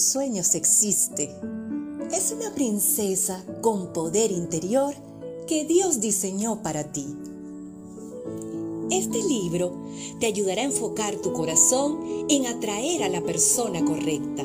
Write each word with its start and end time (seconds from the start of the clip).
Sueños 0.00 0.54
existe. 0.54 1.30
Es 2.12 2.32
una 2.32 2.54
princesa 2.54 3.44
con 3.60 3.92
poder 3.92 4.30
interior 4.30 4.94
que 5.46 5.64
Dios 5.64 6.00
diseñó 6.00 6.62
para 6.62 6.92
ti. 6.92 7.06
Este 8.90 9.22
libro 9.22 9.72
te 10.20 10.26
ayudará 10.26 10.62
a 10.62 10.66
enfocar 10.66 11.16
tu 11.16 11.32
corazón 11.32 12.26
en 12.28 12.46
atraer 12.46 13.02
a 13.02 13.08
la 13.08 13.22
persona 13.22 13.84
correcta. 13.84 14.44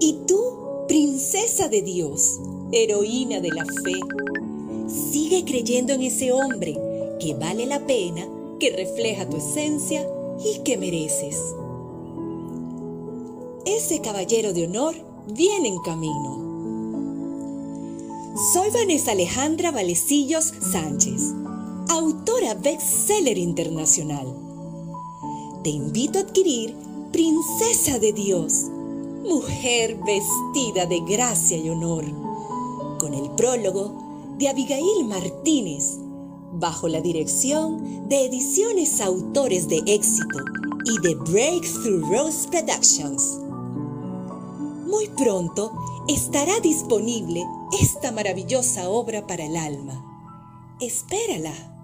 Y 0.00 0.18
tú, 0.26 0.40
princesa 0.88 1.68
de 1.68 1.82
Dios, 1.82 2.38
heroína 2.72 3.40
de 3.40 3.50
la 3.50 3.64
fe, 3.64 4.90
sigue 5.12 5.44
creyendo 5.44 5.92
en 5.92 6.02
ese 6.02 6.32
hombre 6.32 6.76
que 7.20 7.34
vale 7.34 7.66
la 7.66 7.86
pena, 7.86 8.28
que 8.58 8.70
refleja 8.70 9.28
tu 9.28 9.36
esencia 9.36 10.06
y 10.44 10.58
que 10.60 10.76
mereces 10.76 11.36
ese 13.66 14.00
caballero 14.00 14.52
de 14.52 14.66
honor 14.66 14.94
viene 15.26 15.68
en 15.68 15.78
camino. 15.80 16.50
Soy 18.52 18.70
Vanessa 18.70 19.12
Alejandra 19.12 19.70
Valecillos 19.70 20.52
Sánchez, 20.72 21.22
autora 21.88 22.54
bestseller 22.54 23.38
internacional. 23.38 24.26
Te 25.62 25.70
invito 25.70 26.18
a 26.18 26.22
adquirir 26.22 26.74
Princesa 27.12 27.98
de 27.98 28.12
Dios, 28.12 28.66
mujer 29.28 29.98
vestida 30.06 30.86
de 30.86 31.00
gracia 31.00 31.56
y 31.58 31.68
honor, 31.68 32.04
con 32.98 33.12
el 33.14 33.30
prólogo 33.32 34.36
de 34.38 34.48
Abigail 34.48 35.04
Martínez, 35.04 35.98
bajo 36.52 36.88
la 36.88 37.00
dirección 37.00 38.08
de 38.08 38.24
Ediciones 38.26 39.00
Autores 39.00 39.68
de 39.68 39.82
Éxito 39.86 40.38
y 40.86 40.98
de 41.06 41.14
Breakthrough 41.14 42.10
Rose 42.10 42.48
Productions. 42.48 43.49
Muy 44.90 45.08
pronto 45.10 45.72
estará 46.08 46.58
disponible 46.58 47.44
esta 47.80 48.10
maravillosa 48.10 48.88
obra 48.90 49.24
para 49.24 49.44
el 49.44 49.56
alma. 49.56 50.04
Espérala. 50.80 51.79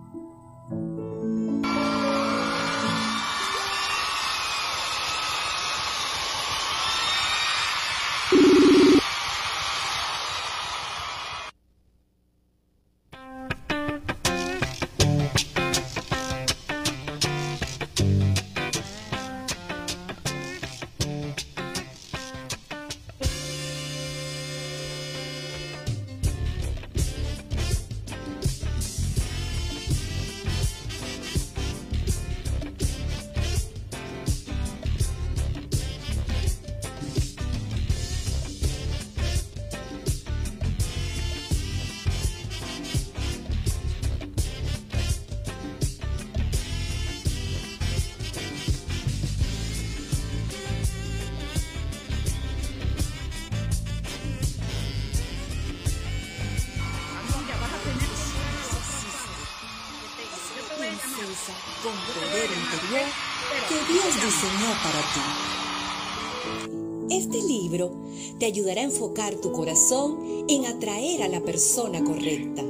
Ayudará 68.47 68.81
a 68.81 68.85
enfocar 68.85 69.35
tu 69.37 69.53
corazón 69.53 70.19
en 70.49 70.67
atraer 70.67 71.23
a 71.23 71.29
la 71.29 71.41
persona 71.41 72.03
correcta. 72.03 72.63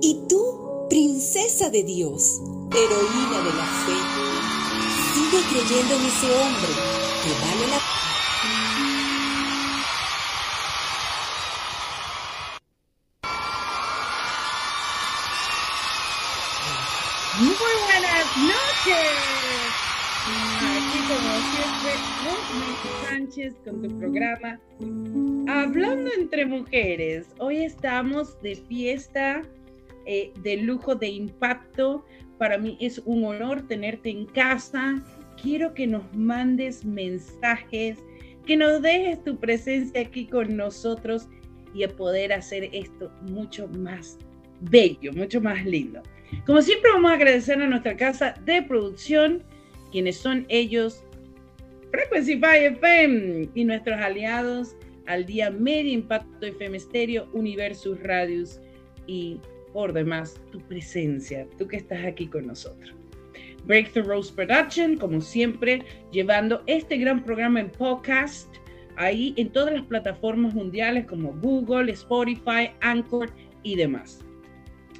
Y 0.00 0.20
tú, 0.28 0.86
princesa 0.88 1.70
de 1.70 1.82
Dios, 1.82 2.40
heroína 2.70 3.38
de 3.42 3.54
la 3.54 3.66
fe, 3.86 3.96
sigue 5.14 5.42
creyendo 5.50 5.94
en 5.94 6.04
ese 6.06 6.26
hombre 6.26 6.72
que 7.22 7.32
vale 7.40 7.66
la 7.68 7.80
Muy 17.36 17.56
buenas 17.56 18.36
noches. 18.36 19.14
Como 20.94 21.10
siempre, 21.50 21.92
Sánchez 23.08 23.54
con 23.64 23.82
tu 23.82 23.98
programa 23.98 24.60
Hablando 25.48 26.08
entre 26.16 26.46
mujeres. 26.46 27.26
Hoy 27.40 27.64
estamos 27.64 28.40
de 28.42 28.54
fiesta, 28.54 29.42
eh, 30.06 30.32
de 30.44 30.58
lujo, 30.58 30.94
de 30.94 31.08
impacto. 31.08 32.04
Para 32.38 32.58
mí 32.58 32.78
es 32.80 33.00
un 33.06 33.24
honor 33.24 33.66
tenerte 33.66 34.10
en 34.10 34.26
casa. 34.26 35.02
Quiero 35.42 35.74
que 35.74 35.88
nos 35.88 36.04
mandes 36.14 36.84
mensajes, 36.84 37.98
que 38.46 38.56
nos 38.56 38.80
dejes 38.80 39.22
tu 39.24 39.36
presencia 39.36 40.00
aquí 40.00 40.28
con 40.28 40.56
nosotros 40.56 41.26
y 41.74 41.82
a 41.82 41.88
poder 41.88 42.32
hacer 42.32 42.70
esto 42.72 43.10
mucho 43.32 43.66
más 43.66 44.16
bello, 44.60 45.12
mucho 45.12 45.40
más 45.40 45.64
lindo. 45.66 46.00
Como 46.46 46.62
siempre 46.62 46.92
vamos 46.92 47.10
a 47.10 47.14
agradecer 47.14 47.60
a 47.60 47.66
nuestra 47.66 47.96
casa 47.96 48.34
de 48.44 48.62
producción, 48.62 49.42
quienes 49.94 50.16
son 50.16 50.44
ellos, 50.48 51.04
Frequency 51.92 52.32
FM 52.42 53.50
y 53.54 53.64
nuestros 53.64 53.96
aliados 54.00 54.74
al 55.06 55.24
día 55.24 55.50
Media 55.50 55.92
Impacto 55.92 56.46
FM 56.46 56.80
Stereo, 56.80 57.28
Universus 57.32 58.02
Radius 58.02 58.60
y 59.06 59.38
por 59.72 59.92
demás 59.92 60.34
tu 60.50 60.58
presencia, 60.62 61.46
tú 61.58 61.68
que 61.68 61.76
estás 61.76 62.04
aquí 62.04 62.26
con 62.26 62.48
nosotros. 62.48 62.92
Breakthrough 63.66 64.08
Rose 64.08 64.32
Production, 64.34 64.96
como 64.96 65.20
siempre, 65.20 65.84
llevando 66.10 66.64
este 66.66 66.96
gran 66.96 67.22
programa 67.22 67.60
en 67.60 67.70
podcast 67.70 68.52
ahí 68.96 69.32
en 69.36 69.50
todas 69.50 69.74
las 69.74 69.84
plataformas 69.84 70.54
mundiales 70.54 71.06
como 71.06 71.34
Google, 71.34 71.92
Spotify, 71.92 72.72
Anchor 72.80 73.30
y 73.62 73.76
demás. 73.76 74.24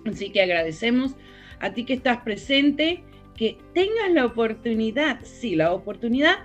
Así 0.07 0.31
que 0.31 0.43
agradecemos 0.43 1.17
a 1.59 1.73
ti 1.73 1.85
que 1.85 1.95
estás 1.95 2.19
presente, 2.19 3.03
que 3.37 3.59
tengas 3.75 4.11
la 4.13 4.27
oportunidad, 4.27 5.21
sí, 5.23 5.57
la 5.57 5.73
oportunidad 5.73 6.39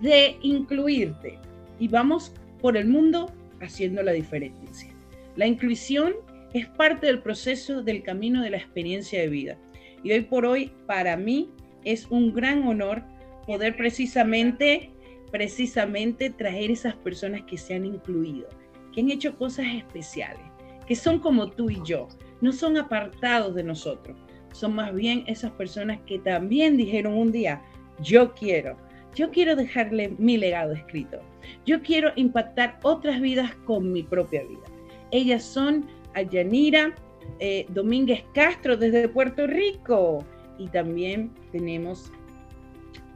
de 0.00 0.36
incluirte. 0.42 1.38
Y 1.78 1.88
vamos 1.88 2.32
por 2.60 2.76
el 2.76 2.88
mundo 2.88 3.32
haciendo 3.60 4.02
la 4.02 4.12
diferencia. 4.12 4.90
La 5.36 5.46
inclusión 5.46 6.14
es 6.52 6.66
parte 6.68 7.06
del 7.06 7.20
proceso 7.20 7.82
del 7.82 8.02
camino 8.02 8.42
de 8.42 8.50
la 8.50 8.58
experiencia 8.58 9.20
de 9.20 9.28
vida. 9.28 9.58
Y 10.02 10.12
hoy 10.12 10.22
por 10.22 10.46
hoy, 10.46 10.72
para 10.86 11.16
mí, 11.16 11.50
es 11.84 12.06
un 12.10 12.32
gran 12.32 12.66
honor 12.66 13.02
poder 13.46 13.76
precisamente, 13.76 14.90
precisamente 15.30 16.30
traer 16.30 16.70
esas 16.70 16.94
personas 16.94 17.42
que 17.42 17.58
se 17.58 17.74
han 17.74 17.84
incluido, 17.84 18.48
que 18.92 19.00
han 19.00 19.10
hecho 19.10 19.36
cosas 19.36 19.66
especiales, 19.74 20.44
que 20.86 20.94
son 20.94 21.18
como 21.18 21.50
tú 21.50 21.70
y 21.70 21.80
yo, 21.84 22.08
no 22.40 22.52
son 22.52 22.76
apartados 22.76 23.54
de 23.54 23.64
nosotros, 23.64 24.16
son 24.54 24.74
más 24.74 24.94
bien 24.94 25.24
esas 25.26 25.50
personas 25.52 25.98
que 26.06 26.20
también 26.20 26.76
dijeron 26.76 27.14
un 27.14 27.32
día, 27.32 27.60
yo 28.00 28.34
quiero, 28.34 28.76
yo 29.14 29.30
quiero 29.30 29.56
dejarle 29.56 30.14
mi 30.18 30.36
legado 30.36 30.72
escrito, 30.72 31.18
yo 31.66 31.82
quiero 31.82 32.12
impactar 32.14 32.78
otras 32.82 33.20
vidas 33.20 33.52
con 33.64 33.92
mi 33.92 34.04
propia 34.04 34.44
vida. 34.44 34.62
Ellas 35.10 35.42
son 35.42 35.86
Ayanira 36.14 36.94
eh, 37.40 37.66
Domínguez 37.70 38.24
Castro 38.32 38.76
desde 38.76 39.08
Puerto 39.08 39.46
Rico 39.46 40.24
y 40.58 40.68
también 40.68 41.32
tenemos 41.50 42.12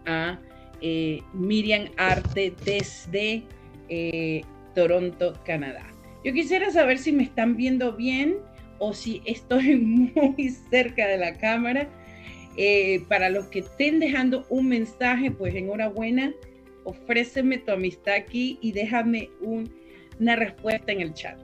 a 0.06 0.38
eh, 0.80 1.22
Miriam 1.34 1.86
Arte 1.96 2.52
desde 2.64 3.44
eh, 3.88 4.42
Toronto, 4.74 5.34
Canadá. 5.44 5.86
Yo 6.24 6.32
quisiera 6.32 6.70
saber 6.70 6.98
si 6.98 7.12
me 7.12 7.22
están 7.22 7.56
viendo 7.56 7.92
bien 7.92 8.38
o 8.78 8.92
si 8.92 9.22
estoy 9.24 9.76
muy 9.76 10.50
cerca 10.70 11.06
de 11.06 11.18
la 11.18 11.34
cámara. 11.38 11.88
Eh, 12.56 13.04
para 13.08 13.30
los 13.30 13.46
que 13.46 13.60
estén 13.60 14.00
dejando 14.00 14.44
un 14.48 14.68
mensaje, 14.68 15.30
pues 15.30 15.54
enhorabuena, 15.54 16.32
ofréceme 16.82 17.58
tu 17.58 17.70
amistad 17.70 18.14
aquí 18.14 18.58
y 18.60 18.72
déjame 18.72 19.30
una 19.40 20.34
respuesta 20.34 20.90
en 20.90 21.00
el 21.00 21.14
chat. 21.14 21.38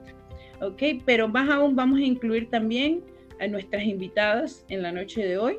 ¿Ok? 0.61 0.81
Pero 1.05 1.27
más 1.27 1.49
aún 1.49 1.75
vamos 1.75 1.99
a 1.99 2.03
incluir 2.03 2.49
también 2.49 3.01
a 3.39 3.47
nuestras 3.47 3.83
invitadas 3.83 4.65
en 4.69 4.81
la 4.81 4.91
noche 4.91 5.25
de 5.25 5.37
hoy. 5.37 5.57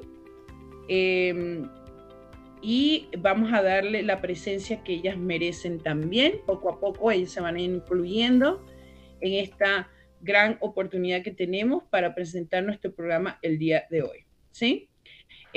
Em, 0.89 1.69
y 2.63 3.09
vamos 3.19 3.53
a 3.53 3.63
darle 3.63 4.03
la 4.03 4.21
presencia 4.21 4.83
que 4.83 4.95
ellas 4.95 5.17
merecen 5.17 5.79
también. 5.79 6.41
Poco 6.47 6.71
a 6.71 6.81
poco 6.81 7.11
ellas 7.11 7.31
se 7.31 7.41
van 7.41 7.59
incluyendo 7.59 8.65
en 9.21 9.35
esta 9.35 9.89
gran 10.21 10.59
oportunidad 10.61 11.23
que 11.23 11.31
tenemos 11.31 11.85
para 11.91 12.15
presentar 12.15 12.65
nuestro 12.65 12.93
programa 12.93 13.39
el 13.43 13.59
día 13.59 13.85
de 13.91 14.03
hoy. 14.03 14.25
¿Sí? 14.51 14.89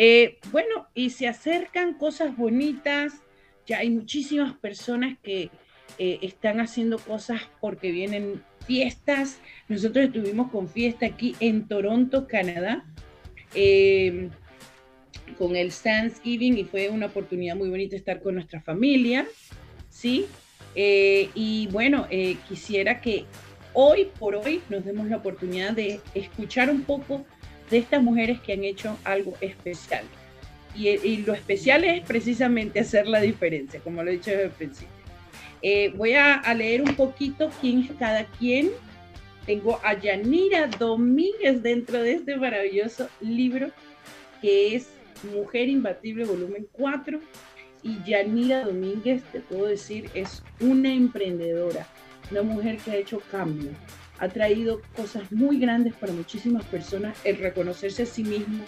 Eh, 0.01 0.37
bueno, 0.51 0.87
y 0.93 1.09
se 1.09 1.27
acercan 1.27 1.95
cosas 1.95 2.37
bonitas, 2.37 3.13
ya 3.67 3.79
hay 3.79 3.89
muchísimas 3.89 4.55
personas 4.57 5.17
que 5.21 5.49
eh, 5.97 6.19
están 6.21 6.61
haciendo 6.61 6.99
cosas 6.99 7.41
porque 7.59 7.91
vienen 7.91 8.41
fiestas. 8.65 9.41
Nosotros 9.67 10.05
estuvimos 10.05 10.51
con 10.51 10.69
fiesta 10.69 11.05
aquí 11.05 11.35
en 11.41 11.67
Toronto, 11.67 12.27
Canadá, 12.27 12.85
eh, 13.53 14.29
con 15.37 15.57
el 15.57 15.73
Thanksgiving 15.73 16.57
y 16.57 16.63
fue 16.63 16.87
una 16.89 17.07
oportunidad 17.07 17.57
muy 17.57 17.69
bonita 17.69 17.97
estar 17.97 18.21
con 18.21 18.35
nuestra 18.35 18.61
familia, 18.61 19.27
¿sí? 19.89 20.27
y 20.75 21.67
bueno, 21.71 22.07
quisiera 22.47 23.01
que 23.01 23.25
hoy 23.73 24.09
por 24.19 24.35
hoy 24.35 24.61
nos 24.69 24.85
demos 24.85 25.07
la 25.07 25.17
oportunidad 25.17 25.73
de 25.73 25.99
escuchar 26.13 26.69
un 26.69 26.83
poco 26.83 27.25
de 27.69 27.77
estas 27.77 28.01
mujeres 28.01 28.39
que 28.39 28.53
han 28.53 28.63
hecho 28.63 28.97
algo 29.03 29.33
especial. 29.41 30.03
Y, 30.75 31.17
lo 31.17 31.33
especial 31.33 31.83
es 31.83 32.05
precisamente 32.05 32.79
hacer 32.79 33.07
la 33.07 33.19
diferencia, 33.19 33.79
como 33.81 34.03
lo 34.03 34.09
he 34.09 34.13
dicho 34.13 34.31
desde 34.31 34.45
el 34.45 34.51
principio. 34.51 34.93
Eh, 35.61 35.91
voy 35.95 36.13
a, 36.13 36.41
leer 36.53 36.81
un 36.81 36.95
poquito 36.95 37.49
quién 37.59 37.79
es 37.81 37.91
cada 37.97 38.25
quien. 38.25 38.69
Tengo 39.45 39.79
a 39.83 39.99
Yanira 39.99 40.67
Domínguez 40.67 41.61
dentro 41.63 42.01
de 42.01 42.13
este 42.13 42.37
maravilloso 42.37 43.09
libro 43.19 43.71
que 44.41 44.75
es 44.75 44.89
Mujer 45.33 45.67
Imbatible, 45.67 46.23
volumen 46.23 46.67
4. 46.71 47.19
Y 47.81 47.97
Yanira 48.05 48.63
Domínguez, 48.63 49.23
te 49.31 49.39
puedo 49.39 49.65
decir, 49.65 50.09
es 50.13 50.43
una 50.59 50.93
emprendedora 50.93 51.87
una 52.31 52.43
mujer 52.43 52.77
que 52.77 52.91
ha 52.91 52.97
hecho 52.97 53.21
cambio, 53.31 53.71
ha 54.19 54.27
traído 54.27 54.81
cosas 54.95 55.31
muy 55.31 55.59
grandes 55.59 55.93
para 55.95 56.13
muchísimas 56.13 56.65
personas, 56.65 57.17
el 57.25 57.37
reconocerse 57.37 58.03
a 58.03 58.05
sí 58.05 58.23
mismo 58.23 58.63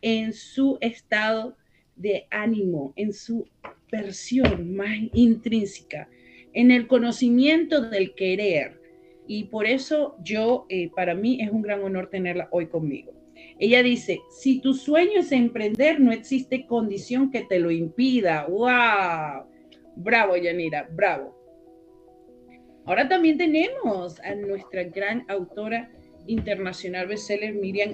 en 0.00 0.32
su 0.32 0.78
estado 0.80 1.56
de 1.96 2.26
ánimo, 2.30 2.92
en 2.96 3.12
su 3.12 3.46
versión 3.90 4.74
más 4.74 4.96
intrínseca, 5.12 6.08
en 6.52 6.70
el 6.70 6.86
conocimiento 6.86 7.82
del 7.82 8.14
querer. 8.14 8.80
Y 9.26 9.44
por 9.44 9.66
eso 9.66 10.16
yo, 10.22 10.66
eh, 10.68 10.90
para 10.94 11.14
mí 11.14 11.42
es 11.42 11.50
un 11.50 11.62
gran 11.62 11.82
honor 11.82 12.08
tenerla 12.08 12.48
hoy 12.50 12.66
conmigo. 12.66 13.12
Ella 13.58 13.82
dice, 13.82 14.20
si 14.30 14.60
tu 14.60 14.72
sueño 14.72 15.20
es 15.20 15.32
emprender, 15.32 16.00
no 16.00 16.12
existe 16.12 16.66
condición 16.66 17.30
que 17.30 17.42
te 17.42 17.58
lo 17.58 17.70
impida. 17.70 18.46
¡Wow! 18.46 19.46
Bravo, 19.96 20.36
Yanira, 20.36 20.88
bravo. 20.90 21.37
Ahora 22.88 23.06
también 23.06 23.36
tenemos 23.36 24.18
a 24.20 24.34
nuestra 24.34 24.82
gran 24.84 25.26
autora 25.28 25.90
internacional 26.26 27.06
bestseller 27.06 27.54
Miriam 27.54 27.92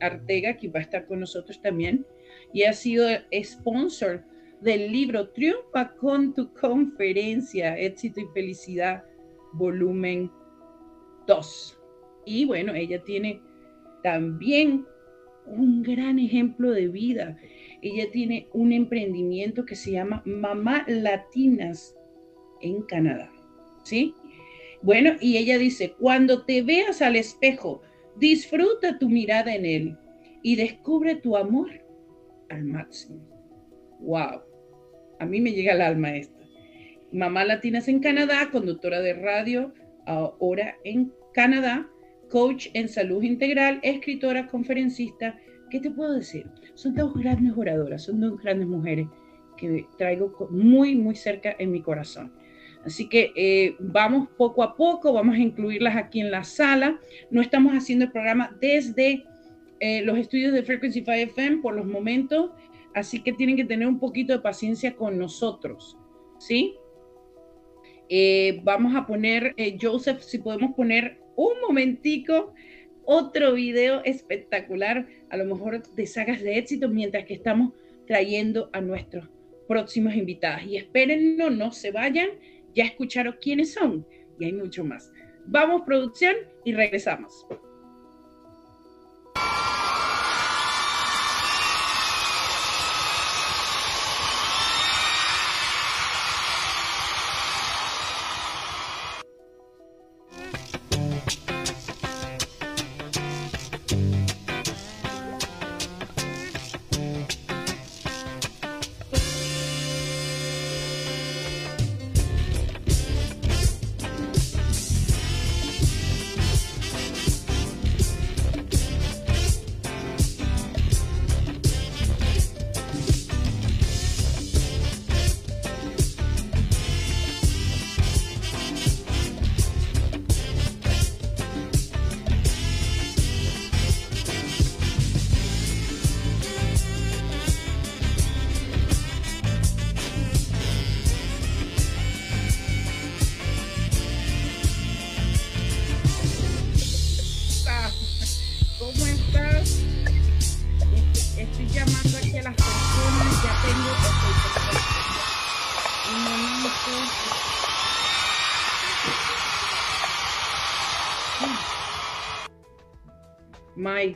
Artega, 0.00 0.56
que 0.56 0.66
va 0.66 0.80
a 0.80 0.82
estar 0.82 1.06
con 1.06 1.20
nosotros 1.20 1.62
también, 1.62 2.04
y 2.52 2.64
ha 2.64 2.72
sido 2.72 3.06
sponsor 3.44 4.24
del 4.60 4.90
libro 4.90 5.28
Triunfa 5.28 5.94
con 6.00 6.34
tu 6.34 6.52
conferencia, 6.52 7.78
éxito 7.78 8.18
y 8.18 8.26
felicidad, 8.34 9.04
volumen 9.52 10.32
2. 11.28 11.78
Y 12.26 12.44
bueno, 12.44 12.74
ella 12.74 13.00
tiene 13.04 13.40
también 14.02 14.84
un 15.46 15.84
gran 15.84 16.18
ejemplo 16.18 16.72
de 16.72 16.88
vida. 16.88 17.38
Ella 17.82 18.10
tiene 18.10 18.48
un 18.52 18.72
emprendimiento 18.72 19.64
que 19.64 19.76
se 19.76 19.92
llama 19.92 20.24
Mamá 20.26 20.84
Latinas 20.88 21.94
en 22.60 22.82
Canadá. 22.82 23.30
¿sí? 23.88 24.14
Bueno, 24.82 25.12
y 25.20 25.36
ella 25.36 25.58
dice, 25.58 25.94
cuando 25.98 26.44
te 26.44 26.62
veas 26.62 27.02
al 27.02 27.16
espejo, 27.16 27.82
disfruta 28.16 28.98
tu 28.98 29.08
mirada 29.08 29.54
en 29.54 29.66
él 29.66 29.98
y 30.42 30.56
descubre 30.56 31.16
tu 31.16 31.36
amor 31.36 31.70
al 32.48 32.64
máximo. 32.64 33.20
¡Wow! 34.00 34.42
A 35.18 35.26
mí 35.26 35.40
me 35.40 35.52
llega 35.52 35.72
al 35.72 35.80
alma 35.80 36.16
esto. 36.16 36.38
Mamá 37.12 37.44
Latinas 37.44 37.88
en 37.88 38.00
Canadá, 38.00 38.50
conductora 38.50 39.00
de 39.00 39.14
radio, 39.14 39.72
ahora 40.06 40.76
en 40.84 41.12
Canadá, 41.32 41.88
coach 42.28 42.68
en 42.74 42.88
salud 42.88 43.22
integral, 43.22 43.80
escritora, 43.82 44.46
conferencista. 44.46 45.38
¿Qué 45.70 45.80
te 45.80 45.90
puedo 45.90 46.14
decir? 46.14 46.46
Son 46.74 46.94
dos 46.94 47.14
grandes 47.14 47.54
oradoras, 47.56 48.04
son 48.04 48.20
dos 48.20 48.40
grandes 48.40 48.68
mujeres 48.68 49.06
que 49.56 49.86
traigo 49.96 50.48
muy, 50.50 50.94
muy 50.94 51.14
cerca 51.14 51.56
en 51.58 51.72
mi 51.72 51.82
corazón. 51.82 52.32
Así 52.88 53.06
que 53.06 53.32
eh, 53.36 53.76
vamos 53.78 54.28
poco 54.38 54.62
a 54.62 54.74
poco, 54.74 55.12
vamos 55.12 55.34
a 55.34 55.40
incluirlas 55.40 55.94
aquí 55.94 56.20
en 56.20 56.30
la 56.30 56.42
sala. 56.42 56.98
No 57.30 57.42
estamos 57.42 57.74
haciendo 57.74 58.06
el 58.06 58.12
programa 58.12 58.56
desde 58.62 59.24
eh, 59.80 60.00
los 60.00 60.16
estudios 60.16 60.54
de 60.54 60.62
Frequency 60.62 61.00
5 61.00 61.12
FM 61.12 61.56
por 61.58 61.74
los 61.74 61.84
momentos, 61.84 62.50
así 62.94 63.22
que 63.22 63.34
tienen 63.34 63.56
que 63.56 63.66
tener 63.66 63.86
un 63.86 64.00
poquito 64.00 64.32
de 64.32 64.38
paciencia 64.38 64.96
con 64.96 65.18
nosotros, 65.18 65.98
¿sí? 66.38 66.76
Eh, 68.08 68.62
vamos 68.64 68.96
a 68.96 69.06
poner, 69.06 69.54
Joseph, 69.78 70.22
si 70.22 70.38
podemos 70.38 70.74
poner 70.74 71.18
un 71.36 71.60
momentico 71.60 72.54
otro 73.04 73.52
video 73.52 74.02
espectacular, 74.02 75.06
a 75.28 75.36
lo 75.36 75.44
mejor 75.44 75.82
de 75.92 76.06
sagas 76.06 76.40
de 76.40 76.56
éxito, 76.56 76.88
mientras 76.88 77.26
que 77.26 77.34
estamos 77.34 77.74
trayendo 78.06 78.70
a 78.72 78.80
nuestros 78.80 79.28
próximos 79.66 80.14
invitados. 80.14 80.62
Y 80.64 80.78
espérenlo, 80.78 81.50
no 81.50 81.70
se 81.70 81.90
vayan, 81.90 82.30
ya 82.74 82.84
escucharon 82.84 83.36
quiénes 83.40 83.74
son 83.74 84.06
y 84.38 84.44
hay 84.46 84.52
mucho 84.52 84.84
más. 84.84 85.12
Vamos, 85.46 85.82
producción, 85.86 86.36
y 86.64 86.72
regresamos. 86.72 87.46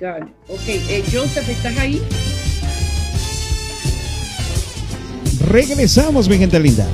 God. 0.02 0.28
Ok, 0.48 0.66
eh, 0.66 1.04
Joseph, 1.12 1.48
¿estás 1.48 1.78
ahí? 1.78 2.02
Regresamos, 5.48 6.28
mi 6.28 6.38
gente 6.38 6.58
linda. 6.58 6.88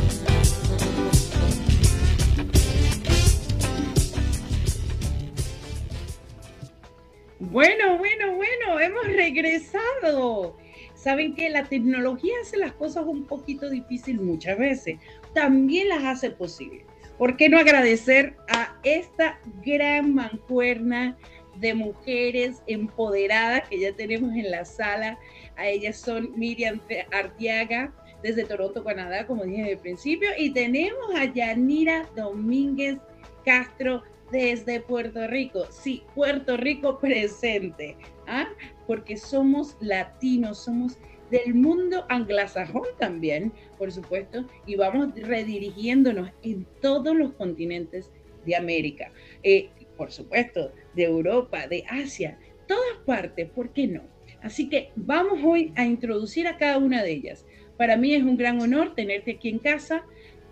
Bueno, 7.39 7.97
bueno, 7.97 8.37
bueno, 8.37 8.79
hemos 8.79 9.07
regresado. 9.07 10.59
Saben 10.95 11.35
que 11.35 11.49
la 11.49 11.65
tecnología 11.65 12.35
hace 12.43 12.59
las 12.59 12.73
cosas 12.73 13.05
un 13.07 13.25
poquito 13.25 13.71
difícil 13.71 14.21
muchas 14.21 14.59
veces, 14.59 14.99
también 15.33 15.89
las 15.89 16.05
hace 16.05 16.31
posible. 16.31 16.85
¿Por 17.17 17.39
qué 17.39 17.49
no 17.49 17.59
agradecer 17.59 18.37
a 18.49 18.77
esta 18.83 19.41
gran 19.65 20.15
mancuerna 20.15 21.17
de 21.61 21.75
mujeres 21.75 22.63
empoderadas 22.67 23.69
que 23.69 23.81
ya 23.81 23.93
tenemos 23.93 24.35
en 24.35 24.51
la 24.51 24.65
sala. 24.65 25.19
A 25.57 25.67
ellas 25.67 25.97
son 25.97 26.33
Miriam 26.37 26.81
Artiaga 27.13 27.93
desde 28.23 28.45
Toronto, 28.45 28.85
Canadá, 28.85 29.27
como 29.27 29.45
dije 29.45 29.73
el 29.73 29.79
principio, 29.79 30.29
y 30.37 30.51
tenemos 30.53 31.15
a 31.15 31.25
Yanira 31.33 32.09
Domínguez 32.17 32.99
Castro 33.45 34.03
desde 34.31 34.81
Puerto 34.81 35.27
Rico. 35.27 35.67
Sí, 35.71 36.03
Puerto 36.15 36.57
Rico 36.57 36.99
presente, 36.99 37.97
¿ah? 38.27 38.49
porque 38.87 39.17
somos 39.17 39.77
latinos, 39.81 40.65
somos 40.65 40.99
del 41.31 41.55
mundo 41.55 42.07
anglosajón 42.09 42.87
también, 42.99 43.53
por 43.77 43.93
supuesto, 43.93 44.45
y 44.67 44.77
vamos 44.77 45.15
redirigiéndonos 45.15 46.31
en 46.43 46.67
todos 46.81 47.15
los 47.15 47.33
continentes 47.35 48.11
de 48.47 48.57
América. 48.57 49.13
Eh, 49.43 49.69
por 49.99 50.13
supuesto, 50.13 50.73
de 50.95 51.05
Europa, 51.05 51.67
de 51.67 51.85
Asia, 51.89 52.39
todas 52.67 52.97
partes, 53.05 53.51
¿por 53.51 53.73
qué 53.75 53.89
no? 53.89 54.03
Así 54.41 54.69
que 54.71 54.93
vamos 54.95 55.41
hoy 55.45 55.73
a 55.77 55.85
introducir 55.85 56.47
a 56.47 56.57
cada 56.57 56.79
una 56.79 57.03
de 57.03 57.11
ellas. 57.11 57.45
Para 57.77 57.97
mí 57.97 58.15
es 58.15 58.23
un 58.23 58.37
gran 58.37 58.61
honor 58.63 58.95
tenerte 58.95 59.33
aquí 59.33 59.49
en 59.49 59.59
casa. 59.59 60.05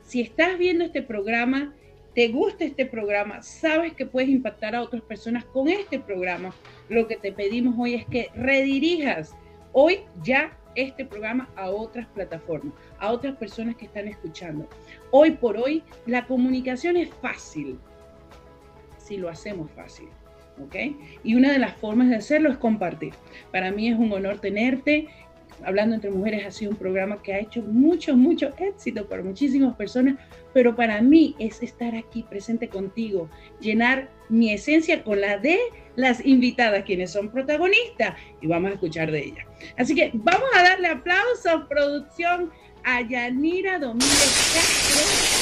Si 0.03 0.21
estás 0.21 0.59
viendo 0.59 0.85
este 0.85 1.03
programa, 1.03 1.75
te 2.15 2.29
gusta 2.29 2.65
este 2.65 2.87
programa, 2.87 3.43
sabes 3.43 3.93
que 3.93 4.07
puedes 4.07 4.31
impactar 4.31 4.75
a 4.75 4.83
otras 4.83 5.03
personas 5.03 5.45
con 5.45 5.69
este 5.69 6.01
programa, 6.01 6.55
lo 6.89 7.07
que 7.07 7.17
te 7.17 7.31
pedimos 7.31 7.75
hoy 7.79 7.95
es 7.95 8.07
que 8.07 8.31
redirijas 8.35 9.37
hoy 9.73 10.01
ya 10.23 10.59
este 10.75 11.05
programa 11.05 11.51
a 11.57 11.71
otras 11.71 12.07
plataformas, 12.09 12.75
a 12.99 13.13
otras 13.13 13.37
personas 13.37 13.77
que 13.77 13.87
están 13.87 14.09
escuchando. 14.09 14.69
Hoy 15.11 15.33
por 15.33 15.57
hoy 15.57 15.83
la 16.07 16.27
comunicación 16.27 16.97
es 16.97 17.11
fácil 17.21 17.79
si 19.07 19.17
lo 19.17 19.29
hacemos 19.29 19.71
fácil. 19.71 20.09
¿ok? 20.63 20.75
Y 21.23 21.35
una 21.35 21.53
de 21.53 21.59
las 21.59 21.77
formas 21.77 22.09
de 22.09 22.17
hacerlo 22.17 22.51
es 22.51 22.59
compartir. 22.59 23.15
Para 23.53 23.71
mí 23.71 23.89
es 23.89 23.99
un 23.99 24.13
honor 24.13 24.39
tenerte. 24.39 25.09
Hablando 25.65 25.95
entre 25.95 26.11
mujeres 26.11 26.45
ha 26.45 26.51
sido 26.51 26.73
un 26.73 26.77
programa 26.77 27.23
que 27.23 27.33
ha 27.33 27.39
hecho 27.39 27.63
mucho, 27.63 28.15
mucho 28.15 28.53
éxito 28.59 29.09
para 29.09 29.23
muchísimas 29.23 29.75
personas, 29.75 30.17
pero 30.53 30.77
para 30.77 31.01
mí 31.01 31.35
es 31.39 31.63
estar 31.63 31.95
aquí 31.95 32.25
presente 32.25 32.69
contigo, 32.69 33.31
llenar 33.61 34.11
mi 34.29 34.53
esencia 34.53 35.03
con 35.03 35.21
la 35.21 35.39
de 35.39 35.59
las 35.95 36.25
invitadas, 36.27 36.85
quienes 36.85 37.11
son 37.11 37.31
protagonistas, 37.31 38.19
y 38.43 38.47
vamos 38.47 38.71
a 38.71 38.75
escuchar 38.75 39.11
de 39.11 39.25
ellas. 39.25 39.47
Así 39.79 39.95
que 39.95 40.11
vamos 40.13 40.49
a 40.55 40.63
darle 40.63 40.89
aplausos, 40.89 41.65
producción, 41.71 42.51
a 42.85 43.01
Yanira 43.01 43.79
Domínguez 43.79 44.53
Castro 44.55 45.36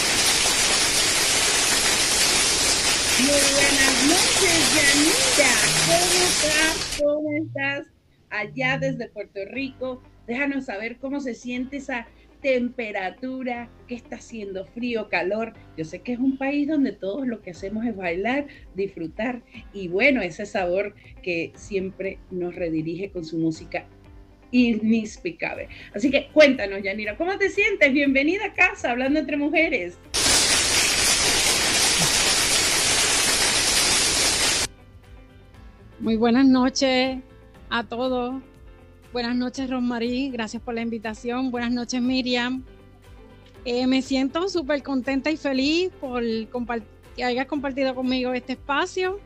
muy 3.24 3.32
buenas 3.32 4.06
noches, 4.06 4.58
Yanira. 4.76 5.52
¿Cómo 5.86 6.24
estás? 6.24 7.00
¿Cómo 7.02 7.30
estás? 7.32 7.86
Allá 8.28 8.78
desde 8.78 9.08
Puerto 9.08 9.40
Rico. 9.46 10.02
Déjanos 10.26 10.66
saber 10.66 10.98
cómo 10.98 11.20
se 11.20 11.34
siente 11.34 11.78
esa 11.78 12.06
temperatura, 12.42 13.70
qué 13.88 13.94
está 13.94 14.16
haciendo, 14.16 14.66
frío, 14.66 15.08
calor. 15.08 15.54
Yo 15.78 15.86
sé 15.86 16.02
que 16.02 16.12
es 16.12 16.18
un 16.18 16.36
país 16.36 16.68
donde 16.68 16.92
todo 16.92 17.24
lo 17.24 17.40
que 17.40 17.52
hacemos 17.52 17.86
es 17.86 17.96
bailar, 17.96 18.46
disfrutar 18.74 19.42
y 19.72 19.88
bueno, 19.88 20.20
ese 20.20 20.44
sabor 20.44 20.94
que 21.22 21.52
siempre 21.54 22.18
nos 22.30 22.54
redirige 22.54 23.10
con 23.10 23.24
su 23.24 23.38
música 23.38 23.86
inexplicable. 24.50 25.68
Así 25.94 26.10
que 26.10 26.28
cuéntanos, 26.28 26.82
Yanira, 26.82 27.16
¿cómo 27.16 27.38
te 27.38 27.48
sientes? 27.48 27.90
Bienvenida 27.90 28.46
a 28.46 28.52
casa, 28.52 28.90
hablando 28.90 29.18
entre 29.18 29.38
mujeres. 29.38 29.98
Muy 36.04 36.16
buenas 36.16 36.44
noches 36.44 37.16
a 37.70 37.82
todos. 37.82 38.34
Buenas 39.10 39.34
noches, 39.36 39.70
Rosmarie. 39.70 40.28
Gracias 40.28 40.62
por 40.62 40.74
la 40.74 40.82
invitación. 40.82 41.50
Buenas 41.50 41.72
noches, 41.72 42.02
Miriam. 42.02 42.62
Eh, 43.64 43.86
me 43.86 44.02
siento 44.02 44.46
súper 44.50 44.82
contenta 44.82 45.30
y 45.30 45.38
feliz 45.38 45.90
por 46.02 46.22
que 47.16 47.24
hayas 47.24 47.46
compartido 47.46 47.94
conmigo 47.94 48.34
este 48.34 48.52
espacio. 48.52 49.18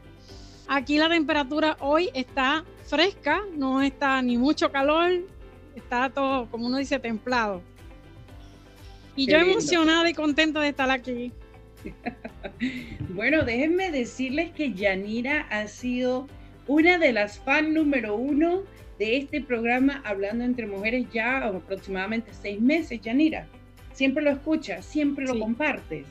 Aquí 0.69 0.99
la 0.99 1.09
temperatura 1.09 1.77
hoy 1.81 2.11
está 2.15 2.65
fresca, 2.87 3.41
no 3.57 3.83
está 3.83 4.23
ni 4.23 4.37
mucho 4.37 4.71
calor, 4.71 5.11
está 5.75 6.11
todo, 6.11 6.49
como 6.49 6.69
uno 6.69 6.77
dice, 6.77 7.01
templado. 7.01 7.61
Y 9.17 9.27
yo 9.27 9.37
emocionada 9.39 10.09
y 10.09 10.15
contenta 10.15 10.61
de 10.61 10.69
estar 10.69 10.93
aquí. 10.93 11.33
bueno, 13.09 13.43
déjenme 13.43 13.91
decirles 13.91 14.53
que 14.53 14.75
Yanira 14.75 15.41
ha 15.51 15.67
sido 15.67 16.29
una 16.69 16.99
de 16.99 17.13
las 17.13 17.39
fan 17.41 17.73
número 17.73 18.15
uno 18.15 18.63
de 18.99 19.17
este 19.17 19.41
programa 19.41 20.03
Hablando 20.05 20.45
entre 20.45 20.67
Mujeres 20.67 21.07
ya 21.13 21.39
aproximadamente 21.39 22.31
seis 22.33 22.61
meses, 22.61 23.01
Yanira. 23.01 23.49
Siempre 23.93 24.23
lo 24.23 24.31
escuchas, 24.31 24.85
siempre 24.85 25.27
lo 25.27 25.39
compartes. 25.39 26.07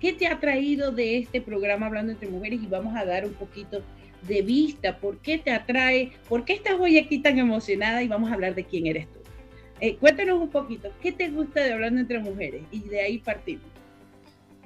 ¿Qué 0.00 0.12
te 0.12 0.26
ha 0.26 0.40
traído 0.40 0.90
de 0.90 1.18
este 1.18 1.40
programa 1.40 1.86
Hablando 1.86 2.12
entre 2.12 2.28
Mujeres? 2.28 2.60
Y 2.60 2.66
vamos 2.66 2.96
a 2.96 3.04
dar 3.04 3.24
un 3.24 3.34
poquito 3.34 3.82
de 4.26 4.42
vista, 4.42 4.98
¿por 4.98 5.18
qué 5.18 5.38
te 5.38 5.52
atrae? 5.52 6.12
¿Por 6.28 6.44
qué 6.44 6.54
estás 6.54 6.74
hoy 6.78 6.98
aquí 6.98 7.20
tan 7.20 7.38
emocionada? 7.38 8.02
Y 8.02 8.08
vamos 8.08 8.30
a 8.30 8.34
hablar 8.34 8.54
de 8.56 8.64
quién 8.64 8.86
eres 8.86 9.06
tú. 9.06 9.20
Eh, 9.80 9.96
cuéntanos 9.96 10.40
un 10.40 10.50
poquito, 10.50 10.90
¿qué 11.00 11.12
te 11.12 11.30
gusta 11.30 11.62
de 11.62 11.72
Hablando 11.72 12.00
entre 12.00 12.18
Mujeres? 12.18 12.62
Y 12.72 12.80
de 12.80 13.00
ahí 13.00 13.18
partimos. 13.18 13.64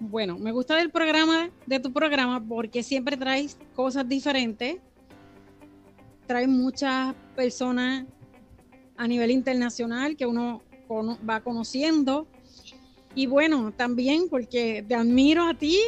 Bueno, 0.01 0.39
me 0.39 0.53
gusta 0.53 0.77
del 0.77 0.91
programa, 0.91 1.51
de 1.67 1.81
tu 1.81 1.93
programa, 1.93 2.43
porque 2.45 2.83
siempre 2.83 3.17
traes 3.17 3.59
cosas 3.75 4.09
diferentes 4.09 4.79
trae 6.26 6.47
muchas 6.47 7.14
personas 7.37 8.04
a 8.97 9.09
nivel 9.09 9.31
internacional 9.31 10.16
que 10.16 10.26
uno 10.26 10.62
va 11.28 11.40
conociendo. 11.40 12.26
Y 13.14 13.26
bueno, 13.26 13.73
también 13.73 14.28
porque 14.28 14.85
te 14.87 14.95
admiro 14.95 15.47
a 15.49 15.54
ti 15.54 15.78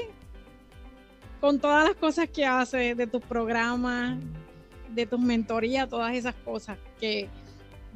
con 1.40 1.60
todas 1.60 1.88
las 1.88 1.96
cosas 1.96 2.28
que 2.28 2.44
haces, 2.46 2.96
de 2.96 3.06
tus 3.06 3.22
programas, 3.22 4.18
de 4.94 5.06
tus 5.06 5.20
mentorías, 5.20 5.88
todas 5.88 6.14
esas 6.14 6.34
cosas 6.36 6.78
que 6.98 7.28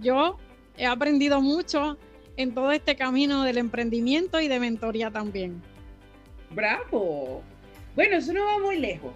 yo 0.00 0.36
he 0.76 0.86
aprendido 0.86 1.40
mucho 1.40 1.96
en 2.36 2.54
todo 2.54 2.72
este 2.72 2.96
camino 2.96 3.44
del 3.44 3.58
emprendimiento 3.58 4.40
y 4.40 4.48
de 4.48 4.60
mentoría 4.60 5.10
también. 5.10 5.62
Bravo. 6.50 7.42
Bueno, 7.94 8.16
eso 8.16 8.32
no 8.32 8.44
va 8.44 8.58
muy 8.58 8.78
lejos, 8.78 9.12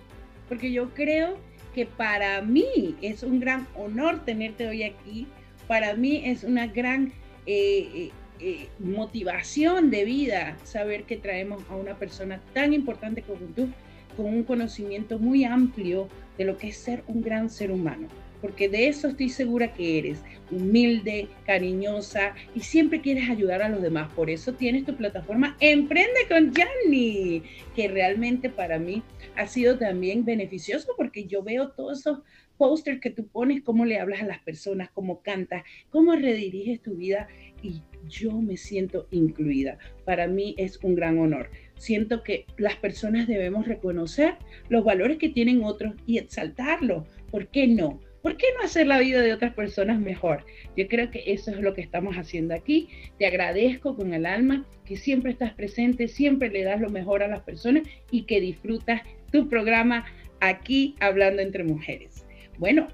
porque 0.48 0.72
yo 0.72 0.92
creo 0.94 1.36
que 1.74 1.86
para 1.86 2.40
mí 2.40 2.96
es 3.02 3.22
un 3.22 3.40
gran 3.40 3.66
honor 3.76 4.24
tenerte 4.24 4.68
hoy 4.68 4.84
aquí. 4.84 5.26
Para 5.66 5.94
mí 5.94 6.22
es 6.24 6.44
una 6.44 6.66
gran 6.66 7.12
eh, 7.46 7.88
eh, 7.94 8.10
eh, 8.40 8.68
motivación 8.78 9.90
de 9.90 10.04
vida 10.04 10.56
saber 10.64 11.04
que 11.04 11.16
traemos 11.16 11.62
a 11.70 11.76
una 11.76 11.96
persona 11.98 12.40
tan 12.52 12.72
importante 12.72 13.22
como 13.22 13.40
tú, 13.54 13.68
con 14.16 14.26
un 14.26 14.44
conocimiento 14.44 15.18
muy 15.18 15.44
amplio 15.44 16.08
de 16.38 16.44
lo 16.44 16.56
que 16.56 16.68
es 16.68 16.76
ser 16.76 17.02
un 17.08 17.22
gran 17.22 17.50
ser 17.50 17.70
humano 17.70 18.08
porque 18.44 18.68
de 18.68 18.88
eso 18.88 19.08
estoy 19.08 19.30
segura 19.30 19.72
que 19.72 19.98
eres, 19.98 20.22
humilde, 20.50 21.28
cariñosa 21.46 22.34
y 22.54 22.60
siempre 22.60 23.00
quieres 23.00 23.30
ayudar 23.30 23.62
a 23.62 23.70
los 23.70 23.80
demás. 23.80 24.12
Por 24.12 24.28
eso 24.28 24.52
tienes 24.52 24.84
tu 24.84 24.94
plataforma 24.94 25.56
Emprende 25.60 26.28
con 26.28 26.52
Yanni, 26.52 27.42
que 27.74 27.88
realmente 27.88 28.50
para 28.50 28.78
mí 28.78 29.02
ha 29.34 29.46
sido 29.46 29.78
también 29.78 30.26
beneficioso 30.26 30.92
porque 30.94 31.24
yo 31.24 31.42
veo 31.42 31.70
todos 31.70 32.00
esos 32.00 32.18
pósters 32.58 33.00
que 33.00 33.08
tú 33.08 33.26
pones, 33.28 33.62
cómo 33.62 33.86
le 33.86 33.98
hablas 33.98 34.20
a 34.20 34.26
las 34.26 34.40
personas, 34.40 34.90
cómo 34.92 35.22
cantas, 35.22 35.64
cómo 35.88 36.14
rediriges 36.14 36.82
tu 36.82 36.96
vida 36.96 37.28
y 37.62 37.80
yo 38.10 38.30
me 38.42 38.58
siento 38.58 39.08
incluida. 39.10 39.78
Para 40.04 40.26
mí 40.26 40.54
es 40.58 40.78
un 40.84 40.96
gran 40.96 41.18
honor. 41.18 41.48
Siento 41.78 42.22
que 42.22 42.44
las 42.58 42.76
personas 42.76 43.26
debemos 43.26 43.66
reconocer 43.66 44.34
los 44.68 44.84
valores 44.84 45.16
que 45.16 45.30
tienen 45.30 45.64
otros 45.64 45.94
y 46.04 46.18
exaltarlos. 46.18 47.08
¿Por 47.30 47.48
qué 47.48 47.66
no? 47.66 48.00
¿Por 48.24 48.38
qué 48.38 48.46
no 48.56 48.64
hacer 48.64 48.86
la 48.86 49.00
vida 49.00 49.20
de 49.20 49.34
otras 49.34 49.52
personas 49.52 50.00
mejor? 50.00 50.46
Yo 50.78 50.88
creo 50.88 51.10
que 51.10 51.24
eso 51.26 51.50
es 51.50 51.58
lo 51.58 51.74
que 51.74 51.82
estamos 51.82 52.16
haciendo 52.16 52.54
aquí. 52.54 52.88
Te 53.18 53.26
agradezco 53.26 53.94
con 53.94 54.14
el 54.14 54.24
alma 54.24 54.66
que 54.86 54.96
siempre 54.96 55.30
estás 55.30 55.52
presente, 55.52 56.08
siempre 56.08 56.48
le 56.48 56.62
das 56.62 56.80
lo 56.80 56.88
mejor 56.88 57.22
a 57.22 57.28
las 57.28 57.42
personas 57.42 57.82
y 58.10 58.22
que 58.22 58.40
disfrutas 58.40 59.02
tu 59.30 59.46
programa 59.50 60.06
aquí 60.40 60.94
hablando 61.00 61.42
entre 61.42 61.64
mujeres. 61.64 62.24
Bueno, 62.56 62.86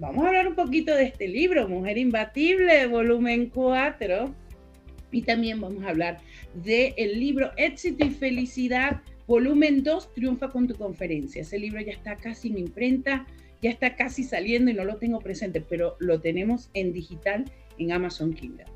vamos 0.00 0.24
a 0.24 0.26
hablar 0.26 0.48
un 0.48 0.56
poquito 0.56 0.92
de 0.96 1.04
este 1.04 1.28
libro, 1.28 1.68
Mujer 1.68 1.96
Imbatible, 1.96 2.88
volumen 2.88 3.50
4. 3.50 4.34
Y 5.12 5.22
también 5.22 5.60
vamos 5.60 5.84
a 5.84 5.90
hablar 5.90 6.18
del 6.54 6.92
el 6.96 7.20
libro 7.20 7.52
Éxito 7.56 8.04
y 8.04 8.10
Felicidad, 8.10 9.00
volumen 9.28 9.84
2, 9.84 10.12
Triunfa 10.12 10.48
con 10.48 10.66
tu 10.66 10.74
conferencia. 10.74 11.42
Ese 11.42 11.60
libro 11.60 11.80
ya 11.80 11.92
está 11.92 12.16
casi 12.16 12.48
en 12.48 12.58
imprenta 12.58 13.28
ya 13.62 13.70
está 13.70 13.96
casi 13.96 14.24
saliendo 14.24 14.70
y 14.70 14.74
no 14.74 14.84
lo 14.84 14.96
tengo 14.96 15.20
presente, 15.20 15.60
pero 15.60 15.96
lo 16.00 16.20
tenemos 16.20 16.68
en 16.74 16.92
digital 16.92 17.44
en 17.78 17.92
Amazon 17.92 18.34
Kindle. 18.34 18.66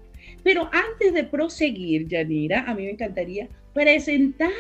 Pero 0.43 0.71
antes 0.73 1.13
de 1.13 1.25
proseguir, 1.25 2.07
Yanira, 2.09 2.63
a 2.63 2.75
mí 2.75 2.85
me 2.85 2.91
encantaría 2.91 3.49
presentar 3.75 4.51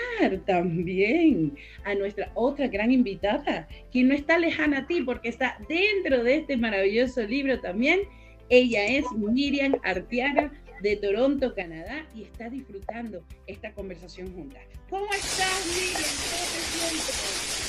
también 0.44 1.56
a 1.84 1.94
nuestra 1.94 2.30
otra 2.34 2.66
gran 2.68 2.92
invitada, 2.92 3.66
quien 3.90 4.08
no 4.08 4.14
está 4.14 4.38
lejana 4.38 4.80
a 4.80 4.86
ti 4.86 5.00
porque 5.02 5.28
está 5.28 5.58
dentro 5.68 6.22
de 6.22 6.36
este 6.36 6.56
maravilloso 6.56 7.22
libro 7.22 7.60
también. 7.60 8.00
Ella 8.48 8.84
es 8.84 9.04
Miriam 9.16 9.76
Arteaga 9.82 10.52
de 10.82 10.96
Toronto, 10.96 11.54
Canadá, 11.54 12.06
y 12.14 12.24
está 12.24 12.50
disfrutando 12.50 13.24
esta 13.46 13.72
conversación 13.72 14.32
juntas. 14.34 14.62
¿Cómo 14.90 15.06
estás, 15.12 15.66
Miriam? 15.74 16.02
¿Cómo 16.02 16.44
te 16.52 16.60
sientes? 16.60 17.65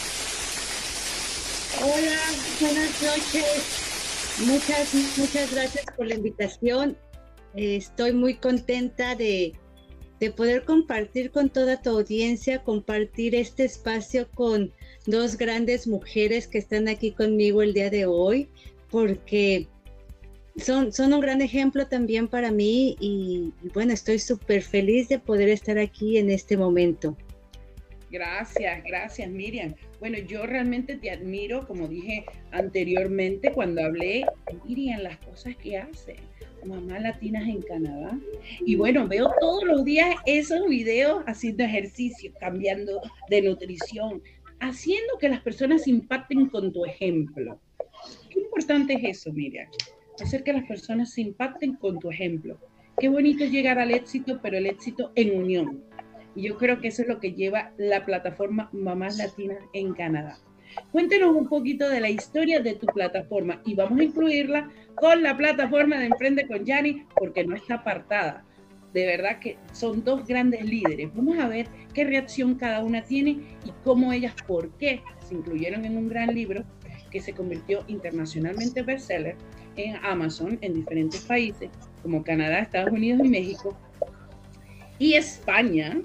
Hola, 1.80 2.18
buenas 2.60 3.04
noches. 3.04 4.40
Muchas, 4.48 5.18
muchas 5.18 5.54
gracias 5.54 5.86
por 5.96 6.08
la 6.08 6.16
invitación. 6.16 6.98
Estoy 7.56 8.14
muy 8.14 8.36
contenta 8.36 9.14
de, 9.16 9.54
de 10.20 10.32
poder 10.32 10.66
compartir 10.66 11.30
con 11.30 11.50
toda 11.50 11.80
tu 11.80 11.92
audiencia, 11.92 12.64
compartir 12.64 13.36
este 13.36 13.66
espacio 13.66 14.28
con 14.34 14.74
dos 15.06 15.38
grandes 15.38 15.88
mujeres 15.88 16.48
que 16.48 16.58
están 16.58 16.88
aquí 16.88 17.12
conmigo 17.12 17.62
el 17.62 17.76
día 17.76 17.92
de 17.92 18.08
hoy, 18.08 18.50
porque 18.90 19.68
son, 20.58 20.92
son 20.92 21.14
un 21.14 21.20
gran 21.20 21.42
ejemplo 21.42 21.86
también 21.86 22.28
para 22.28 22.52
mí 22.52 22.98
y, 23.00 23.54
y 23.64 23.70
bueno, 23.70 23.94
estoy 23.94 24.18
súper 24.18 24.64
feliz 24.64 25.10
de 25.10 25.20
poder 25.20 25.50
estar 25.50 25.78
aquí 25.78 26.18
en 26.18 26.32
este 26.32 26.58
momento. 26.58 27.16
Gracias, 28.10 28.84
gracias 28.84 29.30
Miriam. 29.30 29.76
Bueno, 30.00 30.20
yo 30.20 30.46
realmente 30.46 30.96
te 30.96 31.10
admiro, 31.10 31.66
como 31.66 31.88
dije 31.88 32.24
anteriormente 32.52 33.52
cuando 33.52 33.84
hablé, 33.84 34.26
Miriam, 34.66 35.02
las 35.02 35.18
cosas 35.18 35.56
que 35.56 35.78
hace. 35.78 36.16
Mamá 36.66 37.00
Latinas 37.00 37.48
en 37.48 37.62
Canadá. 37.62 38.20
Y 38.66 38.76
bueno, 38.76 39.08
veo 39.08 39.32
todos 39.40 39.64
los 39.64 39.86
días 39.86 40.16
esos 40.26 40.68
videos 40.68 41.24
haciendo 41.26 41.64
ejercicio, 41.64 42.32
cambiando 42.40 43.02
de 43.30 43.42
nutrición, 43.42 44.22
haciendo 44.60 45.18
que 45.20 45.30
las 45.30 45.42
personas 45.42 45.88
impacten 45.88 46.48
con 46.48 46.72
tu 46.74 46.86
ejemplo. 46.86 47.60
Qué 48.30 48.40
importante 48.40 48.94
es 48.94 49.04
eso, 49.04 49.34
Miriam. 49.34 49.68
Hacer 50.22 50.44
que 50.44 50.54
las 50.54 50.66
personas 50.68 51.14
se 51.14 51.22
impacten 51.22 51.76
con 51.76 52.00
tu 52.00 52.10
ejemplo. 52.10 52.60
Qué 53.00 53.10
bonito 53.10 53.44
es 53.44 53.52
llegar 53.52 53.80
al 53.80 53.92
éxito, 53.92 54.40
pero 54.42 54.58
el 54.58 54.66
éxito 54.66 55.12
en 55.16 55.40
unión 55.40 55.87
y 56.38 56.44
yo 56.44 56.58
creo 56.58 56.80
que 56.80 56.90
eso 56.90 57.02
es 57.02 57.08
lo 57.08 57.20
que 57.20 57.34
lleva 57.34 57.72
la 57.78 58.06
plataforma 58.06 58.70
Mamás 58.72 59.18
Latinas 59.18 59.58
en 59.74 59.96
Canadá. 59.96 60.38
Cuéntenos 60.92 61.36
un 61.36 61.50
poquito 61.50 61.90
de 61.90 62.00
la 62.00 62.12
historia 62.12 62.60
de 62.60 62.76
tu 62.76 62.86
plataforma 62.86 63.60
y 63.66 63.74
vamos 63.74 64.00
a 64.00 64.04
incluirla 64.04 64.70
con 64.94 65.24
la 65.24 65.36
plataforma 65.36 65.98
de 65.98 66.06
Emprende 66.06 66.48
con 66.48 66.64
Yani 66.64 67.08
porque 67.16 67.44
no 67.44 67.56
está 67.56 67.76
apartada. 67.76 68.46
De 68.94 69.08
verdad 69.08 69.40
que 69.40 69.58
son 69.72 70.04
dos 70.04 70.28
grandes 70.28 70.64
líderes. 70.64 71.10
Vamos 71.16 71.40
a 71.40 71.48
ver 71.48 71.68
qué 71.96 72.04
reacción 72.04 72.54
cada 72.54 72.84
una 72.84 73.02
tiene 73.02 73.32
y 73.66 73.72
cómo 73.84 74.14
ellas, 74.14 74.36
por 74.46 74.70
qué 74.78 75.02
se 75.28 75.34
incluyeron 75.34 75.86
en 75.86 75.98
un 75.98 76.08
gran 76.08 76.36
libro 76.36 76.64
que 77.10 77.20
se 77.20 77.34
convirtió 77.34 77.84
internacionalmente 77.88 78.84
bestseller 78.84 79.36
en 79.76 79.96
Amazon 80.06 80.60
en 80.62 80.76
diferentes 80.76 81.22
países 81.22 81.72
como 82.04 82.24
Canadá, 82.24 82.60
Estados 82.60 82.92
Unidos 82.92 83.22
y 83.26 83.30
México 83.30 83.76
y 85.00 85.14
España, 85.14 86.02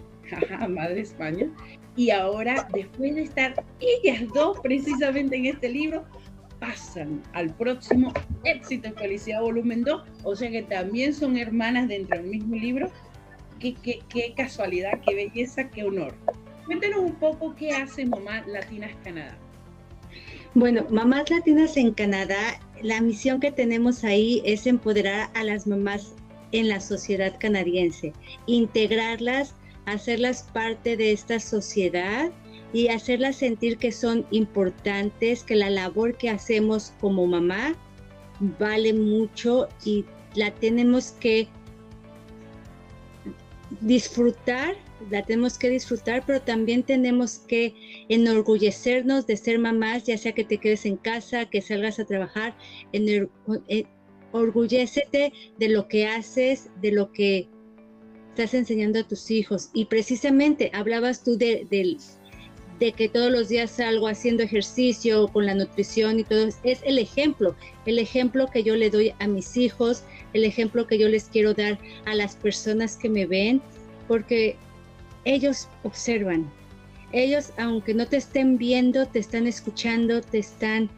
Madre 0.68 1.00
España. 1.00 1.48
Y 1.96 2.10
ahora, 2.10 2.68
después 2.72 3.14
de 3.14 3.22
estar 3.22 3.64
ellas 3.80 4.24
dos 4.34 4.58
precisamente 4.60 5.36
en 5.36 5.46
este 5.46 5.68
libro, 5.68 6.04
pasan 6.58 7.22
al 7.32 7.52
próximo 7.54 8.12
Éxito 8.44 8.88
y 8.88 8.92
Felicidad 8.92 9.42
Volumen 9.42 9.84
2. 9.84 10.02
O 10.24 10.36
sea 10.36 10.50
que 10.50 10.62
también 10.62 11.12
son 11.12 11.36
hermanas 11.36 11.88
dentro 11.88 12.18
del 12.18 12.28
mismo 12.28 12.56
libro. 12.56 12.90
Qué, 13.58 13.74
qué, 13.74 14.00
qué 14.08 14.32
casualidad, 14.36 15.00
qué 15.06 15.14
belleza, 15.14 15.68
qué 15.68 15.84
honor. 15.84 16.14
Cuéntenos 16.66 17.00
un 17.00 17.14
poco 17.16 17.54
qué 17.56 17.72
hace 17.72 18.06
Mamá 18.06 18.42
Latinas 18.46 18.92
Canadá. 19.04 19.36
Bueno, 20.54 20.86
Mamás 20.90 21.30
Latinas 21.30 21.76
en 21.76 21.92
Canadá, 21.92 22.60
la 22.82 23.00
misión 23.00 23.40
que 23.40 23.50
tenemos 23.50 24.04
ahí 24.04 24.42
es 24.44 24.66
empoderar 24.66 25.30
a 25.34 25.44
las 25.44 25.66
mamás 25.66 26.14
en 26.52 26.68
la 26.68 26.80
sociedad 26.80 27.34
canadiense, 27.40 28.12
integrarlas 28.46 29.54
hacerlas 29.86 30.44
parte 30.52 30.96
de 30.96 31.12
esta 31.12 31.40
sociedad 31.40 32.30
y 32.72 32.88
hacerlas 32.88 33.36
sentir 33.36 33.78
que 33.78 33.92
son 33.92 34.26
importantes, 34.30 35.42
que 35.42 35.56
la 35.56 35.70
labor 35.70 36.16
que 36.16 36.30
hacemos 36.30 36.92
como 37.00 37.26
mamá 37.26 37.74
vale 38.58 38.92
mucho 38.92 39.68
y 39.84 40.04
la 40.34 40.50
tenemos 40.54 41.12
que 41.12 41.48
disfrutar, 43.80 44.74
la 45.10 45.24
tenemos 45.24 45.58
que 45.58 45.70
disfrutar, 45.70 46.24
pero 46.26 46.40
también 46.40 46.82
tenemos 46.82 47.38
que 47.38 47.74
enorgullecernos 48.08 49.26
de 49.26 49.36
ser 49.36 49.58
mamás, 49.58 50.04
ya 50.04 50.18
sea 50.18 50.32
que 50.32 50.44
te 50.44 50.58
quedes 50.58 50.86
en 50.86 50.96
casa, 50.96 51.46
que 51.46 51.60
salgas 51.60 51.98
a 51.98 52.04
trabajar, 52.04 52.54
orgullécete 54.32 55.26
eh, 55.26 55.32
de 55.58 55.68
lo 55.68 55.88
que 55.88 56.06
haces, 56.06 56.70
de 56.80 56.92
lo 56.92 57.12
que 57.12 57.48
estás 58.32 58.54
enseñando 58.54 58.98
a 58.98 59.04
tus 59.04 59.30
hijos. 59.30 59.68
Y 59.74 59.84
precisamente 59.84 60.70
hablabas 60.72 61.22
tú 61.22 61.36
de, 61.36 61.66
de, 61.70 62.92
que 62.92 63.08
todos 63.08 63.30
los 63.30 63.48
días 63.48 63.70
salgo 63.70 64.08
haciendo 64.08 64.42
ejercicio 64.42 65.28
con 65.28 65.46
la 65.46 65.54
nutrición 65.54 66.18
y 66.18 66.24
todo. 66.24 66.48
Es 66.64 66.80
el 66.84 66.98
ejemplo, 66.98 67.54
el 67.86 67.98
ejemplo 67.98 68.48
que 68.48 68.64
yo 68.64 68.74
le 68.74 68.90
doy 68.90 69.12
a 69.20 69.28
mis 69.28 69.56
hijos, 69.56 70.02
el 70.32 70.44
ejemplo 70.44 70.86
que 70.86 70.98
yo 70.98 71.08
les 71.08 71.24
quiero 71.24 71.54
dar 71.54 71.78
a 72.06 72.14
las 72.14 72.34
personas 72.34 72.96
que 72.96 73.08
me 73.08 73.26
ven, 73.26 73.62
porque 74.08 74.56
ellos 75.24 75.68
observan. 75.84 76.50
Ellos, 77.12 77.52
aunque 77.58 77.92
no 77.92 78.06
te 78.06 78.16
estén 78.16 78.56
viendo, 78.56 79.06
te 79.06 79.18
están 79.18 79.46
escuchando, 79.46 80.22
te 80.22 80.38
están 80.38 80.90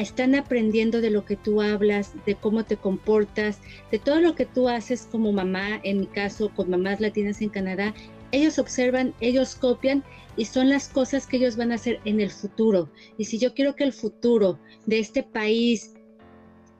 están 0.00 0.34
aprendiendo 0.34 1.00
de 1.00 1.10
lo 1.10 1.24
que 1.24 1.36
tú 1.36 1.62
hablas, 1.62 2.12
de 2.26 2.34
cómo 2.34 2.64
te 2.64 2.76
comportas, 2.76 3.58
de 3.90 3.98
todo 3.98 4.20
lo 4.20 4.34
que 4.34 4.46
tú 4.46 4.68
haces 4.68 5.08
como 5.10 5.32
mamá, 5.32 5.80
en 5.82 6.00
mi 6.00 6.06
caso, 6.06 6.50
con 6.54 6.70
mamás 6.70 7.00
latinas 7.00 7.40
en 7.40 7.48
Canadá. 7.48 7.94
Ellos 8.32 8.58
observan, 8.58 9.14
ellos 9.20 9.54
copian 9.54 10.04
y 10.36 10.44
son 10.44 10.68
las 10.68 10.88
cosas 10.88 11.26
que 11.26 11.38
ellos 11.38 11.56
van 11.56 11.72
a 11.72 11.76
hacer 11.76 12.00
en 12.04 12.20
el 12.20 12.30
futuro. 12.30 12.88
Y 13.16 13.24
si 13.24 13.38
yo 13.38 13.54
quiero 13.54 13.74
que 13.74 13.84
el 13.84 13.92
futuro 13.92 14.58
de 14.86 14.98
este 15.00 15.22
país 15.22 15.94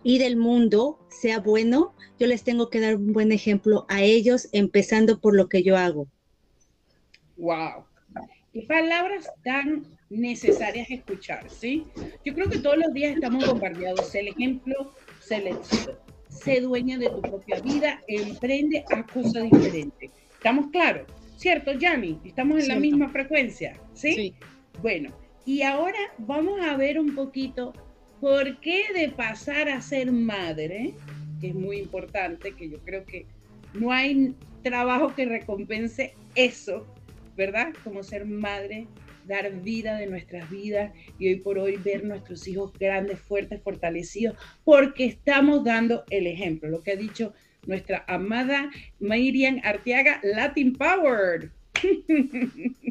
y 0.02 0.18
del 0.18 0.36
mundo 0.36 0.98
sea 1.08 1.40
bueno, 1.40 1.94
yo 2.18 2.26
les 2.26 2.44
tengo 2.44 2.70
que 2.70 2.80
dar 2.80 2.96
un 2.96 3.12
buen 3.12 3.32
ejemplo 3.32 3.84
a 3.88 4.02
ellos, 4.02 4.48
empezando 4.52 5.20
por 5.20 5.34
lo 5.34 5.48
que 5.48 5.62
yo 5.62 5.76
hago. 5.76 6.06
Wow. 7.36 7.84
Qué 8.52 8.62
palabras 8.62 9.28
tan 9.44 9.97
necesarias 10.10 10.90
escuchar, 10.90 11.48
¿sí? 11.50 11.84
Yo 12.24 12.34
creo 12.34 12.48
que 12.48 12.58
todos 12.58 12.78
los 12.78 12.92
días 12.92 13.14
estamos 13.14 13.46
bombardeados. 13.46 14.14
El 14.14 14.28
ejemplo, 14.28 14.92
éxito. 15.30 15.98
Sé 16.28 16.60
dueña 16.60 16.98
de 16.98 17.08
tu 17.08 17.20
propia 17.20 17.60
vida, 17.60 18.00
emprende 18.06 18.84
a 18.90 19.04
cosas 19.04 19.44
diferentes. 19.50 20.10
¿Estamos 20.34 20.70
claros? 20.70 21.06
¿Cierto, 21.36 21.72
Yami? 21.72 22.20
Estamos 22.24 22.62
en 22.62 22.68
la 22.68 22.76
misma 22.76 23.08
frecuencia, 23.08 23.76
¿sí? 23.94 24.14
Sí. 24.14 24.34
Bueno, 24.82 25.10
y 25.44 25.62
ahora 25.62 25.98
vamos 26.18 26.60
a 26.60 26.76
ver 26.76 26.98
un 26.98 27.14
poquito 27.14 27.72
por 28.20 28.60
qué 28.60 28.84
de 28.94 29.08
pasar 29.08 29.68
a 29.68 29.80
ser 29.80 30.12
madre, 30.12 30.94
que 31.40 31.48
es 31.48 31.54
muy 31.54 31.78
importante, 31.78 32.52
que 32.52 32.68
yo 32.68 32.78
creo 32.80 33.04
que 33.04 33.26
no 33.74 33.92
hay 33.92 34.34
trabajo 34.62 35.14
que 35.14 35.24
recompense 35.26 36.14
eso, 36.34 36.86
¿verdad? 37.36 37.72
Como 37.84 38.02
ser 38.02 38.26
madre, 38.26 38.86
dar 39.28 39.62
vida 39.62 39.96
de 39.96 40.06
nuestras 40.06 40.50
vidas 40.50 40.92
y 41.18 41.28
hoy 41.28 41.36
por 41.36 41.58
hoy 41.58 41.76
ver 41.76 42.04
nuestros 42.04 42.48
hijos 42.48 42.72
grandes, 42.78 43.20
fuertes, 43.20 43.62
fortalecidos, 43.62 44.36
porque 44.64 45.04
estamos 45.04 45.62
dando 45.62 46.04
el 46.10 46.26
ejemplo, 46.26 46.68
lo 46.68 46.82
que 46.82 46.92
ha 46.92 46.96
dicho 46.96 47.32
nuestra 47.66 48.04
amada 48.08 48.70
Miriam 48.98 49.60
Arteaga, 49.62 50.20
Latin 50.22 50.72
Powered. 50.74 51.50
me 51.84 52.24
encanta, 52.24 52.88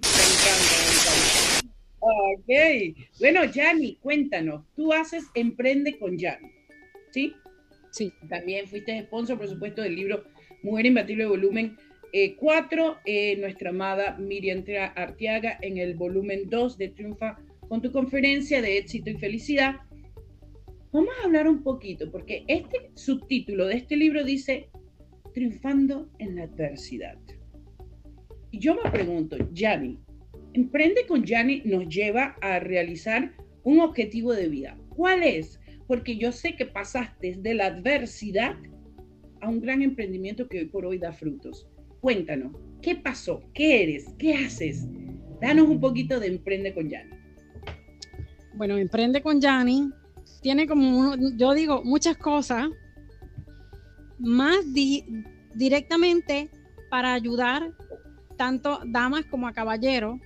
Ok. 2.00 2.96
Bueno, 3.20 3.44
Yanni, 3.46 3.96
cuéntanos. 3.96 4.64
Tú 4.76 4.94
haces 4.94 5.26
Emprende 5.34 5.98
con 5.98 6.18
Yanni, 6.18 6.52
¿sí? 7.12 7.34
Sí. 7.92 8.14
También 8.30 8.68
fuiste 8.68 9.02
sponsor, 9.04 9.38
por 9.38 9.48
supuesto, 9.48 9.82
del 9.82 9.96
libro 9.96 10.24
Mujer 10.62 10.86
Imbatible 10.86 11.26
Volumen 11.26 11.78
4. 12.38 13.00
Eh, 13.06 13.32
eh, 13.32 13.38
nuestra 13.38 13.70
amada 13.70 14.18
Miriam 14.18 14.64
Arteaga 14.96 15.58
en 15.62 15.78
el 15.78 15.96
volumen 15.96 16.50
2 16.50 16.78
de 16.78 16.90
Triunfa 16.90 17.38
con 17.68 17.82
tu 17.82 17.92
conferencia 17.92 18.62
de 18.62 18.78
éxito 18.78 19.10
y 19.10 19.16
felicidad. 19.16 19.76
Vamos 20.92 21.14
a 21.20 21.26
hablar 21.26 21.48
un 21.48 21.64
poquito, 21.64 22.10
porque 22.12 22.44
este 22.48 22.92
subtítulo 22.96 23.68
de 23.68 23.76
este 23.76 23.98
libro 23.98 24.24
dice 24.24 24.70
Triunfando 25.34 26.10
en 26.20 26.36
la 26.36 26.44
adversidad. 26.44 27.18
Y 28.52 28.60
yo 28.60 28.76
me 28.76 28.90
pregunto, 28.90 29.38
Yanni, 29.52 30.00
Emprende 30.58 31.06
con 31.06 31.24
Yanni 31.24 31.62
nos 31.66 31.88
lleva 31.88 32.36
a 32.42 32.60
realizar 32.60 33.32
un 33.64 33.80
objetivo 33.80 34.34
de 34.34 34.48
vida. 34.48 34.76
¿Cuál 34.90 35.22
es? 35.22 35.60
Porque 35.86 36.18
yo 36.18 36.32
sé 36.32 36.56
que 36.56 36.66
pasaste 36.66 37.36
de 37.38 37.54
la 37.54 37.68
adversidad 37.68 38.56
a 39.42 39.50
un 39.50 39.62
gran 39.62 39.84
emprendimiento 39.84 40.48
que 40.48 40.58
hoy 40.58 40.66
por 40.66 40.84
hoy 40.88 40.98
da 40.98 41.12
frutos. 41.12 41.68
Cuéntanos, 42.02 42.54
¿qué 42.82 42.96
pasó? 42.96 43.42
¿Qué 43.54 43.84
eres? 43.84 44.06
¿Qué 44.18 44.34
haces? 44.36 44.86
Danos 45.42 45.68
un 45.68 45.80
poquito 45.80 46.20
de 46.20 46.28
Emprende 46.28 46.74
con 46.74 46.90
Yanni. 46.90 47.16
Bueno, 48.56 48.78
Emprende 48.78 49.22
con 49.22 49.40
Yanni 49.40 49.92
tiene 50.42 50.68
como, 50.68 51.16
yo 51.36 51.54
digo, 51.54 51.84
muchas 51.84 52.18
cosas 52.18 52.70
más 54.20 54.58
directamente 55.54 56.50
para 56.90 57.14
ayudar 57.14 57.74
tanto 58.38 58.80
damas 58.86 59.26
como 59.26 59.48
a 59.48 59.54
caballeros 59.54 60.20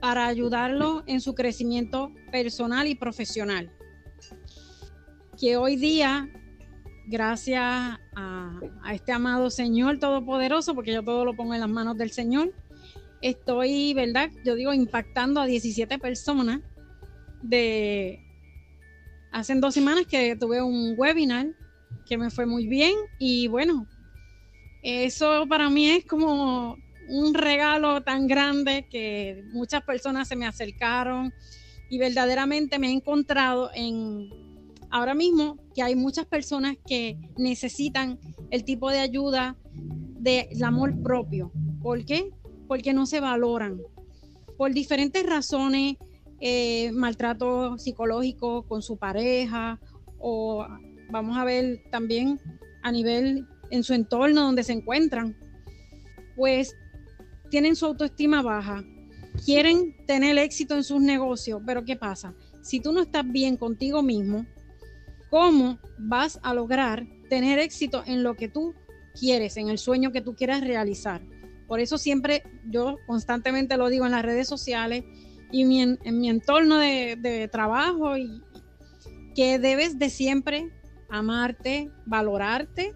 para 0.00 0.26
ayudarlo 0.26 1.02
en 1.06 1.20
su 1.20 1.34
crecimiento 1.34 2.12
personal 2.30 2.86
y 2.86 2.94
profesional. 2.94 3.72
Que 5.38 5.56
hoy 5.56 5.76
día, 5.76 6.28
gracias 7.06 7.62
a, 7.62 8.60
este 8.92 9.12
amado 9.12 9.50
Señor 9.50 9.98
Todopoderoso, 9.98 10.74
porque 10.74 10.92
yo 10.92 11.02
todo 11.02 11.24
lo 11.24 11.34
pongo 11.34 11.54
en 11.54 11.60
las 11.60 11.68
manos 11.68 11.96
del 11.96 12.10
Señor, 12.10 12.52
estoy, 13.22 13.94
¿verdad? 13.94 14.30
Yo 14.44 14.54
digo, 14.54 14.72
impactando 14.72 15.40
a 15.40 15.46
17 15.46 15.98
personas 15.98 16.60
de... 17.42 18.22
Hace 19.32 19.54
dos 19.56 19.74
semanas 19.74 20.06
que 20.06 20.34
tuve 20.36 20.62
un 20.62 20.94
webinar 20.96 21.48
que 22.06 22.16
me 22.16 22.30
fue 22.30 22.46
muy 22.46 22.66
bien 22.66 22.94
y 23.18 23.48
bueno, 23.48 23.86
eso 24.82 25.46
para 25.48 25.68
mí 25.68 25.88
es 25.90 26.06
como 26.06 26.78
un 27.08 27.34
regalo 27.34 28.02
tan 28.02 28.26
grande 28.26 28.86
que 28.88 29.44
muchas 29.52 29.82
personas 29.82 30.28
se 30.28 30.36
me 30.36 30.46
acercaron 30.46 31.34
y 31.90 31.98
verdaderamente 31.98 32.78
me 32.78 32.88
he 32.88 32.92
encontrado 32.92 33.70
en 33.74 34.45
ahora 34.90 35.14
mismo 35.14 35.58
que 35.74 35.82
hay 35.82 35.96
muchas 35.96 36.26
personas 36.26 36.76
que 36.86 37.18
necesitan 37.36 38.18
el 38.50 38.64
tipo 38.64 38.90
de 38.90 39.00
ayuda 39.00 39.56
del 40.18 40.64
amor 40.64 41.00
propio. 41.02 41.52
¿Por 41.82 42.04
qué? 42.04 42.30
Porque 42.68 42.92
no 42.92 43.06
se 43.06 43.20
valoran. 43.20 43.80
Por 44.56 44.72
diferentes 44.72 45.24
razones, 45.24 45.96
eh, 46.40 46.90
maltrato 46.92 47.78
psicológico 47.78 48.62
con 48.64 48.82
su 48.82 48.98
pareja 48.98 49.80
o 50.18 50.66
vamos 51.10 51.36
a 51.36 51.44
ver 51.44 51.82
también 51.90 52.40
a 52.82 52.92
nivel 52.92 53.46
en 53.70 53.82
su 53.82 53.94
entorno 53.94 54.42
donde 54.42 54.62
se 54.62 54.72
encuentran, 54.72 55.36
pues 56.36 56.74
tienen 57.50 57.76
su 57.76 57.86
autoestima 57.86 58.42
baja, 58.42 58.84
quieren 59.44 59.94
tener 60.06 60.38
éxito 60.38 60.74
en 60.74 60.84
sus 60.84 61.00
negocios, 61.00 61.62
pero 61.66 61.84
¿qué 61.84 61.96
pasa? 61.96 62.34
Si 62.62 62.80
tú 62.80 62.92
no 62.92 63.00
estás 63.00 63.24
bien 63.30 63.56
contigo 63.56 64.02
mismo, 64.02 64.46
¿cómo 65.30 65.78
vas 65.98 66.38
a 66.42 66.54
lograr 66.54 67.06
tener 67.28 67.58
éxito 67.58 68.02
en 68.06 68.22
lo 68.22 68.34
que 68.34 68.48
tú 68.48 68.74
quieres, 69.18 69.56
en 69.56 69.68
el 69.68 69.78
sueño 69.78 70.12
que 70.12 70.20
tú 70.20 70.34
quieras 70.34 70.60
realizar? 70.60 71.22
Por 71.66 71.80
eso 71.80 71.98
siempre 71.98 72.44
yo 72.70 72.96
constantemente 73.06 73.76
lo 73.76 73.88
digo 73.88 74.06
en 74.06 74.12
las 74.12 74.24
redes 74.24 74.48
sociales 74.48 75.04
y 75.50 75.62
en, 75.80 75.98
mi 76.04 76.28
entorno 76.28 76.78
de, 76.78 77.48
trabajo, 77.50 78.16
y, 78.16 78.42
que 79.34 79.58
debes 79.58 79.98
de 79.98 80.10
siempre 80.10 80.70
amarte, 81.08 81.90
valorarte. 82.04 82.94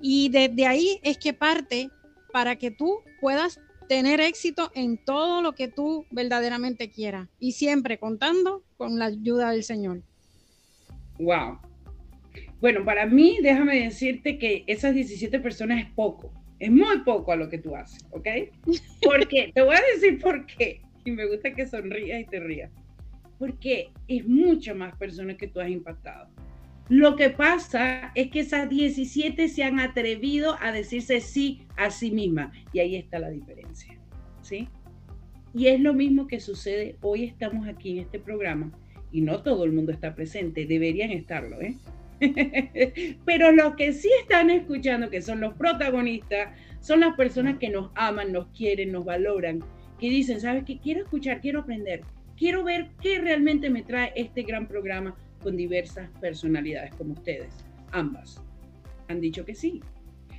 Y 0.00 0.28
desde 0.28 0.66
ahí 0.66 1.00
es 1.02 1.18
que 1.18 1.32
parte 1.32 1.90
para 2.32 2.56
que 2.56 2.70
tú 2.70 3.00
puedas 3.20 3.60
tener 3.88 4.20
éxito 4.20 4.70
en 4.74 4.98
todo 4.98 5.42
lo 5.42 5.54
que 5.54 5.68
tú 5.68 6.06
verdaderamente 6.10 6.90
quieras 6.90 7.28
y 7.38 7.52
siempre 7.52 7.98
contando 7.98 8.62
con 8.76 8.98
la 8.98 9.06
ayuda 9.06 9.50
del 9.50 9.64
Señor. 9.64 10.02
Wow. 11.18 11.58
Bueno, 12.60 12.84
para 12.84 13.06
mí, 13.06 13.38
déjame 13.42 13.80
decirte 13.80 14.38
que 14.38 14.64
esas 14.66 14.94
17 14.94 15.40
personas 15.40 15.84
es 15.84 15.90
poco, 15.92 16.32
es 16.58 16.70
muy 16.70 17.00
poco 17.04 17.32
a 17.32 17.36
lo 17.36 17.48
que 17.48 17.58
tú 17.58 17.76
haces, 17.76 18.04
¿ok? 18.10 18.26
Porque, 19.02 19.52
te 19.54 19.62
voy 19.62 19.76
a 19.76 19.82
decir 19.94 20.20
por 20.20 20.46
qué, 20.46 20.80
y 21.04 21.10
me 21.10 21.26
gusta 21.26 21.54
que 21.54 21.66
sonrías 21.66 22.20
y 22.20 22.24
te 22.24 22.40
rías, 22.40 22.70
porque 23.38 23.90
es 24.08 24.26
mucho 24.26 24.74
más 24.74 24.96
personas 24.96 25.36
que 25.36 25.46
tú 25.46 25.60
has 25.60 25.68
impactado. 25.68 26.28
Lo 26.88 27.16
que 27.16 27.30
pasa 27.30 28.12
es 28.14 28.30
que 28.30 28.40
esas 28.40 28.68
17 28.70 29.48
se 29.48 29.62
han 29.62 29.78
atrevido 29.78 30.56
a 30.60 30.72
decirse 30.72 31.20
sí 31.20 31.66
a 31.76 31.90
sí 31.90 32.10
misma 32.10 32.52
y 32.72 32.78
ahí 32.78 32.96
está 32.96 33.18
la 33.18 33.28
diferencia, 33.28 33.98
¿sí? 34.40 34.68
Y 35.52 35.66
es 35.66 35.80
lo 35.80 35.94
mismo 35.94 36.26
que 36.26 36.40
sucede, 36.40 36.96
hoy 37.02 37.24
estamos 37.24 37.68
aquí 37.68 37.92
en 37.92 38.04
este 38.04 38.18
programa 38.18 38.72
y 39.12 39.20
no 39.20 39.42
todo 39.42 39.64
el 39.64 39.72
mundo 39.72 39.92
está 39.92 40.14
presente, 40.14 40.66
deberían 40.66 41.10
estarlo, 41.10 41.60
¿eh? 41.60 41.76
Pero 43.24 43.52
los 43.52 43.74
que 43.76 43.92
sí 43.92 44.10
están 44.20 44.50
escuchando, 44.50 45.10
que 45.10 45.22
son 45.22 45.40
los 45.40 45.54
protagonistas, 45.54 46.48
son 46.80 47.00
las 47.00 47.14
personas 47.16 47.58
que 47.58 47.68
nos 47.68 47.90
aman, 47.94 48.32
nos 48.32 48.46
quieren, 48.48 48.92
nos 48.92 49.04
valoran, 49.04 49.62
que 49.98 50.08
dicen, 50.08 50.40
¿sabes 50.40 50.64
qué? 50.64 50.78
Quiero 50.78 51.02
escuchar, 51.02 51.40
quiero 51.40 51.60
aprender, 51.60 52.02
quiero 52.36 52.64
ver 52.64 52.88
qué 53.02 53.18
realmente 53.18 53.70
me 53.70 53.82
trae 53.82 54.12
este 54.14 54.42
gran 54.42 54.66
programa 54.66 55.16
con 55.42 55.56
diversas 55.56 56.08
personalidades 56.20 56.94
como 56.94 57.12
ustedes, 57.12 57.64
ambas. 57.92 58.42
Han 59.08 59.20
dicho 59.20 59.44
que 59.44 59.54
sí. 59.54 59.80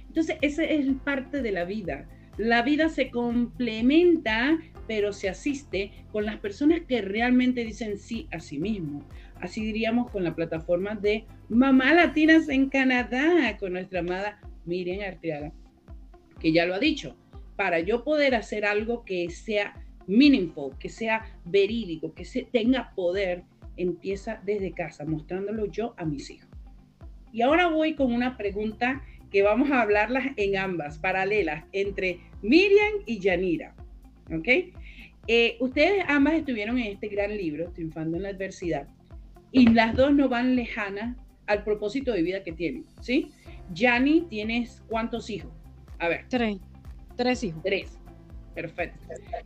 Entonces, 0.08 0.38
esa 0.42 0.64
es 0.64 0.88
parte 1.04 1.42
de 1.42 1.52
la 1.52 1.64
vida. 1.64 2.08
La 2.38 2.62
vida 2.62 2.90
se 2.90 3.10
complementa, 3.10 4.60
pero 4.88 5.12
se 5.12 5.28
asiste 5.28 5.92
con 6.12 6.26
las 6.26 6.38
personas 6.38 6.82
que 6.88 7.02
realmente 7.02 7.66
dicen 7.66 7.98
sí 7.98 8.28
a 8.32 8.40
sí 8.40 8.60
mismo. 8.60 9.04
Así 9.42 9.64
diríamos 9.64 10.12
con 10.12 10.24
la 10.24 10.36
plataforma 10.36 10.96
de 10.96 11.26
Mamá 11.50 11.94
Latinas 11.94 12.48
en 12.50 12.70
Canadá, 12.70 13.58
con 13.60 13.74
nuestra 13.74 14.00
amada 14.00 14.40
Miriam 14.66 15.02
Arteaga, 15.08 15.52
que 16.40 16.52
ya 16.52 16.66
lo 16.66 16.76
ha 16.76 16.80
dicho. 16.80 17.16
Para 17.56 17.80
yo 17.80 18.04
poder 18.04 18.36
hacer 18.36 18.66
algo 18.66 19.04
que 19.04 19.30
sea 19.32 19.74
meaningful, 20.06 20.78
que 20.78 20.90
sea 20.90 21.26
verídico, 21.44 22.14
que 22.14 22.24
se 22.24 22.44
tenga 22.44 22.94
poder, 22.96 23.44
empieza 23.78 24.42
desde 24.46 24.74
casa, 24.74 25.06
mostrándolo 25.06 25.66
yo 25.66 25.96
a 25.98 26.06
mis 26.06 26.30
hijos. 26.30 26.50
Y 27.32 27.42
ahora 27.42 27.68
voy 27.68 27.96
con 27.96 28.14
una 28.14 28.38
pregunta 28.38 29.04
que 29.32 29.44
vamos 29.44 29.72
a 29.72 29.82
hablarlas 29.82 30.26
en 30.38 30.58
ambas, 30.58 30.98
paralelas, 30.98 31.66
entre 31.74 32.20
Miriam 32.42 32.94
y 33.06 33.20
Yanira. 33.20 33.76
¿ok? 34.32 34.48
Eh, 35.28 35.58
ustedes 35.60 36.06
ambas 36.08 36.36
estuvieron 36.36 36.78
en 36.78 36.94
este 36.94 37.08
gran 37.08 37.36
libro, 37.36 37.70
Triunfando 37.72 38.18
en 38.18 38.24
la 38.24 38.30
Adversidad, 38.30 38.88
y 39.52 39.70
las 39.70 39.96
dos 39.96 40.14
no 40.14 40.30
van 40.30 40.56
lejanas 40.56 41.18
al 41.48 41.64
propósito 41.64 42.12
de 42.14 42.22
vida 42.22 42.44
que 42.44 42.52
tienen, 42.52 42.86
¿sí? 43.02 43.32
Yanni, 43.74 44.22
¿tienes 44.30 44.84
cuántos 44.88 45.30
hijos? 45.30 45.52
A 46.00 46.08
ver. 46.08 46.26
Tres. 46.30 46.58
Tres 47.16 47.44
hijos. 47.44 47.62
Tres. 47.64 47.98
Perfecto. 48.54 49.00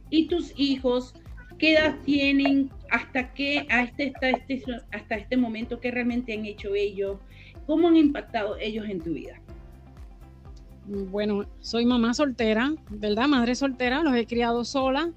¿Y 0.09 0.27
tus 0.27 0.53
hijos 0.57 1.13
qué 1.57 1.73
edad 1.73 1.97
tienen? 2.05 2.69
¿Hasta 2.89 3.33
qué, 3.33 3.65
este, 3.69 4.13
hasta 4.15 4.29
este, 4.29 4.63
hasta 4.91 5.15
este 5.15 5.37
momento, 5.37 5.79
qué 5.79 5.91
realmente 5.91 6.33
han 6.33 6.45
hecho 6.45 6.75
ellos? 6.75 7.19
¿Cómo 7.65 7.87
han 7.87 7.95
impactado 7.95 8.57
ellos 8.57 8.87
en 8.87 8.99
tu 8.99 9.13
vida? 9.13 9.40
Bueno, 10.91 11.45
soy 11.61 11.85
mamá 11.85 12.13
soltera, 12.13 12.73
¿verdad? 12.89 13.27
Madre 13.29 13.55
soltera, 13.55 14.03
los 14.03 14.13
he 14.13 14.25
criado 14.25 14.65
sola. 14.65 15.09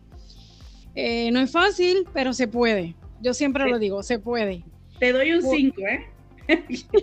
Eh, 0.94 1.32
no 1.32 1.40
es 1.40 1.50
fácil, 1.50 2.06
pero 2.12 2.32
se 2.32 2.46
puede. 2.46 2.94
Yo 3.20 3.34
siempre 3.34 3.68
lo 3.68 3.80
digo, 3.80 4.04
se 4.04 4.20
puede. 4.20 4.62
Te 5.00 5.12
doy 5.12 5.32
un 5.32 5.42
5, 5.42 5.80
¿eh? 5.80 6.06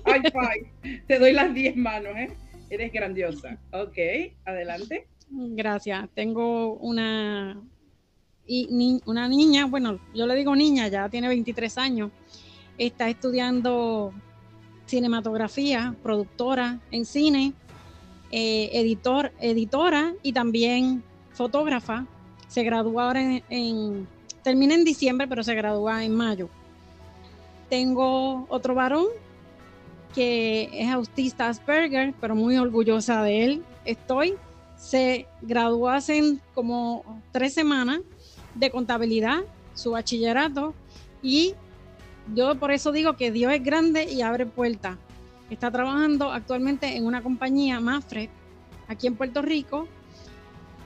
High 0.06 0.32
five. 0.32 1.04
Te 1.06 1.20
doy 1.20 1.34
las 1.34 1.54
10 1.54 1.76
manos, 1.76 2.16
¿eh? 2.16 2.32
Eres 2.70 2.94
grandiosa. 2.94 3.58
Ok, 3.74 3.98
adelante. 4.46 5.06
Gracias. 5.30 6.08
Tengo 6.14 6.76
una, 6.76 7.62
y, 8.48 9.02
una 9.06 9.28
niña, 9.28 9.66
bueno, 9.66 10.00
yo 10.16 10.26
le 10.28 10.36
digo 10.36 10.56
niña, 10.56 10.88
ya 10.88 11.10
tiene 11.10 11.28
23 11.28 11.78
años. 11.78 12.12
Está 12.78 13.10
estudiando 13.10 14.14
cinematografía, 14.86 15.94
productora 16.02 16.80
en 16.92 17.06
cine, 17.06 17.54
eh, 18.32 18.70
editor, 18.74 19.32
editora 19.39 20.13
y 20.24 20.34
también 20.34 21.04
fotógrafa. 21.34 22.06
Se 22.48 22.63
gradúa 22.63 23.08
ahora 23.08 23.22
en, 23.22 23.44
en, 23.50 24.08
termina 24.44 24.76
en 24.76 24.84
diciembre, 24.84 25.28
pero 25.28 25.44
se 25.44 25.56
gradúa 25.56 26.04
en 26.04 26.13
mayo. 26.13 26.50
Tengo 27.70 28.46
otro 28.50 28.76
varón 28.76 29.06
que 30.13 30.70
es 30.74 30.89
autista 30.89 31.48
Asperger, 31.48 32.13
pero 32.20 32.36
muy 32.36 32.58
orgullosa 32.58 33.24
de 33.24 33.46
él. 33.46 33.63
Estoy. 33.86 34.36
Se 34.78 35.28
graduó 35.41 35.89
hace 35.89 36.38
como 36.56 37.22
tres 37.32 37.54
semanas 37.54 38.00
de 38.56 38.72
contabilidad, 38.72 39.41
su 39.76 39.91
bachillerato, 39.91 40.74
y 41.22 41.54
yo 42.34 42.56
por 42.56 42.72
eso 42.72 42.91
digo 42.91 43.15
que 43.15 43.32
Dios 43.32 43.54
es 43.54 43.63
grande 43.63 44.06
y 44.06 44.22
abre 44.22 44.46
puertas. 44.46 44.98
Está 45.52 45.70
trabajando 45.70 46.32
actualmente 46.32 46.96
en 46.96 47.06
una 47.06 47.22
compañía, 47.22 47.82
Mafred, 47.82 48.30
aquí 48.88 49.08
en 49.08 49.18
Puerto 49.18 49.42
Rico, 49.42 49.86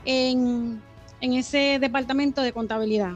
en, 0.04 0.82
ese 1.20 1.78
departamento 1.80 2.42
de 2.42 2.52
contabilidad. 2.52 3.12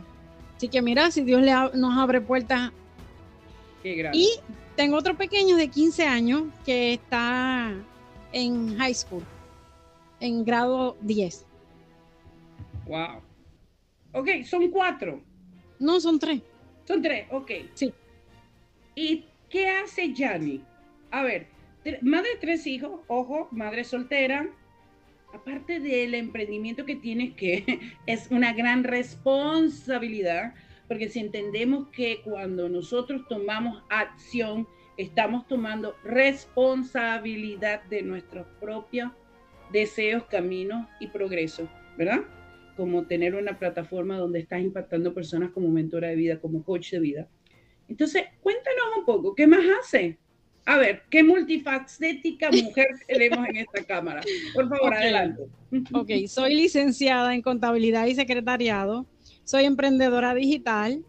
Así 0.56 0.68
que 0.68 0.80
mira, 0.80 1.10
si 1.10 1.22
Dios 1.22 1.42
le 1.42 1.52
nos 1.74 1.98
abre 1.98 2.20
puertas. 2.20 2.70
y 3.82 4.30
tengo 4.76 4.96
otro 4.96 5.16
pequeño 5.16 5.56
de 5.56 5.66
15 5.66 6.06
años 6.06 6.44
que 6.64 6.92
está 6.92 7.72
en 8.32 8.78
high 8.78 8.94
school, 8.94 9.24
en 10.20 10.44
grado 10.44 10.96
10. 11.00 11.46
Wow. 12.86 13.22
Ok, 14.12 14.28
son 14.44 14.70
cuatro. 14.70 15.20
No, 15.80 15.98
son 15.98 16.16
tres. 16.20 16.42
Son 16.86 17.02
tres, 17.02 17.26
ok. 17.32 17.50
Sí. 17.74 17.92
¿Y 18.94 19.24
qué 19.48 19.68
hace 19.68 20.12
Yanni? 20.12 20.62
A 21.10 21.22
ver, 21.24 21.48
madre 22.02 22.30
de 22.30 22.40
tres 22.40 22.66
hijos, 22.66 23.00
ojo, 23.08 23.48
madre 23.50 23.84
soltera. 23.84 24.48
Aparte 25.32 25.80
del 25.80 26.14
emprendimiento 26.14 26.84
que 26.84 26.96
tienes, 26.96 27.34
que 27.34 27.64
es 28.06 28.30
una 28.30 28.52
gran 28.52 28.84
responsabilidad, 28.84 30.54
porque 30.88 31.08
si 31.08 31.20
entendemos 31.20 31.88
que 31.88 32.20
cuando 32.22 32.68
nosotros 32.68 33.26
tomamos 33.28 33.82
acción, 33.90 34.66
estamos 34.96 35.46
tomando 35.48 35.96
responsabilidad 36.04 37.82
de 37.84 38.02
nuestros 38.02 38.46
propios 38.60 39.10
deseos, 39.72 40.24
caminos 40.24 40.88
y 41.00 41.08
progreso, 41.08 41.68
¿verdad? 41.96 42.20
Como 42.76 43.06
tener 43.06 43.34
una 43.34 43.58
plataforma 43.58 44.16
donde 44.16 44.40
estás 44.40 44.60
impactando 44.60 45.14
personas 45.14 45.50
como 45.50 45.68
mentora 45.68 46.08
de 46.08 46.16
vida, 46.16 46.40
como 46.40 46.64
coach 46.64 46.90
de 46.92 47.00
vida. 47.00 47.28
Entonces, 47.88 48.24
cuéntanos 48.42 48.98
un 48.98 49.04
poco, 49.04 49.34
¿qué 49.34 49.46
más 49.46 49.64
hace? 49.80 50.18
A 50.70 50.76
ver, 50.76 51.02
¿qué 51.10 51.24
multifacética 51.24 52.52
mujer 52.52 52.86
tenemos 53.08 53.44
en 53.48 53.56
esta 53.56 53.82
cámara? 53.82 54.22
Por 54.54 54.68
favor, 54.68 54.94
adelante. 54.94 55.42
Ok, 55.92 56.28
soy 56.28 56.54
licenciada 56.54 57.34
en 57.34 57.42
contabilidad 57.42 58.06
y 58.06 58.14
secretariado 58.14 59.04
soy 59.42 59.64
emprendedora 59.64 60.32
digital 60.32 61.04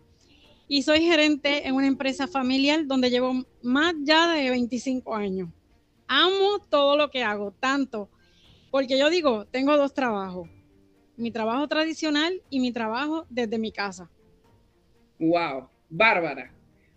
y 0.68 0.82
soy 0.82 1.02
gerente 1.02 1.68
en 1.68 1.76
una 1.76 1.86
empresa 1.86 2.28
familiar 2.28 2.88
donde 2.88 3.12
llevo 3.12 3.46
más 3.62 3.94
ya 4.02 4.34
de 4.34 4.50
25 4.50 5.16
años. 5.16 5.50
Amo 6.08 6.58
todo 6.68 6.98
lo 6.98 7.12
que 7.12 7.22
hago, 7.22 7.52
tanto 7.60 8.10
porque 8.72 8.98
yo 8.98 9.12
digo, 9.12 9.46
tengo 9.46 9.78
dos 9.78 9.94
trabajos, 9.94 10.50
mi 11.18 11.30
trabajo 11.30 11.68
tradicional 11.68 12.42
y 12.50 12.60
mi 12.62 12.72
trabajo 12.72 13.28
desde 13.30 13.60
mi 13.60 13.72
casa. 13.72 14.10
Wow, 15.20 15.70
bárbara, 15.88 16.52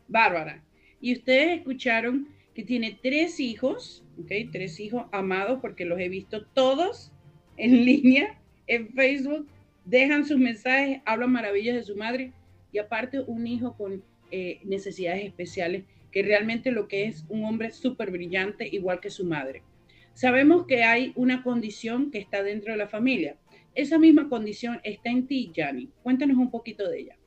bárbara. 0.09 0.64
Y 0.98 1.12
ustedes 1.12 1.59
escucharon 1.59 2.34
que 2.54 2.62
tiene 2.62 2.98
tres 3.02 3.40
hijos, 3.40 4.04
¿ok? 4.18 4.30
Tres 4.52 4.80
hijos 4.80 5.06
amados 5.12 5.58
porque 5.60 5.84
los 5.84 5.98
he 5.98 6.08
visto 6.08 6.46
todos 6.46 7.12
en 7.56 7.84
línea 7.84 8.38
en 8.66 8.88
Facebook 8.92 9.46
dejan 9.84 10.24
sus 10.24 10.38
mensajes, 10.38 11.00
hablan 11.04 11.32
maravillas 11.32 11.76
de 11.76 11.82
su 11.82 11.96
madre 11.96 12.32
y 12.72 12.78
aparte 12.78 13.20
un 13.20 13.46
hijo 13.46 13.76
con 13.76 14.02
eh, 14.30 14.60
necesidades 14.64 15.24
especiales, 15.24 15.84
que 16.10 16.22
realmente 16.22 16.70
lo 16.70 16.88
que 16.88 17.04
es 17.04 17.24
un 17.28 17.44
hombre 17.44 17.70
súper 17.70 18.10
brillante, 18.10 18.66
igual 18.66 19.00
que 19.00 19.10
su 19.10 19.24
madre. 19.24 19.62
Sabemos 20.14 20.66
que 20.66 20.84
hay 20.84 21.12
una 21.16 21.42
condición 21.42 22.10
que 22.10 22.18
está 22.18 22.42
dentro 22.42 22.72
de 22.72 22.78
la 22.78 22.88
familia. 22.88 23.36
Esa 23.74 23.98
misma 23.98 24.28
condición 24.28 24.80
está 24.84 25.10
en 25.10 25.26
ti, 25.26 25.52
Jani. 25.54 25.90
Cuéntanos 26.02 26.36
un 26.36 26.50
poquito 26.50 26.88
de 26.88 27.00
ella. 27.00 27.18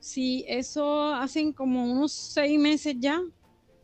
Sí, 0.00 0.44
eso 0.48 1.14
hacen 1.14 1.52
como 1.52 1.90
unos 1.90 2.12
seis 2.12 2.58
meses 2.58 2.96
ya 2.98 3.20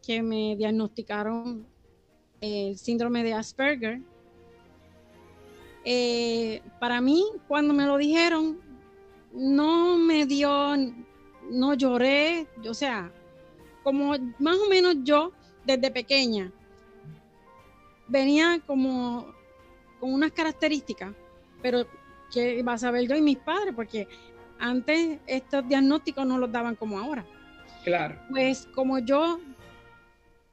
que 0.07 0.23
me 0.23 0.55
diagnosticaron 0.57 1.67
el 2.41 2.79
síndrome 2.79 3.25
de 3.25 3.35
Asperger 3.35 4.01
eh, 5.89 6.63
para 6.81 7.01
mí, 7.01 7.25
cuando 7.47 7.73
me 7.73 7.87
lo 7.87 7.97
dijeron, 7.97 8.59
no 9.33 9.97
me 9.97 10.27
dio, 10.27 10.75
no 11.49 11.75
lloré, 11.75 12.49
o 12.69 12.75
sea, 12.75 13.13
como 13.85 14.17
más 14.41 14.57
o 14.57 14.69
menos 14.69 14.97
yo 15.05 15.31
desde 15.65 15.93
pequeña 15.93 16.51
venía 18.09 18.61
como 18.67 19.33
con 20.01 20.13
unas 20.13 20.33
características, 20.33 21.15
pero 21.63 21.87
que 22.33 22.65
vas 22.65 22.83
a 22.83 22.91
ver 22.91 23.07
yo 23.07 23.15
y 23.15 23.23
mis 23.23 23.39
padres, 23.39 23.73
porque 23.73 24.09
antes 24.59 25.21
estos 25.29 25.69
diagnósticos 25.69 26.27
no 26.27 26.37
los 26.37 26.51
daban 26.51 26.75
como 26.75 26.99
ahora. 26.99 27.25
Claro. 27.85 28.19
Pues 28.31 28.67
como 28.75 28.99
yo, 28.99 29.39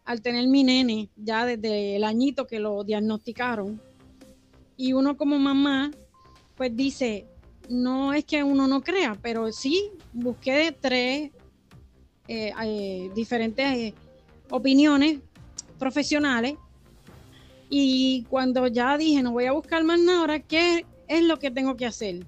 al 0.05 0.21
tener 0.21 0.47
mi 0.47 0.63
nene, 0.63 1.09
ya 1.15 1.45
desde 1.45 1.95
el 1.95 2.03
añito 2.03 2.45
que 2.45 2.59
lo 2.59 2.83
diagnosticaron, 2.83 3.81
y 4.75 4.93
uno 4.93 5.17
como 5.17 5.37
mamá, 5.39 5.91
pues 6.55 6.75
dice, 6.75 7.27
no 7.69 8.13
es 8.13 8.25
que 8.25 8.43
uno 8.43 8.67
no 8.67 8.81
crea, 8.81 9.17
pero 9.21 9.51
sí 9.51 9.91
busqué 10.11 10.75
tres 10.79 11.31
eh, 12.27 12.51
eh, 12.63 13.11
diferentes 13.15 13.65
eh, 13.65 13.93
opiniones 14.49 15.19
profesionales. 15.79 16.55
Y 17.69 18.25
cuando 18.29 18.67
ya 18.67 18.97
dije, 18.97 19.23
no 19.23 19.31
voy 19.31 19.45
a 19.45 19.51
buscar 19.51 19.83
más 19.83 19.99
nada, 19.99 20.19
ahora 20.19 20.39
qué 20.39 20.85
es 21.07 21.23
lo 21.23 21.39
que 21.39 21.49
tengo 21.49 21.75
que 21.75 21.85
hacer. 21.85 22.25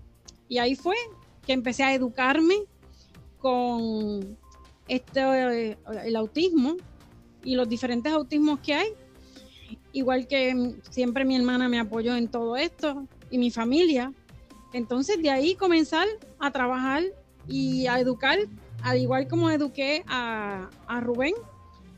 Y 0.48 0.58
ahí 0.58 0.76
fue 0.76 0.96
que 1.46 1.54
empecé 1.54 1.84
a 1.84 1.94
educarme 1.94 2.56
con 3.38 4.38
este, 4.88 5.78
el 6.04 6.16
autismo 6.16 6.78
y 7.46 7.56
los 7.56 7.70
diferentes 7.70 8.12
autismos 8.12 8.60
que 8.60 8.74
hay 8.74 8.88
igual 9.96 10.28
que 10.28 10.76
siempre 10.90 11.24
mi 11.24 11.36
hermana 11.36 11.70
me 11.70 11.80
apoyó 11.80 12.16
en 12.16 12.28
todo 12.28 12.58
esto 12.58 13.08
y 13.32 13.38
mi 13.38 13.50
familia. 13.50 14.12
Entonces 14.74 15.22
de 15.22 15.30
ahí 15.30 15.56
comenzar 15.56 16.06
a 16.38 16.52
trabajar 16.52 17.04
y 17.48 17.88
a 17.88 18.00
educar, 18.00 18.38
al 18.84 18.98
igual 18.98 19.28
como 19.28 19.50
eduqué 19.50 20.04
a, 20.08 20.70
Rubén, 21.02 21.34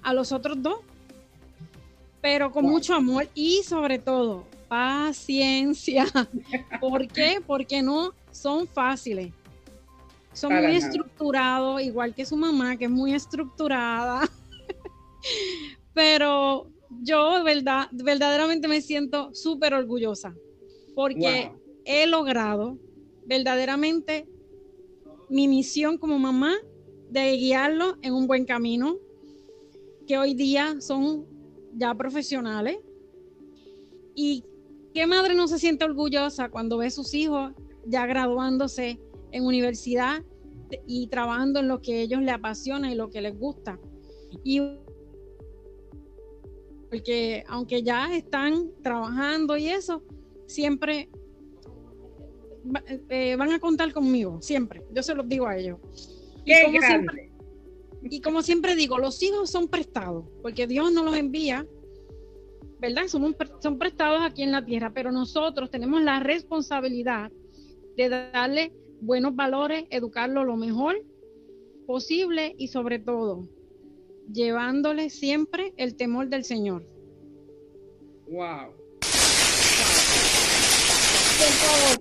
a 0.04 0.14
los 0.14 0.32
otros 0.32 0.62
dos, 0.62 0.80
pero 2.22 2.52
con 2.52 2.66
mucho 2.66 2.94
amor 2.94 3.28
y 3.34 3.64
sobre 3.64 3.98
todo 3.98 4.46
paciencia. 4.68 6.06
¿Por 6.80 7.08
qué? 7.08 7.42
Porque 7.46 7.82
no 7.82 8.14
son 8.32 8.68
fáciles. 8.68 9.34
Son 10.34 10.54
muy 10.54 10.76
estructurados, 10.76 11.82
igual 11.82 12.14
que 12.14 12.24
su 12.24 12.38
mamá, 12.38 12.78
que 12.78 12.86
es 12.86 12.92
muy 12.92 13.16
estructurada. 13.16 14.30
pero 15.94 16.72
yo 17.02 17.44
verdad, 17.44 17.88
verdaderamente 17.92 18.68
me 18.68 18.82
siento 18.82 19.34
súper 19.34 19.74
orgullosa 19.74 20.36
porque 20.96 21.52
he 21.86 22.08
logrado 22.08 22.78
verdaderamente 23.26 24.28
mi 25.30 25.48
misión 25.48 25.98
como 25.98 26.18
mamá 26.18 26.56
de 27.10 27.38
guiarlo 27.38 27.98
en 28.02 28.14
un 28.14 28.28
buen 28.28 28.46
camino, 28.46 28.98
que 30.08 30.18
hoy 30.18 30.34
día 30.34 30.78
son 30.80 31.26
ya 31.74 31.94
profesionales. 31.94 32.80
Y 34.16 34.44
qué 34.94 35.06
madre 35.06 35.36
no 35.36 35.48
se 35.48 35.60
siente 35.60 35.86
orgullosa 35.86 36.50
cuando 36.50 36.78
ve 36.78 36.88
a 36.88 36.92
sus 36.92 37.14
hijos 37.14 37.54
ya 37.86 38.06
graduándose 38.06 39.00
en 39.32 39.46
universidad 39.46 40.24
y 40.88 41.08
trabajando 41.08 41.60
en 41.60 41.68
lo 41.68 41.82
que 41.82 41.94
a 41.94 42.02
ellos 42.02 42.22
les 42.22 42.34
apasiona 42.34 42.92
y 42.92 42.96
lo 42.96 43.10
que 43.10 43.22
les 43.22 43.38
gusta. 43.38 43.80
Y 44.44 44.62
porque 46.90 47.44
aunque 47.48 47.84
ya 47.84 48.16
están 48.16 48.72
trabajando 48.82 49.58
y 49.58 49.68
eso, 49.68 50.04
siempre 50.46 51.10
eh, 53.10 53.36
van 53.38 53.52
a 53.52 53.60
contar 53.60 53.94
conmigo, 53.94 54.42
siempre. 54.42 54.84
Yo 54.94 55.04
se 55.04 55.16
los 55.16 55.28
digo 55.28 55.48
a 55.48 55.58
ellos. 55.58 55.80
Y 56.46 56.64
como, 56.64 56.82
siempre, 56.82 57.32
y 58.04 58.22
como 58.22 58.42
siempre 58.42 58.76
digo, 58.76 58.98
los 58.98 59.22
hijos 59.22 59.50
son 59.50 59.68
prestados, 59.68 60.26
porque 60.42 60.66
Dios 60.66 60.92
no 60.94 61.04
los 61.04 61.16
envía, 61.16 61.66
¿verdad? 62.80 63.08
Son, 63.08 63.36
son 63.60 63.78
prestados 63.78 64.22
aquí 64.24 64.44
en 64.44 64.54
la 64.54 64.64
tierra, 64.64 64.94
pero 64.94 65.12
nosotros 65.12 65.70
tenemos 65.70 66.02
la 66.02 66.20
responsabilidad 66.22 67.32
de 67.98 68.10
darle 68.10 68.74
buenos 69.02 69.36
valores, 69.36 69.86
educarlo 69.90 70.46
lo 70.46 70.56
mejor 70.56 71.04
posible 71.86 72.56
y 72.58 72.68
sobre 72.68 73.00
todo 73.00 73.48
llevándole 74.32 75.10
siempre 75.10 75.74
el 75.78 75.96
temor 75.96 76.30
del 76.30 76.44
Señor. 76.44 76.86
Wow. 78.28 78.68
wow. 78.68 78.74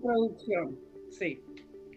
producción. 0.02 0.78
Sí. 1.10 1.40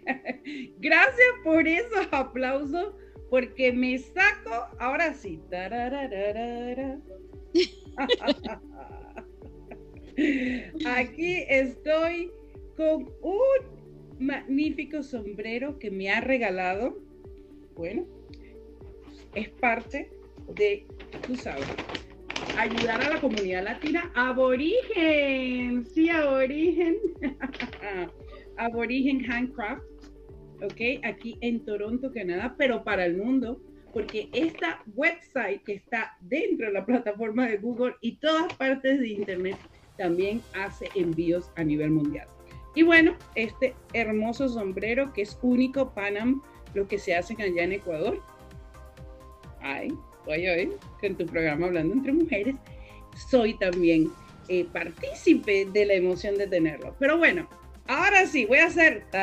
Gracias 0.79 1.27
por 1.43 1.67
esos 1.67 2.07
aplausos, 2.11 2.93
porque 3.29 3.73
me 3.73 3.97
saco, 3.97 4.67
ahora 4.79 5.13
sí. 5.13 5.41
Aquí 10.85 11.45
estoy 11.47 12.29
con 12.75 13.09
un 13.21 13.79
magnífico 14.19 15.01
sombrero 15.03 15.79
que 15.79 15.91
me 15.91 16.09
ha 16.09 16.19
regalado. 16.21 16.97
Bueno, 17.75 18.07
es 19.35 19.49
parte 19.49 20.09
de, 20.55 20.85
tú 21.25 21.35
ayudar 22.57 23.01
a 23.01 23.09
la 23.09 23.21
comunidad 23.21 23.63
latina. 23.63 24.11
Aborigen, 24.15 25.85
sí, 25.85 26.09
aborigen. 26.09 26.97
aborigen 28.57 29.31
Handcraft, 29.31 29.83
ok, 30.61 31.03
aquí 31.03 31.37
en 31.41 31.63
Toronto, 31.63 32.11
Canadá, 32.13 32.55
pero 32.57 32.83
para 32.83 33.05
el 33.05 33.17
mundo, 33.17 33.61
porque 33.93 34.29
esta 34.33 34.83
website 34.95 35.63
que 35.63 35.73
está 35.73 36.17
dentro 36.21 36.67
de 36.67 36.73
la 36.73 36.85
plataforma 36.85 37.47
de 37.47 37.57
Google 37.57 37.95
y 38.01 38.17
todas 38.17 38.53
partes 38.55 38.99
de 38.99 39.07
Internet 39.07 39.57
también 39.97 40.41
hace 40.53 40.89
envíos 40.95 41.51
a 41.55 41.63
nivel 41.63 41.91
mundial. 41.91 42.27
Y 42.75 42.83
bueno, 42.83 43.15
este 43.35 43.75
hermoso 43.93 44.47
sombrero 44.47 45.11
que 45.13 45.23
es 45.23 45.39
único 45.41 45.93
Panam, 45.93 46.41
lo 46.73 46.87
que 46.87 46.99
se 46.99 47.15
hace 47.15 47.33
allá 47.41 47.63
en 47.63 47.73
Ecuador. 47.73 48.21
Ay, 49.59 49.89
oye, 50.29 50.51
oye, 50.51 50.69
en 51.01 51.15
tu 51.15 51.25
programa 51.25 51.67
Hablando 51.67 51.93
entre 51.93 52.13
Mujeres, 52.13 52.55
soy 53.29 53.57
también 53.57 54.11
eh, 54.47 54.65
partícipe 54.71 55.65
de 55.65 55.85
la 55.85 55.93
emoción 55.93 56.37
de 56.37 56.47
tenerlo. 56.47 56.95
Pero 56.99 57.17
bueno, 57.17 57.47
ahora 57.87 58.25
sí, 58.25 58.45
voy 58.45 58.59
a 58.59 58.67
hacer... 58.67 59.05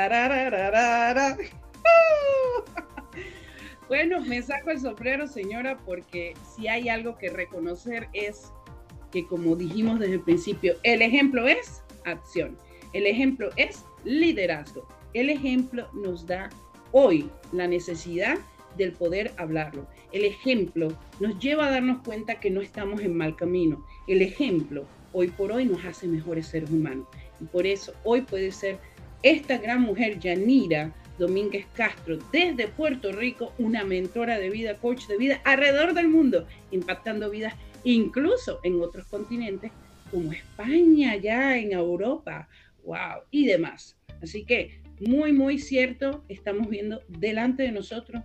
Bueno, 3.89 4.21
me 4.21 4.43
saco 4.43 4.71
el 4.71 4.81
sombrero, 4.81 5.29
señora, 5.29 5.79
porque 5.87 6.35
si 6.57 6.67
hay 6.67 6.89
algo 6.89 7.17
que 7.19 7.31
reconocer 7.31 8.09
es 8.13 8.53
que, 9.13 9.25
como 9.29 9.55
dijimos 9.55 10.01
desde 10.01 10.15
el 10.15 10.23
principio, 10.23 10.75
el 10.83 11.03
ejemplo 11.03 11.47
es 11.47 11.85
acción. 12.05 12.59
El 12.93 13.07
ejemplo 13.07 13.51
es 13.55 13.85
liderazgo. 14.03 14.89
El 15.15 15.31
ejemplo 15.31 15.89
nos 15.95 16.27
da 16.27 16.51
hoy 16.91 17.31
la 17.53 17.69
necesidad 17.69 18.39
del 18.77 18.93
poder 18.93 19.33
hablarlo. 19.37 19.87
El 20.17 20.25
ejemplo 20.25 20.97
nos 21.21 21.39
lleva 21.41 21.67
a 21.67 21.71
darnos 21.71 22.03
cuenta 22.03 22.41
que 22.41 22.49
no 22.49 22.63
estamos 22.63 23.03
en 23.03 23.15
mal 23.15 23.37
camino. 23.37 23.85
El 24.09 24.23
ejemplo 24.23 24.87
hoy 25.13 25.29
por 25.29 25.53
hoy 25.53 25.67
nos 25.67 25.85
hace 25.85 26.09
mejores 26.09 26.47
seres 26.47 26.71
humanos. 26.71 27.07
Y 27.39 27.45
por 27.45 27.67
eso 27.67 27.93
hoy 28.03 28.23
puede 28.23 28.51
ser 28.51 28.79
esta 29.23 29.59
gran 29.59 29.83
mujer, 29.83 30.19
Yanira 30.19 30.91
Domínguez 31.19 31.67
Castro, 31.75 32.17
desde 32.33 32.67
Puerto 32.67 33.13
Rico, 33.13 33.53
una 33.59 33.85
mentora 33.85 34.39
de 34.39 34.49
vida, 34.49 34.79
coach 34.79 35.07
de 35.07 35.19
vida 35.19 35.43
alrededor 35.45 35.93
del 35.93 36.09
mundo, 36.09 36.47
impactando 36.71 37.29
vidas 37.29 37.53
incluso 37.85 38.61
en 38.63 38.81
otros 38.81 39.05
continentes 39.09 39.71
como 40.11 40.33
España, 40.33 41.15
ya 41.17 41.59
en 41.59 41.73
Europa, 41.73 42.49
wow, 42.87 43.21
y 43.31 43.45
demás. 43.45 43.99
Así 44.23 44.47
que 44.47 44.81
muy, 44.99 45.35
muy 45.35 45.59
cierto, 45.59 46.25
estamos 46.31 46.71
viendo 46.71 47.03
delante 47.07 47.65
de 47.65 47.73
nosotros 47.73 48.23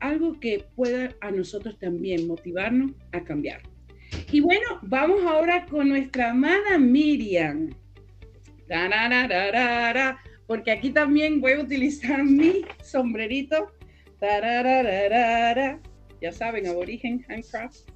algo 0.00 0.38
que 0.40 0.64
pueda 0.74 1.14
a 1.20 1.30
nosotros 1.30 1.78
también 1.78 2.26
motivarnos 2.26 2.92
a 3.12 3.22
cambiar. 3.22 3.62
Y 4.30 4.40
bueno, 4.40 4.66
vamos 4.82 5.22
ahora 5.22 5.66
con 5.66 5.88
nuestra 5.88 6.30
amada 6.30 6.78
Miriam. 6.78 7.70
Porque 10.46 10.70
aquí 10.70 10.90
también 10.90 11.40
voy 11.40 11.52
a 11.52 11.60
utilizar 11.60 12.24
mi 12.24 12.62
sombrerito. 12.82 13.72
Ya 16.20 16.32
saben, 16.32 16.66
aborigen 16.66 17.24
handcraft. 17.28 17.90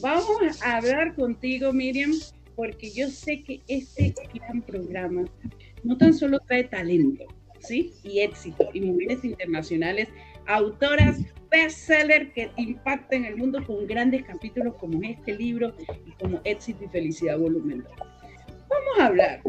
Vamos 0.00 0.62
a 0.62 0.76
hablar 0.78 1.14
contigo, 1.14 1.72
Miriam, 1.72 2.12
porque 2.56 2.90
yo 2.90 3.08
sé 3.08 3.42
que 3.42 3.60
este 3.68 4.14
gran 4.34 4.62
programa 4.62 5.24
no 5.84 5.96
tan 5.96 6.14
solo 6.14 6.40
trae 6.40 6.64
talento, 6.64 7.24
¿sí? 7.60 7.92
Y 8.02 8.20
éxito, 8.20 8.68
y 8.72 8.80
mujeres 8.80 9.24
internacionales, 9.24 10.08
autoras 10.46 11.20
bestseller 11.50 12.32
que 12.32 12.50
impactan 12.56 13.24
el 13.24 13.36
mundo 13.36 13.64
con 13.64 13.86
grandes 13.86 14.24
capítulos 14.24 14.74
como 14.74 15.00
este 15.02 15.34
libro 15.36 15.74
y 16.06 16.10
como 16.12 16.40
Éxito 16.44 16.84
y 16.84 16.88
Felicidad 16.88 17.38
Volumen 17.38 17.84
2. 17.84 17.92
Vamos 18.68 18.98
a 18.98 19.06
hablar. 19.06 19.40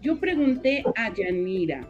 Yo 0.00 0.18
pregunté 0.18 0.82
a 0.96 1.14
Yanira, 1.14 1.88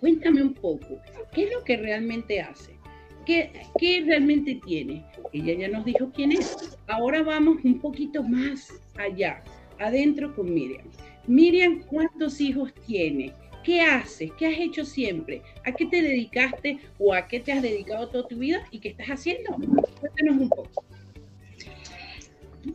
cuéntame 0.00 0.42
un 0.42 0.52
poco, 0.52 1.00
¿qué 1.32 1.44
es 1.44 1.52
lo 1.52 1.62
que 1.64 1.76
realmente 1.76 2.40
hace? 2.40 2.76
¿Qué, 3.24 3.52
¿Qué 3.78 4.02
realmente 4.04 4.60
tiene? 4.66 5.04
Ella 5.32 5.54
ya 5.54 5.68
nos 5.68 5.84
dijo 5.84 6.10
quién 6.12 6.32
es. 6.32 6.76
Ahora 6.86 7.22
vamos 7.22 7.58
un 7.62 7.78
poquito 7.78 8.22
más 8.22 8.72
allá, 8.98 9.42
adentro 9.78 10.34
con 10.34 10.52
Miriam. 10.52 10.86
Miriam, 11.26 11.82
¿cuántos 11.88 12.40
hijos 12.40 12.72
tiene? 12.86 13.32
¿Qué 13.64 13.80
haces? 13.82 14.30
¿Qué 14.38 14.46
has 14.46 14.58
hecho 14.58 14.84
siempre? 14.84 15.42
¿A 15.64 15.72
qué 15.72 15.86
te 15.86 16.02
dedicaste 16.02 16.78
o 16.98 17.12
a 17.12 17.26
qué 17.26 17.40
te 17.40 17.52
has 17.52 17.62
dedicado 17.62 18.08
toda 18.08 18.28
tu 18.28 18.36
vida 18.36 18.66
y 18.70 18.78
qué 18.78 18.90
estás 18.90 19.08
haciendo? 19.08 19.56
Cuéntanos 20.00 20.42
un 20.42 20.48
poco. 20.48 20.84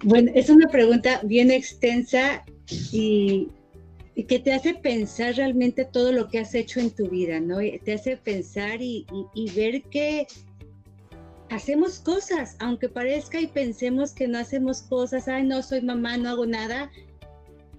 Bueno, 0.04 0.32
es 0.36 0.50
una 0.50 0.68
pregunta 0.68 1.22
bien 1.24 1.52
extensa 1.52 2.44
y, 2.92 3.50
que 4.28 4.40
te 4.40 4.54
hace 4.54 4.76
pensar 4.76 5.36
realmente 5.36 5.86
todo 5.86 6.12
lo 6.12 6.30
que 6.30 6.40
has 6.40 6.54
hecho 6.56 6.80
en 6.80 6.92
tu 6.92 7.10
vida, 7.10 7.40
¿no? 7.40 7.58
Te 7.84 7.94
hace 7.94 8.18
pensar 8.18 8.82
y 8.82 9.06
ver 9.56 9.82
que 9.84 10.28
hacemos 11.54 12.00
cosas, 12.00 12.56
aunque 12.60 12.90
parezca 12.90 13.40
y 13.40 13.48
pensemos 13.48 14.14
que 14.14 14.28
no 14.28 14.40
hacemos 14.40 14.82
cosas, 14.82 15.28
ay, 15.28 15.44
no 15.44 15.62
soy 15.62 15.82
mamá, 15.82 16.18
no 16.18 16.30
hago 16.30 16.46
nada, 16.46 16.92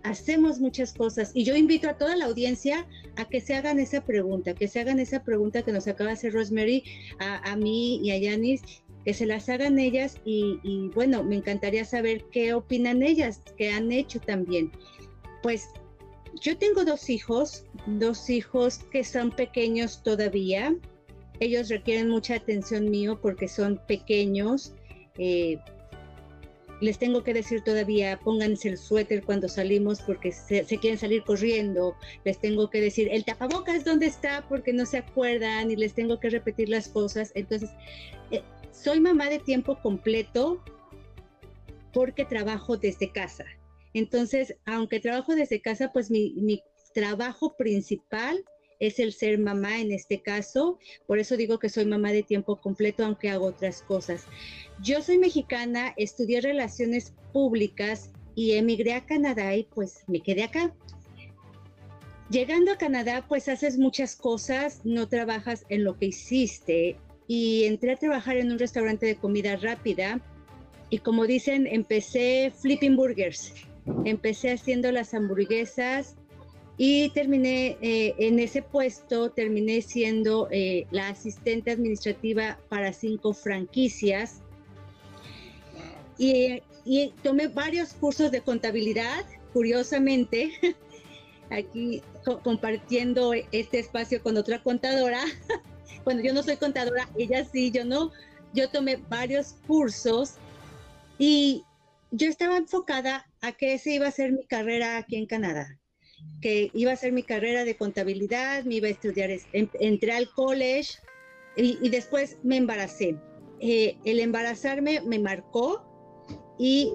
hacemos 0.04 0.60
muchas 0.60 0.92
cosas. 0.92 1.32
Y 1.34 1.44
yo 1.44 1.56
invito 1.56 1.88
a 1.88 1.98
toda 1.98 2.14
la 2.16 2.26
audiencia 2.26 2.86
a 3.16 3.24
que 3.24 3.40
se 3.40 3.54
hagan 3.54 3.80
esa 3.80 4.04
pregunta, 4.04 4.54
que 4.54 4.68
se 4.68 4.78
hagan 4.80 5.00
esa 5.00 5.24
pregunta 5.24 5.62
que 5.62 5.72
nos 5.72 5.88
acaba 5.88 6.10
de 6.10 6.14
hacer 6.14 6.32
Rosemary, 6.32 6.84
a, 7.18 7.56
mí 7.56 7.96
y 8.02 8.12
a 8.12 8.18
Yanis, 8.18 8.62
que 9.04 9.14
se 9.14 9.26
las 9.26 9.48
hagan 9.48 9.78
ellas 9.78 10.20
y, 10.24 10.60
y, 10.62 10.88
bueno, 10.94 11.24
me 11.24 11.36
encantaría 11.36 11.84
saber 11.84 12.24
qué 12.30 12.54
opinan 12.54 13.02
ellas, 13.02 13.40
qué 13.56 13.70
han 13.70 13.90
hecho 13.90 14.20
también. 14.20 14.70
Pues 15.42 15.68
yo 16.40 16.56
tengo 16.56 16.84
dos 16.84 17.10
hijos, 17.10 17.64
dos 17.86 18.30
hijos 18.30 18.78
que 18.92 19.04
son 19.04 19.30
pequeños 19.30 20.02
todavía, 20.02 20.74
ellos 21.40 21.68
requieren 21.68 22.08
mucha 22.08 22.36
atención 22.36 22.90
mío 22.90 23.18
porque 23.20 23.48
son 23.48 23.80
pequeños. 23.86 24.72
Eh, 25.18 25.58
les 26.80 26.98
tengo 26.98 27.22
que 27.22 27.34
decir 27.34 27.62
todavía, 27.62 28.18
pónganse 28.18 28.68
el 28.68 28.78
suéter 28.78 29.24
cuando 29.24 29.48
salimos 29.48 30.00
porque 30.02 30.32
se, 30.32 30.64
quieren 30.64 30.98
salir 30.98 31.22
corriendo. 31.24 31.96
Les 32.24 32.38
tengo 32.38 32.70
que 32.70 32.80
decir, 32.80 33.08
el 33.10 33.24
tapabocas 33.24 33.84
dónde 33.84 34.06
está 34.06 34.46
porque 34.48 34.72
no 34.72 34.86
se 34.86 34.98
acuerdan 34.98 35.70
y 35.70 35.76
les 35.76 35.94
tengo 35.94 36.20
que 36.20 36.30
repetir 36.30 36.68
las 36.68 36.88
cosas. 36.88 37.32
Entonces, 37.34 37.70
eh, 38.30 38.42
soy 38.72 39.00
mamá 39.00 39.28
de 39.28 39.38
tiempo 39.38 39.80
completo 39.80 40.62
porque 41.92 42.24
trabajo 42.24 42.76
desde 42.76 43.12
casa. 43.12 43.44
Entonces, 43.92 44.56
aunque 44.66 44.98
trabajo 44.98 45.34
desde 45.36 45.60
casa, 45.60 45.92
pues 45.92 46.10
mi, 46.10 46.34
mi 46.36 46.60
trabajo 46.92 47.56
principal 47.56 48.44
es 48.86 48.98
el 48.98 49.12
ser 49.12 49.38
mamá 49.38 49.80
en 49.80 49.92
este 49.92 50.20
caso. 50.20 50.78
Por 51.06 51.18
eso 51.18 51.36
digo 51.36 51.58
que 51.58 51.68
soy 51.68 51.86
mamá 51.86 52.12
de 52.12 52.22
tiempo 52.22 52.60
completo, 52.60 53.04
aunque 53.04 53.30
hago 53.30 53.46
otras 53.46 53.82
cosas. 53.82 54.24
Yo 54.82 55.02
soy 55.02 55.18
mexicana, 55.18 55.94
estudié 55.96 56.40
relaciones 56.40 57.14
públicas 57.32 58.10
y 58.34 58.52
emigré 58.52 58.94
a 58.94 59.06
Canadá 59.06 59.54
y 59.54 59.64
pues 59.64 60.04
me 60.06 60.20
quedé 60.20 60.44
acá. 60.44 60.74
Llegando 62.30 62.72
a 62.72 62.78
Canadá, 62.78 63.24
pues 63.28 63.48
haces 63.48 63.78
muchas 63.78 64.16
cosas, 64.16 64.80
no 64.84 65.08
trabajas 65.08 65.64
en 65.68 65.84
lo 65.84 65.98
que 65.98 66.06
hiciste. 66.06 66.96
Y 67.26 67.64
entré 67.64 67.92
a 67.92 67.96
trabajar 67.96 68.36
en 68.36 68.50
un 68.50 68.58
restaurante 68.58 69.06
de 69.06 69.16
comida 69.16 69.56
rápida 69.56 70.20
y 70.90 70.98
como 70.98 71.26
dicen, 71.26 71.66
empecé 71.66 72.52
flipping 72.60 72.96
burgers. 72.96 73.52
Empecé 74.04 74.52
haciendo 74.52 74.92
las 74.92 75.14
hamburguesas 75.14 76.16
y 76.76 77.10
terminé 77.10 77.78
eh, 77.80 78.14
en 78.18 78.40
ese 78.40 78.62
puesto, 78.62 79.30
terminé 79.30 79.80
siendo 79.80 80.48
eh, 80.50 80.86
la 80.90 81.08
asistente 81.08 81.70
administrativa 81.70 82.58
para 82.68 82.92
cinco 82.92 83.32
franquicias. 83.32 84.40
Y, 86.18 86.62
y, 86.84 87.12
tomé 87.22 87.48
varios 87.48 87.92
cursos 87.92 88.30
de 88.30 88.40
contabilidad, 88.40 89.24
curiosamente, 89.52 90.52
aquí 91.50 92.02
compartiendo 92.42 93.32
este 93.52 93.78
espacio 93.78 94.20
con 94.22 94.36
otra 94.36 94.62
contadora. 94.62 95.22
Cuando 96.04 96.22
yo 96.22 96.32
no 96.32 96.42
soy 96.42 96.56
contadora, 96.56 97.08
ella 97.16 97.44
sí, 97.44 97.70
yo 97.70 97.84
no. 97.84 98.10
Yo 98.52 98.68
tomé 98.68 98.96
varios 99.08 99.54
cursos 99.66 100.34
y 101.18 101.64
yo 102.10 102.28
estaba 102.28 102.56
enfocada 102.56 103.26
a 103.40 103.52
que 103.52 103.74
esa 103.74 103.90
iba 103.90 104.06
a 104.06 104.12
ser 104.12 104.32
mi 104.32 104.44
carrera 104.44 104.96
aquí 104.96 105.16
en 105.16 105.26
Canadá 105.26 105.78
que 106.40 106.70
iba 106.74 106.92
a 106.92 106.96
ser 106.96 107.12
mi 107.12 107.22
carrera 107.22 107.64
de 107.64 107.76
contabilidad, 107.76 108.64
me 108.64 108.74
iba 108.76 108.88
a 108.88 108.90
estudiar, 108.90 109.30
entré 109.52 110.12
al 110.12 110.30
college 110.30 110.98
y, 111.56 111.88
después 111.88 112.36
me 112.42 112.56
embaracé. 112.56 113.16
Eh, 113.60 113.96
el 114.04 114.20
embarazarme 114.20 115.00
me 115.00 115.18
marcó 115.18 115.82
y 116.58 116.92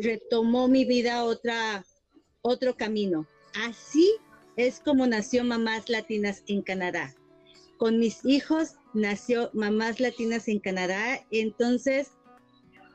retomó 0.00 0.68
mi 0.68 0.84
vida 0.84 1.24
otra, 1.24 1.84
otro 2.42 2.76
camino. 2.76 3.26
Así 3.54 4.12
es 4.56 4.80
como 4.80 5.06
nació 5.06 5.44
Mamás 5.44 5.88
Latinas 5.88 6.44
en 6.46 6.62
Canadá. 6.62 7.14
Con 7.78 7.98
mis 7.98 8.24
hijos 8.24 8.76
nació 8.94 9.50
Mamás 9.52 9.98
Latinas 9.98 10.46
en 10.46 10.60
Canadá. 10.60 11.26
Entonces, 11.30 12.12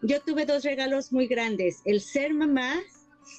yo 0.04 0.22
tuve 0.22 0.46
dos 0.46 0.64
regalos 0.64 1.12
muy 1.12 1.28
grandes, 1.28 1.82
el 1.86 2.02
ser 2.02 2.34
mamá 2.34 2.80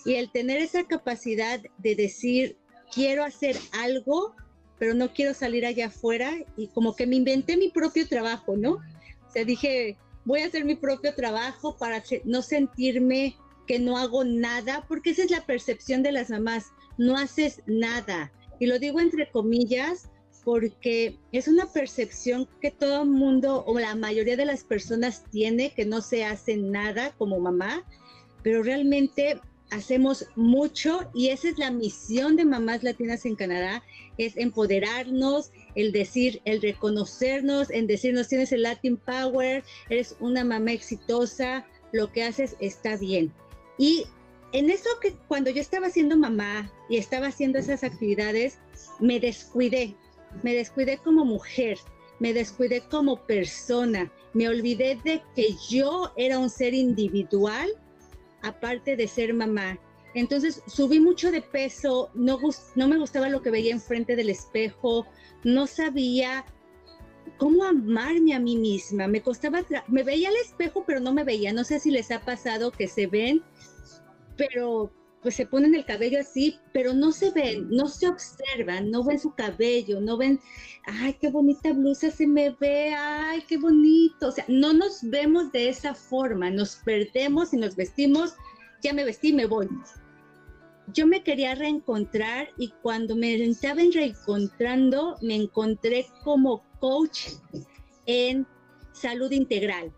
y 0.05 0.15
el 0.15 0.31
tener 0.31 0.59
esa 0.59 0.85
capacidad 0.85 1.61
de 1.79 1.95
decir, 1.95 2.57
quiero 2.93 3.25
hacer 3.25 3.57
algo, 3.73 4.35
pero 4.79 4.95
no 4.95 5.13
quiero 5.13 5.35
salir 5.35 5.67
allá 5.67 5.87
afuera 5.87 6.33
y 6.57 6.69
como 6.69 6.95
que 6.95 7.07
me 7.07 7.17
inventé 7.17 7.57
mi 7.57 7.71
propio 7.71 8.09
trabajo, 8.09 8.57
¿no? 8.57 8.75
O 8.75 9.33
sea, 9.33 9.45
dije, 9.45 9.97
voy 10.25 10.41
a 10.41 10.47
hacer 10.47 10.65
mi 10.65 10.75
propio 10.75 11.15
trabajo 11.15 11.77
para 11.77 12.03
no 12.25 12.43
sentirme 12.43 13.37
que 13.67 13.79
no 13.79 13.99
hago 13.99 14.25
nada, 14.25 14.85
porque 14.89 15.11
esa 15.11 15.25
es 15.25 15.31
la 15.31 15.45
percepción 15.45 16.03
de 16.03 16.13
las 16.13 16.31
mamás, 16.31 16.67
no 16.97 17.17
haces 17.17 17.63
nada. 17.67 18.33
Y 18.59 18.67
lo 18.67 18.79
digo 18.79 19.01
entre 19.01 19.31
comillas 19.31 20.09
porque 20.45 21.19
es 21.33 21.47
una 21.47 21.67
percepción 21.67 22.49
que 22.63 22.71
todo 22.71 23.03
el 23.03 23.11
mundo 23.11 23.65
o 23.67 23.79
la 23.79 23.95
mayoría 23.95 24.37
de 24.37 24.47
las 24.47 24.65
personas 24.65 25.25
tiene, 25.31 25.75
que 25.75 25.85
no 25.85 26.01
se 26.01 26.25
hace 26.25 26.57
nada 26.57 27.13
como 27.19 27.39
mamá, 27.39 27.85
pero 28.43 28.63
realmente 28.63 29.39
hacemos 29.71 30.27
mucho 30.37 31.11
y 31.15 31.29
esa 31.29 31.49
es 31.49 31.59
la 31.59 31.71
misión 31.71 32.37
de 32.37 32.45
Mamás 32.45 32.83
Latinas 32.83 33.25
en 33.27 33.37
Canadá, 33.37 33.83
es 34.17 34.37
empoderarnos, 34.37 35.53
el 35.75 35.93
decir, 35.93 36.41
el 36.45 36.63
reconocernos, 36.63 37.71
en 37.71 37.87
decirnos 37.87 38.29
tienes 38.29 38.53
el 38.53 38.63
Latin 38.63 38.97
Power, 38.97 39.63
eres 39.89 40.17
una 40.21 40.45
mamá 40.45 40.73
exitosa, 40.73 41.67
lo 41.93 42.11
que 42.13 42.25
haces 42.25 42.57
está 42.61 42.97
bien. 42.97 43.33
Y 43.79 44.07
en 44.53 44.71
eso 44.71 44.89
que 45.01 45.15
cuando 45.29 45.51
yo 45.51 45.61
estaba 45.61 45.91
siendo 45.91 46.17
mamá 46.17 46.73
y 46.89 46.97
estaba 46.97 47.29
haciendo 47.29 47.59
esas 47.59 47.85
actividades, 47.85 48.59
me 49.01 49.21
descuidé, 49.21 49.95
me 50.43 50.55
descuidé 50.55 50.99
como 50.99 51.25
mujer, 51.25 51.79
me 52.19 52.33
descuidé 52.33 52.81
como 52.81 53.27
persona, 53.27 54.11
me 54.33 54.49
olvidé 54.49 54.99
de 55.05 55.23
que 55.37 55.55
yo 55.69 56.13
era 56.17 56.39
un 56.39 56.51
ser 56.51 56.75
individual 56.75 57.69
aparte 58.43 58.97
de 58.97 59.09
ser 59.09 59.35
mamá. 59.35 59.79
Entonces 60.15 60.63
subí 60.67 61.01
mucho 61.01 61.31
de 61.31 61.43
peso, 61.43 62.11
no, 62.15 62.39
me 62.89 62.99
gustaba 62.99 63.29
lo 63.29 63.43
que 63.43 63.51
veía 63.51 63.73
enfrente 63.73 64.17
del 64.17 64.31
espejo, 64.31 65.07
no 65.45 65.67
sabía 65.67 66.45
cómo 67.37 67.65
amarme 67.65 68.35
a 68.35 68.41
mí 68.41 68.57
misma. 68.57 69.07
Me 69.07 69.21
costaba, 69.21 69.65
me 69.87 70.03
veía 70.03 70.31
al 70.31 70.37
espejo, 70.37 70.85
pero 70.87 70.99
no 71.01 71.13
me 71.13 71.25
veía. 71.25 71.53
No 71.53 71.63
sé 71.65 71.79
si 71.79 71.91
les 71.91 72.11
ha 72.11 72.21
pasado 72.21 72.71
que 72.71 72.89
se 72.89 73.07
ven, 73.07 73.43
pero 74.37 74.91
pues 75.29 75.37
se 75.37 75.45
ponen 75.45 75.75
el 75.75 75.85
cabello 75.85 76.21
así, 76.21 76.59
pero 76.73 76.95
no 76.95 77.13
se 77.13 77.31
ven, 77.33 77.69
no 77.69 77.87
se 77.87 78.09
observan, 78.09 78.91
no 78.91 79.05
ven 79.05 79.21
su 79.21 79.35
cabello, 79.35 80.01
no 80.01 80.17
ven, 80.17 80.41
ay, 80.87 81.19
qué 81.21 81.29
bonita 81.29 81.71
blusa 81.75 82.11
se 82.11 82.27
me 82.27 82.57
ve, 82.59 82.95
ay, 82.97 83.43
qué 83.47 83.59
bonito. 83.59 84.29
O 84.29 84.33
sea, 84.33 84.47
no 84.49 84.73
nos 84.73 85.03
vemos 85.03 85.53
de 85.53 85.69
esa 85.69 85.95
forma, 85.95 86.49
nos 86.49 86.77
perdemos 86.77 87.53
y 87.53 87.59
nos 87.59 87.77
vestimos, 87.77 88.37
ya 88.83 88.95
me 88.95 89.05
vestí, 89.05 89.35
me 89.35 89.45
voy. 89.45 89.69
Yo 90.95 91.07
me 91.07 91.23
quería 91.23 91.55
reencontrar 91.55 92.49
y 92.57 92.73
cuando 92.81 93.15
me 93.15 93.35
estaba 93.35 93.83
reencontrando, 93.93 95.19
me 95.21 95.35
encontré 95.35 96.07
como 96.25 96.65
coach 96.81 97.33
en 98.07 98.47
salud 98.93 99.31
integral. 99.31 99.93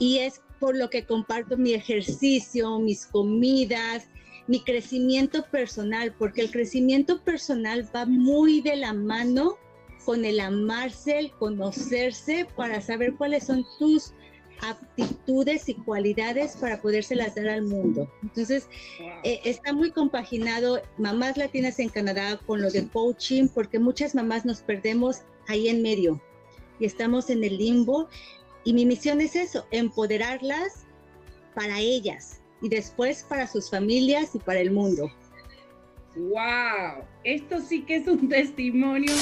Y 0.00 0.18
es 0.18 0.40
por 0.58 0.76
lo 0.76 0.90
que 0.90 1.06
comparto 1.06 1.56
mi 1.56 1.72
ejercicio, 1.72 2.80
mis 2.80 3.06
comidas, 3.06 4.08
mi 4.46 4.60
crecimiento 4.60 5.44
personal, 5.50 6.14
porque 6.18 6.42
el 6.42 6.50
crecimiento 6.50 7.20
personal 7.22 7.88
va 7.94 8.06
muy 8.06 8.60
de 8.60 8.76
la 8.76 8.92
mano 8.92 9.56
con 10.04 10.24
el 10.24 10.40
amarse, 10.40 11.18
el 11.18 11.30
conocerse, 11.32 12.46
para 12.56 12.80
saber 12.80 13.14
cuáles 13.14 13.44
son 13.44 13.64
tus 13.78 14.12
aptitudes 14.60 15.68
y 15.68 15.74
cualidades 15.74 16.56
para 16.56 16.80
podérselas 16.80 17.34
dar 17.34 17.48
al 17.48 17.62
mundo. 17.62 18.10
Entonces, 18.22 18.68
eh, 19.24 19.40
está 19.44 19.72
muy 19.72 19.90
compaginado 19.90 20.80
Mamás 20.98 21.36
Latinas 21.36 21.78
en 21.78 21.88
Canadá 21.88 22.38
con 22.46 22.62
lo 22.62 22.70
de 22.70 22.86
coaching, 22.88 23.48
porque 23.48 23.78
muchas 23.78 24.14
mamás 24.14 24.44
nos 24.44 24.60
perdemos 24.60 25.22
ahí 25.48 25.68
en 25.68 25.82
medio 25.82 26.20
y 26.78 26.86
estamos 26.86 27.30
en 27.30 27.44
el 27.44 27.58
limbo. 27.58 28.08
Y 28.64 28.72
mi 28.72 28.86
misión 28.86 29.20
es 29.20 29.36
eso, 29.36 29.66
empoderarlas 29.70 30.86
para 31.54 31.80
ellas, 31.80 32.40
y 32.64 32.68
después 32.70 33.22
para 33.28 33.46
sus 33.46 33.68
familias 33.68 34.34
y 34.34 34.38
para 34.38 34.58
el 34.58 34.70
mundo. 34.70 35.12
¡Wow! 36.16 37.04
Esto 37.22 37.60
sí 37.60 37.82
que 37.82 37.96
es 37.96 38.06
un 38.06 38.26
testimonio. 38.26 39.12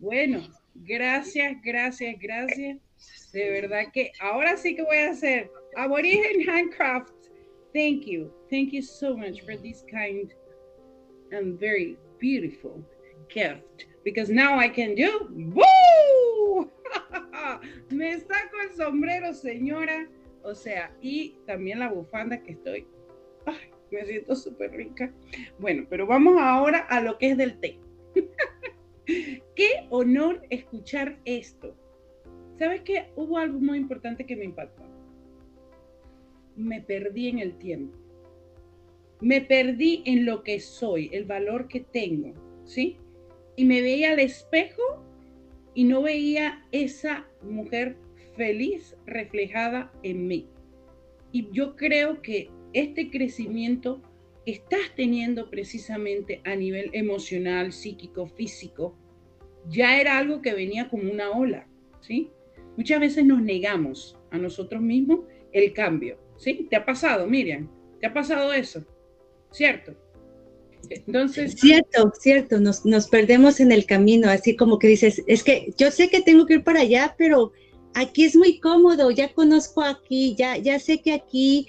bueno, 0.00 0.48
gracias, 0.74 1.62
gracias, 1.62 2.16
gracias. 2.20 2.78
De 3.32 3.50
verdad 3.50 3.84
que 3.92 4.10
ahora 4.20 4.56
sí 4.56 4.74
que 4.74 4.82
voy 4.82 4.96
a 4.96 5.10
hacer 5.10 5.48
Aborigen 5.76 6.48
Handcraft. 6.48 7.14
Thank 7.72 8.06
you. 8.06 8.32
Thank 8.50 8.72
you 8.72 8.82
so 8.82 9.16
much 9.16 9.42
for 9.44 9.56
this 9.56 9.84
kind 9.88 10.32
and 11.30 11.56
very 11.60 11.96
beautiful 12.18 12.82
gift 13.28 13.86
because 14.02 14.28
now 14.28 14.58
I 14.58 14.68
can 14.68 14.96
do! 14.96 15.54
Me 17.90 18.18
saco 18.18 18.56
el 18.62 18.76
sombrero, 18.76 19.34
señora. 19.34 20.08
O 20.42 20.54
sea, 20.54 20.94
y 21.00 21.36
también 21.46 21.80
la 21.80 21.90
bufanda 21.90 22.42
que 22.42 22.52
estoy. 22.52 22.86
Me 23.90 24.04
siento 24.04 24.34
súper 24.34 24.72
rica. 24.72 25.12
Bueno, 25.58 25.86
pero 25.88 26.06
vamos 26.06 26.36
ahora 26.40 26.78
a 26.78 27.00
lo 27.00 27.18
que 27.18 27.30
es 27.30 27.36
del 27.36 27.58
té. 27.60 27.78
Qué 29.06 29.86
honor 29.90 30.42
escuchar 30.50 31.18
esto. 31.24 31.76
¿Sabes 32.58 32.82
qué? 32.82 33.10
Hubo 33.16 33.38
algo 33.38 33.60
muy 33.60 33.78
importante 33.78 34.24
que 34.26 34.36
me 34.36 34.44
impactó. 34.44 34.82
Me 36.56 36.80
perdí 36.80 37.28
en 37.28 37.38
el 37.38 37.56
tiempo. 37.58 37.96
Me 39.20 39.40
perdí 39.40 40.02
en 40.06 40.26
lo 40.26 40.42
que 40.42 40.60
soy, 40.60 41.08
el 41.12 41.24
valor 41.24 41.68
que 41.68 41.80
tengo, 41.80 42.34
¿sí? 42.64 42.98
Y 43.56 43.64
me 43.64 43.80
veía 43.80 44.12
al 44.12 44.18
espejo 44.18 44.82
y 45.74 45.84
no 45.84 46.02
veía 46.02 46.66
esa 46.72 47.26
mujer 47.46 47.96
feliz 48.36 48.96
reflejada 49.06 49.92
en 50.02 50.26
mí. 50.26 50.48
Y 51.32 51.48
yo 51.52 51.76
creo 51.76 52.22
que 52.22 52.50
este 52.72 53.10
crecimiento 53.10 54.02
estás 54.44 54.94
teniendo 54.94 55.50
precisamente 55.50 56.40
a 56.44 56.54
nivel 56.54 56.90
emocional, 56.92 57.72
psíquico, 57.72 58.26
físico, 58.26 58.96
ya 59.68 60.00
era 60.00 60.18
algo 60.18 60.42
que 60.42 60.54
venía 60.54 60.88
como 60.88 61.10
una 61.10 61.30
ola, 61.30 61.66
¿sí? 62.00 62.30
Muchas 62.76 63.00
veces 63.00 63.24
nos 63.24 63.42
negamos 63.42 64.18
a 64.30 64.38
nosotros 64.38 64.80
mismos 64.80 65.20
el 65.52 65.72
cambio, 65.72 66.18
¿sí? 66.36 66.66
¿Te 66.70 66.76
ha 66.76 66.84
pasado, 66.84 67.26
Miriam? 67.26 67.68
¿Te 67.98 68.06
ha 68.06 68.12
pasado 68.12 68.52
eso? 68.52 68.84
¿cierto? 69.50 69.96
Entonces... 70.90 71.54
Cierto, 71.58 72.12
cierto, 72.18 72.60
nos, 72.60 72.84
nos 72.84 73.08
perdemos 73.08 73.60
en 73.60 73.72
el 73.72 73.86
camino, 73.86 74.28
así 74.28 74.56
como 74.56 74.78
que 74.78 74.88
dices, 74.88 75.22
es 75.26 75.42
que 75.42 75.72
yo 75.78 75.90
sé 75.90 76.08
que 76.08 76.20
tengo 76.20 76.46
que 76.46 76.54
ir 76.54 76.64
para 76.64 76.80
allá, 76.80 77.14
pero 77.18 77.52
aquí 77.94 78.24
es 78.24 78.36
muy 78.36 78.60
cómodo, 78.60 79.10
ya 79.10 79.32
conozco 79.32 79.82
aquí, 79.82 80.34
ya, 80.36 80.56
ya 80.56 80.78
sé 80.78 81.00
que 81.00 81.12
aquí 81.12 81.66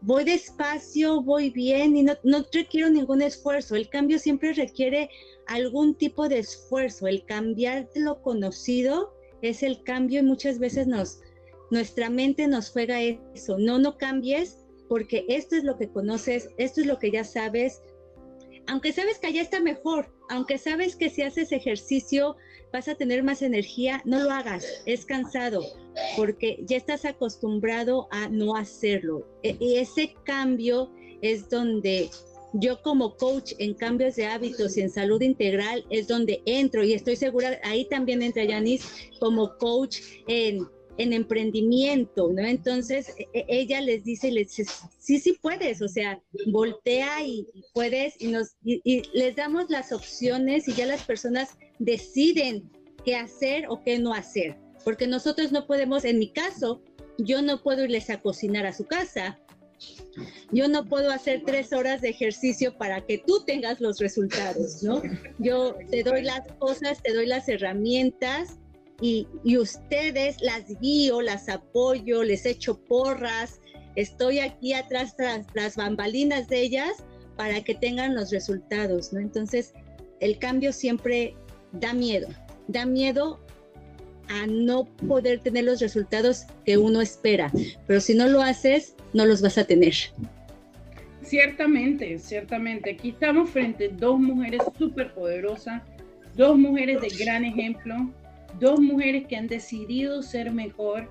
voy 0.00 0.24
despacio, 0.24 1.20
voy 1.22 1.50
bien 1.50 1.96
y 1.96 2.02
no, 2.02 2.14
no 2.22 2.44
requiero 2.52 2.88
ningún 2.88 3.22
esfuerzo. 3.22 3.74
El 3.74 3.88
cambio 3.88 4.18
siempre 4.18 4.52
requiere 4.52 5.10
algún 5.46 5.94
tipo 5.94 6.28
de 6.28 6.38
esfuerzo. 6.38 7.06
El 7.06 7.24
cambiar 7.24 7.88
lo 7.94 8.22
conocido 8.22 9.12
es 9.42 9.62
el 9.62 9.82
cambio 9.82 10.20
y 10.20 10.24
muchas 10.24 10.58
veces 10.58 10.86
nos, 10.86 11.20
nuestra 11.70 12.10
mente 12.10 12.46
nos 12.46 12.70
juega 12.70 13.00
eso. 13.02 13.58
No, 13.58 13.78
no 13.78 13.96
cambies 13.98 14.58
porque 14.88 15.24
esto 15.28 15.56
es 15.56 15.64
lo 15.64 15.76
que 15.76 15.88
conoces, 15.88 16.50
esto 16.58 16.80
es 16.80 16.86
lo 16.86 16.98
que 16.98 17.10
ya 17.10 17.24
sabes. 17.24 17.82
Aunque 18.68 18.92
sabes 18.92 19.18
que 19.18 19.28
allá 19.28 19.42
está 19.42 19.60
mejor, 19.60 20.12
aunque 20.28 20.58
sabes 20.58 20.96
que 20.96 21.10
si 21.10 21.22
haces 21.22 21.52
ejercicio 21.52 22.36
vas 22.72 22.88
a 22.88 22.94
tener 22.94 23.22
más 23.22 23.42
energía, 23.42 24.02
no 24.04 24.22
lo 24.22 24.30
hagas, 24.30 24.66
es 24.86 25.04
cansado, 25.04 25.62
porque 26.16 26.58
ya 26.66 26.76
estás 26.76 27.04
acostumbrado 27.04 28.08
a 28.10 28.28
no 28.28 28.56
hacerlo. 28.56 29.26
E, 29.42 29.56
y 29.60 29.76
ese 29.76 30.14
cambio 30.24 30.90
es 31.22 31.48
donde 31.48 32.10
yo 32.54 32.80
como 32.82 33.16
coach 33.16 33.52
en 33.58 33.74
cambios 33.74 34.16
de 34.16 34.26
hábitos 34.26 34.76
y 34.76 34.80
en 34.80 34.90
salud 34.90 35.20
integral 35.20 35.84
es 35.90 36.08
donde 36.08 36.42
entro 36.46 36.82
y 36.84 36.92
estoy 36.92 37.16
segura, 37.16 37.60
ahí 37.64 37.86
también 37.88 38.22
entra 38.22 38.44
Yanis 38.44 39.10
como 39.20 39.56
coach 39.58 39.98
en 40.26 40.66
en 40.98 41.12
emprendimiento, 41.12 42.30
¿no? 42.32 42.42
Entonces 42.42 43.14
e, 43.18 43.28
e, 43.32 43.44
ella 43.48 43.80
les 43.80 44.04
dice, 44.04 44.30
les 44.30 44.56
dice, 44.56 44.72
sí, 44.98 45.18
sí 45.18 45.38
puedes, 45.40 45.82
o 45.82 45.88
sea, 45.88 46.20
voltea 46.46 47.22
y, 47.24 47.46
puedes 47.72 48.14
y, 48.20 48.28
nos, 48.28 48.56
y, 48.64 49.02
les 49.12 49.36
damos 49.36 49.70
las 49.70 49.92
opciones 49.92 50.68
y 50.68 50.74
ya 50.74 50.86
las 50.86 51.02
personas 51.02 51.50
deciden 51.78 52.70
qué 53.04 53.16
hacer 53.16 53.66
o 53.68 53.82
qué 53.82 53.98
no 53.98 54.12
hacer, 54.14 54.56
porque 54.84 55.06
nosotros 55.06 55.52
no 55.52 55.66
podemos, 55.66 56.04
en 56.04 56.18
mi 56.18 56.30
caso, 56.30 56.82
yo 57.18 57.42
no 57.42 57.62
puedo 57.62 57.84
irles 57.84 58.10
a 58.10 58.20
cocinar 58.20 58.66
a 58.66 58.72
su 58.72 58.84
casa, 58.84 59.38
yo 60.50 60.68
no 60.68 60.86
puedo 60.86 61.10
hacer 61.10 61.42
tres 61.44 61.72
horas 61.72 62.00
de 62.00 62.08
ejercicio 62.08 62.76
para 62.78 63.04
que 63.04 63.18
tú 63.18 63.44
tengas 63.44 63.80
los 63.80 63.98
resultados, 63.98 64.82
¿no? 64.82 65.02
Yo 65.38 65.76
te 65.90 66.02
doy 66.02 66.22
las 66.22 66.46
cosas, 66.58 67.02
te 67.02 67.12
doy 67.12 67.26
las 67.26 67.48
herramientas 67.48 68.58
y, 69.00 69.26
ustedes 69.56 70.40
las 70.40 70.78
guío, 70.80 71.20
las 71.20 71.48
apoyo, 71.48 72.22
les 72.22 72.46
echo 72.46 72.78
porras, 72.84 73.60
estoy 73.94 74.38
aquí 74.38 74.72
atrás 74.72 75.16
tras 75.16 75.46
las 75.54 75.76
bambalinas 75.76 76.48
de 76.48 76.62
ellas 76.62 77.04
para 77.36 77.62
que 77.62 77.74
tengan 77.74 78.14
los 78.14 78.30
resultados, 78.30 79.12
¿no? 79.12 79.20
Entonces, 79.20 79.74
el 80.20 80.38
cambio 80.38 80.72
siempre 80.72 81.34
da 81.72 81.92
miedo, 81.92 82.28
da 82.68 82.86
miedo 82.86 83.38
a 84.28 84.46
no 84.46 84.86
poder 85.06 85.40
tener 85.40 85.64
los 85.64 85.80
resultados 85.80 86.46
que 86.64 86.78
uno 86.78 87.00
espera, 87.00 87.52
pero 87.86 88.00
si 88.00 88.14
no 88.14 88.26
lo 88.28 88.40
haces, 88.40 88.96
no 89.12 89.26
los 89.26 89.42
vas 89.42 89.58
a 89.58 89.64
tener. 89.64 89.94
Ciertamente, 91.22 92.18
ciertamente. 92.18 92.92
Aquí 92.92 93.10
estamos 93.10 93.50
frente 93.50 93.86
a 93.86 93.96
dos 93.96 94.18
mujeres 94.18 94.62
súper 94.78 95.12
poderosas, 95.12 95.82
dos 96.34 96.56
mujeres 96.56 97.00
de 97.00 97.08
gran 97.24 97.44
ejemplo, 97.44 98.12
dos 98.58 98.80
mujeres 98.80 99.26
que 99.26 99.36
han 99.36 99.46
decidido 99.46 100.22
ser 100.22 100.52
mejor, 100.52 101.08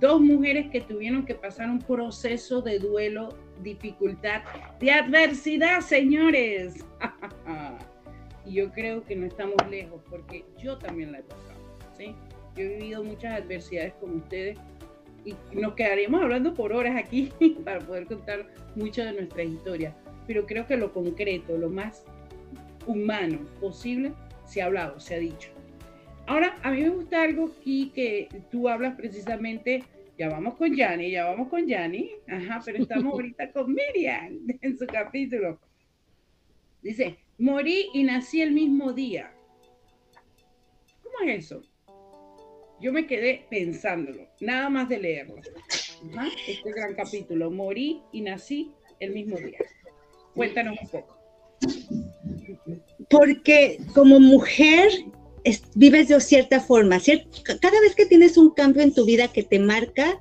dos 0.00 0.20
mujeres 0.20 0.70
que 0.70 0.80
tuvieron 0.80 1.24
que 1.24 1.34
pasar 1.34 1.68
un 1.68 1.80
proceso 1.80 2.62
de 2.62 2.78
duelo, 2.78 3.30
dificultad, 3.62 4.42
de 4.80 4.90
adversidad, 4.90 5.80
señores. 5.80 6.84
y 8.46 8.54
yo 8.54 8.70
creo 8.72 9.04
que 9.04 9.16
no 9.16 9.26
estamos 9.26 9.56
lejos 9.70 10.00
porque 10.08 10.44
yo 10.58 10.78
también 10.78 11.12
la 11.12 11.18
he 11.18 11.22
pasado, 11.22 11.60
¿sí? 11.96 12.14
Yo 12.56 12.64
he 12.64 12.78
vivido 12.78 13.04
muchas 13.04 13.40
adversidades 13.40 13.94
como 14.00 14.16
ustedes 14.16 14.58
y 15.24 15.34
nos 15.52 15.74
quedaríamos 15.74 16.22
hablando 16.22 16.54
por 16.54 16.72
horas 16.72 16.96
aquí 16.96 17.32
para 17.64 17.80
poder 17.80 18.06
contar 18.06 18.46
mucho 18.74 19.04
de 19.04 19.12
nuestra 19.12 19.42
historia, 19.42 19.94
pero 20.26 20.46
creo 20.46 20.66
que 20.66 20.76
lo 20.76 20.92
concreto, 20.92 21.58
lo 21.58 21.68
más 21.68 22.04
humano 22.86 23.40
posible, 23.60 24.12
se 24.44 24.62
ha 24.62 24.66
hablado, 24.66 24.98
se 24.98 25.14
ha 25.14 25.18
dicho. 25.18 25.57
Ahora, 26.28 26.58
a 26.62 26.72
mí 26.72 26.82
me 26.82 26.90
gusta 26.90 27.22
algo 27.22 27.50
aquí 27.58 27.90
que 27.94 28.28
tú 28.50 28.68
hablas 28.68 28.94
precisamente, 28.96 29.82
ya 30.18 30.28
vamos 30.28 30.56
con 30.56 30.76
Yanni, 30.76 31.10
ya 31.10 31.24
vamos 31.24 31.48
con 31.48 31.66
Yanni, 31.66 32.10
ajá, 32.26 32.60
pero 32.62 32.82
estamos 32.82 33.12
ahorita 33.14 33.50
con 33.50 33.72
Miriam 33.72 34.38
en 34.60 34.76
su 34.76 34.86
capítulo. 34.86 35.58
Dice, 36.82 37.16
morí 37.38 37.86
y 37.94 38.04
nací 38.04 38.42
el 38.42 38.52
mismo 38.52 38.92
día. 38.92 39.32
¿Cómo 41.02 41.30
es 41.30 41.46
eso? 41.46 41.62
Yo 42.78 42.92
me 42.92 43.06
quedé 43.06 43.46
pensándolo, 43.48 44.28
nada 44.42 44.68
más 44.68 44.90
de 44.90 44.98
leerlo. 44.98 45.36
este 46.46 46.70
gran 46.72 46.94
capítulo, 46.94 47.50
morí 47.50 48.02
y 48.12 48.20
nací 48.20 48.70
el 49.00 49.12
mismo 49.12 49.38
día. 49.38 49.60
Cuéntanos 50.34 50.76
un 50.78 50.88
poco. 50.88 51.18
Porque 53.08 53.78
como 53.94 54.20
mujer 54.20 54.90
vives 55.74 56.08
de 56.08 56.20
cierta 56.20 56.60
forma. 56.60 56.98
Cada 57.60 57.80
vez 57.80 57.94
que 57.94 58.06
tienes 58.06 58.36
un 58.36 58.50
cambio 58.50 58.82
en 58.82 58.94
tu 58.94 59.04
vida 59.04 59.28
que 59.28 59.42
te 59.42 59.58
marca, 59.58 60.20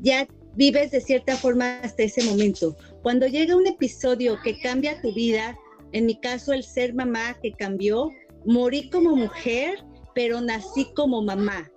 ya 0.00 0.26
vives 0.56 0.90
de 0.90 1.00
cierta 1.00 1.36
forma 1.36 1.80
hasta 1.80 2.04
ese 2.04 2.22
momento. 2.24 2.76
Cuando 3.02 3.26
llega 3.26 3.56
un 3.56 3.66
episodio 3.66 4.38
que 4.42 4.60
cambia 4.60 5.00
tu 5.02 5.12
vida, 5.14 5.58
en 5.92 6.06
mi 6.06 6.18
caso 6.20 6.52
el 6.52 6.62
ser 6.62 6.94
mamá 6.94 7.36
que 7.42 7.52
cambió, 7.52 8.10
morí 8.44 8.90
como 8.90 9.16
mujer, 9.16 9.78
pero 10.14 10.40
nací 10.40 10.86
como 10.94 11.22
mamá. 11.22 11.70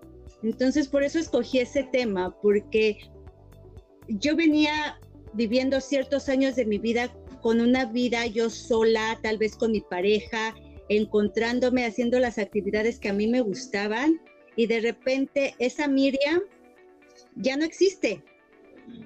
Entonces 0.44 0.88
por 0.88 1.04
eso 1.04 1.20
escogí 1.20 1.60
ese 1.60 1.84
tema, 1.92 2.36
porque 2.42 2.98
yo 4.08 4.36
venía 4.36 5.00
viviendo 5.34 5.82
ciertos 5.82 6.30
años 6.30 6.56
de 6.56 6.66
mi 6.66 6.78
vida 6.78 7.12
con 7.42 7.62
una 7.62 7.86
vida 7.86 8.26
yo 8.26 8.50
sola, 8.50 9.20
tal 9.22 9.38
vez 9.38 9.56
con 9.56 9.72
mi 9.72 9.82
pareja, 9.82 10.56
encontrándome, 10.90 11.86
haciendo 11.86 12.20
las 12.20 12.38
actividades 12.38 13.00
que 13.00 13.10
a 13.10 13.14
mí 13.14 13.28
me 13.28 13.42
gustaban 13.42 14.22
y 14.56 14.68
de 14.68 14.80
repente 14.80 15.56
esa 15.60 15.88
Miriam 15.88 16.42
ya 17.36 17.58
no 17.58 17.66
existe, 17.66 18.24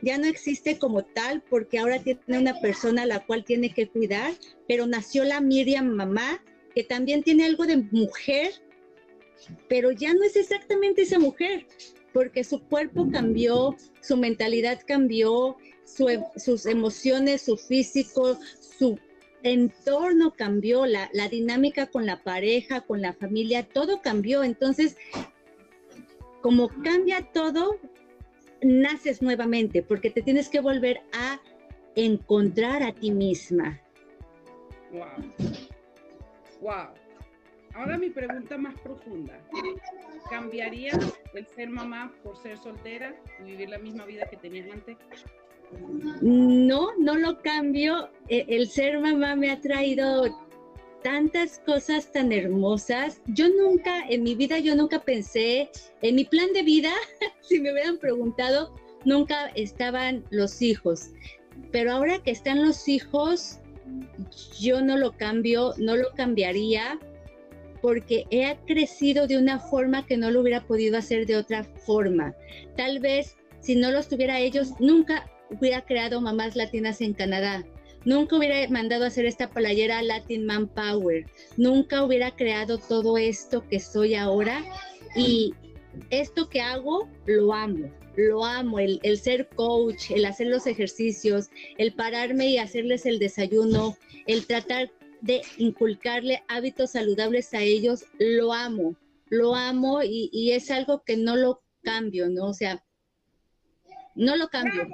ya 0.02 0.18
no 0.18 0.26
existe 0.26 0.78
como 0.78 1.04
tal 1.04 1.42
porque 1.50 1.80
ahora 1.80 2.00
tiene 2.00 2.40
una 2.40 2.60
persona 2.60 3.04
a 3.04 3.08
la 3.08 3.26
cual 3.26 3.44
tiene 3.44 3.74
que 3.74 3.88
cuidar, 3.88 4.34
pero 4.68 4.88
nació 4.88 5.24
la 5.24 5.42
Miriam 5.42 5.90
mamá, 5.90 6.44
que 6.74 6.84
también 6.84 7.24
tiene 7.24 7.46
algo 7.46 7.66
de 7.66 7.78
mujer, 7.78 8.52
pero 9.68 9.92
ya 9.92 10.14
no 10.14 10.24
es 10.24 10.36
exactamente 10.36 11.02
esa 11.02 11.20
mujer, 11.20 11.66
porque 12.14 12.44
su 12.44 12.62
cuerpo 12.62 13.10
cambió, 13.12 13.76
su 14.02 14.18
mentalidad 14.18 14.80
cambió, 14.86 15.58
sus 15.84 16.66
emociones, 16.66 17.42
su 17.42 17.58
físico, 17.58 18.38
su 18.78 18.98
entorno 19.44 20.34
cambió, 20.34 20.86
la, 20.86 21.10
la 21.14 21.30
dinámica 21.30 21.88
con 21.88 22.06
la 22.06 22.24
pareja, 22.24 22.82
con 22.82 23.02
la 23.02 23.14
familia, 23.14 23.64
todo 23.64 24.02
cambió. 24.02 24.44
Entonces, 24.44 24.98
como 26.42 26.70
cambia 26.84 27.22
todo, 27.32 27.80
naces 28.62 29.22
nuevamente 29.22 29.84
porque 29.84 30.10
te 30.10 30.22
tienes 30.22 30.50
que 30.50 30.60
volver 30.60 31.02
a 31.14 31.40
encontrar 31.96 32.84
a 32.84 32.94
ti 32.94 33.12
misma. 33.12 33.80
Wow. 34.92 35.08
Wow. 36.62 36.94
Ahora 37.74 37.98
mi 37.98 38.10
pregunta 38.10 38.58
más 38.58 38.80
profunda. 38.82 39.40
¿Cambiarías 40.30 40.98
el 41.34 41.48
ser 41.48 41.70
mamá 41.70 42.14
por 42.24 42.38
ser 42.38 42.58
soltera 42.58 43.16
y 43.40 43.44
vivir 43.44 43.70
la 43.70 43.78
misma 43.78 44.06
vida 44.06 44.26
que 44.30 44.38
tenías 44.38 44.70
antes? 44.72 44.98
No, 46.22 46.96
no 46.98 47.16
lo 47.16 47.42
cambio. 47.42 48.10
E, 48.28 48.46
el 48.48 48.68
ser 48.68 49.00
mamá 49.00 49.36
me 49.36 49.52
ha 49.52 49.60
traído 49.60 50.38
tantas 51.04 51.60
cosas 51.66 52.12
tan 52.12 52.32
hermosas. 52.32 53.22
Yo 53.28 53.48
nunca, 53.50 54.08
en 54.08 54.24
mi 54.24 54.36
vida, 54.36 54.60
yo 54.60 54.76
nunca 54.76 55.02
pensé, 55.02 55.70
en 56.02 56.16
mi 56.16 56.26
plan 56.26 56.54
de 56.54 56.64
vida, 56.64 56.92
si 57.42 57.60
me 57.60 57.72
hubieran 57.72 57.98
preguntado, 57.98 58.74
nunca 59.06 59.48
estaban 59.56 60.24
los 60.30 60.62
hijos. 60.62 61.10
Pero 61.72 61.92
ahora 61.92 62.20
que 62.20 62.32
están 62.32 62.64
los 62.64 62.88
hijos, 62.88 63.60
yo 64.60 64.82
no 64.82 64.98
lo 64.98 65.12
cambio, 65.18 65.74
no 65.78 65.96
lo 65.96 66.12
cambiaría, 66.12 67.00
porque 67.82 68.26
he 68.30 68.56
crecido 68.68 69.26
de 69.26 69.38
una 69.38 69.60
forma 69.60 70.06
que 70.06 70.18
no 70.18 70.30
lo 70.30 70.42
hubiera 70.42 70.62
podido 70.62 70.98
hacer 70.98 71.26
de 71.26 71.38
otra 71.38 71.64
forma. 71.64 72.36
Tal 72.78 73.00
vez 73.00 73.36
si 73.60 73.76
no 73.76 73.92
los 73.92 74.08
tuviera 74.08 74.40
ellos, 74.40 74.74
nunca 74.80 75.31
hubiera 75.52 75.82
creado 75.86 76.22
mamás 76.22 76.56
latinas 76.56 77.02
en 77.02 77.14
Canadá. 77.14 77.66
Nunca 78.04 78.36
hubiera 78.36 78.68
mandado 78.70 79.04
a 79.04 79.08
hacer 79.08 79.26
esta 79.26 79.50
playera 79.50 80.02
Latin 80.02 80.46
Manpower. 80.46 81.26
Nunca 81.58 82.04
hubiera 82.04 82.32
creado 82.36 82.80
todo 82.80 83.18
esto 83.18 83.68
que 83.68 83.80
soy 83.80 84.16
ahora. 84.16 84.64
Y 85.16 85.54
esto 86.10 86.50
que 86.50 86.62
hago 86.62 87.08
lo 87.26 87.54
amo, 87.54 87.92
lo 88.16 88.46
amo, 88.46 88.80
el, 88.80 89.00
el, 89.04 89.18
ser 89.18 89.50
coach, 89.50 90.12
el 90.12 90.26
hacer 90.26 90.48
los 90.48 90.66
ejercicios, 90.66 91.50
el 91.78 91.94
pararme 91.94 92.48
y 92.48 92.58
hacerles 92.58 93.06
el 93.06 93.20
desayuno, 93.20 93.98
el 94.26 94.48
tratar 94.48 94.90
de 95.22 95.42
inculcarle 95.58 96.44
hábitos 96.48 96.92
saludables 96.92 97.54
a 97.54 97.62
ellos, 97.62 98.06
lo 98.18 98.54
amo, 98.54 98.96
lo 99.30 99.54
amo 99.54 100.02
y, 100.02 100.30
y 100.32 100.52
es 100.52 100.72
algo 100.72 101.04
que 101.04 101.18
no 101.18 101.36
lo 101.36 101.62
cambio, 101.84 102.30
¿no? 102.30 102.48
O 102.48 102.54
sea, 102.54 102.84
no 104.16 104.36
lo 104.36 104.48
cambio. 104.50 104.88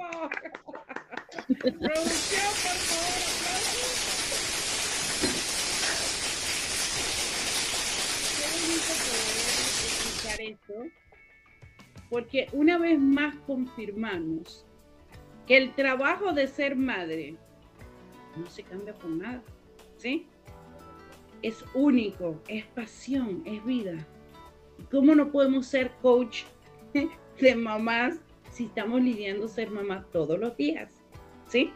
esto, 10.40 10.74
porque 12.10 12.46
una 12.52 12.78
vez 12.78 12.98
más 12.98 13.34
confirmamos 13.46 14.64
que 15.46 15.56
el 15.56 15.74
trabajo 15.74 16.32
de 16.32 16.46
ser 16.46 16.76
madre 16.76 17.36
no 18.36 18.46
se 18.46 18.62
cambia 18.62 18.94
por 18.94 19.10
nada, 19.10 19.42
¿sí? 19.96 20.26
Es 21.42 21.64
único, 21.74 22.40
es 22.48 22.64
pasión, 22.66 23.42
es 23.44 23.64
vida. 23.64 24.06
¿Cómo 24.90 25.14
no 25.14 25.30
podemos 25.30 25.66
ser 25.66 25.90
coach 26.02 26.44
de 27.40 27.54
mamás 27.54 28.20
si 28.50 28.64
estamos 28.66 29.02
lidiando 29.02 29.48
ser 29.48 29.70
mamás 29.70 30.10
todos 30.10 30.38
los 30.38 30.56
días? 30.56 31.02
¿Sí? 31.46 31.72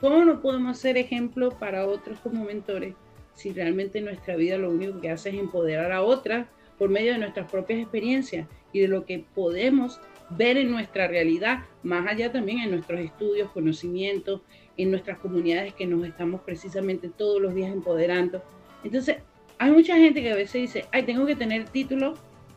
¿Cómo 0.00 0.24
no 0.24 0.40
podemos 0.40 0.78
ser 0.78 0.96
ejemplo 0.96 1.50
para 1.58 1.86
otros 1.86 2.20
como 2.20 2.44
mentores 2.44 2.94
si 3.34 3.52
realmente 3.52 4.00
nuestra 4.00 4.34
vida 4.34 4.58
lo 4.58 4.70
único 4.70 5.00
que 5.00 5.10
hace 5.10 5.28
es 5.30 5.36
empoderar 5.36 5.92
a 5.92 6.02
otras 6.02 6.48
por 6.76 6.90
medio 6.90 7.12
de 7.12 7.18
nuestras 7.18 7.50
propias 7.50 7.80
experiencias 7.80 8.48
y 8.72 8.80
de 8.80 8.88
lo 8.88 9.06
que 9.06 9.24
podemos 9.34 10.00
ver 10.30 10.58
en 10.58 10.70
nuestra 10.70 11.06
realidad, 11.06 11.60
más 11.82 12.06
allá 12.06 12.32
también 12.32 12.58
en 12.58 12.70
nuestros 12.70 13.00
estudios, 13.00 13.50
conocimientos, 13.50 14.42
en 14.76 14.90
nuestras 14.90 15.18
comunidades 15.18 15.72
que 15.74 15.86
nos 15.86 16.04
estamos 16.06 16.40
precisamente 16.42 17.08
todos 17.08 17.40
los 17.40 17.54
días 17.54 17.72
empoderando. 17.72 18.42
Entonces, 18.84 19.18
hay 19.58 19.70
mucha 19.70 19.96
gente 19.96 20.22
que 20.22 20.32
a 20.32 20.36
veces 20.36 20.62
dice, 20.62 20.84
ay, 20.92 21.04
tengo 21.04 21.24
que 21.24 21.36
tener 21.36 21.68
título 21.68 22.14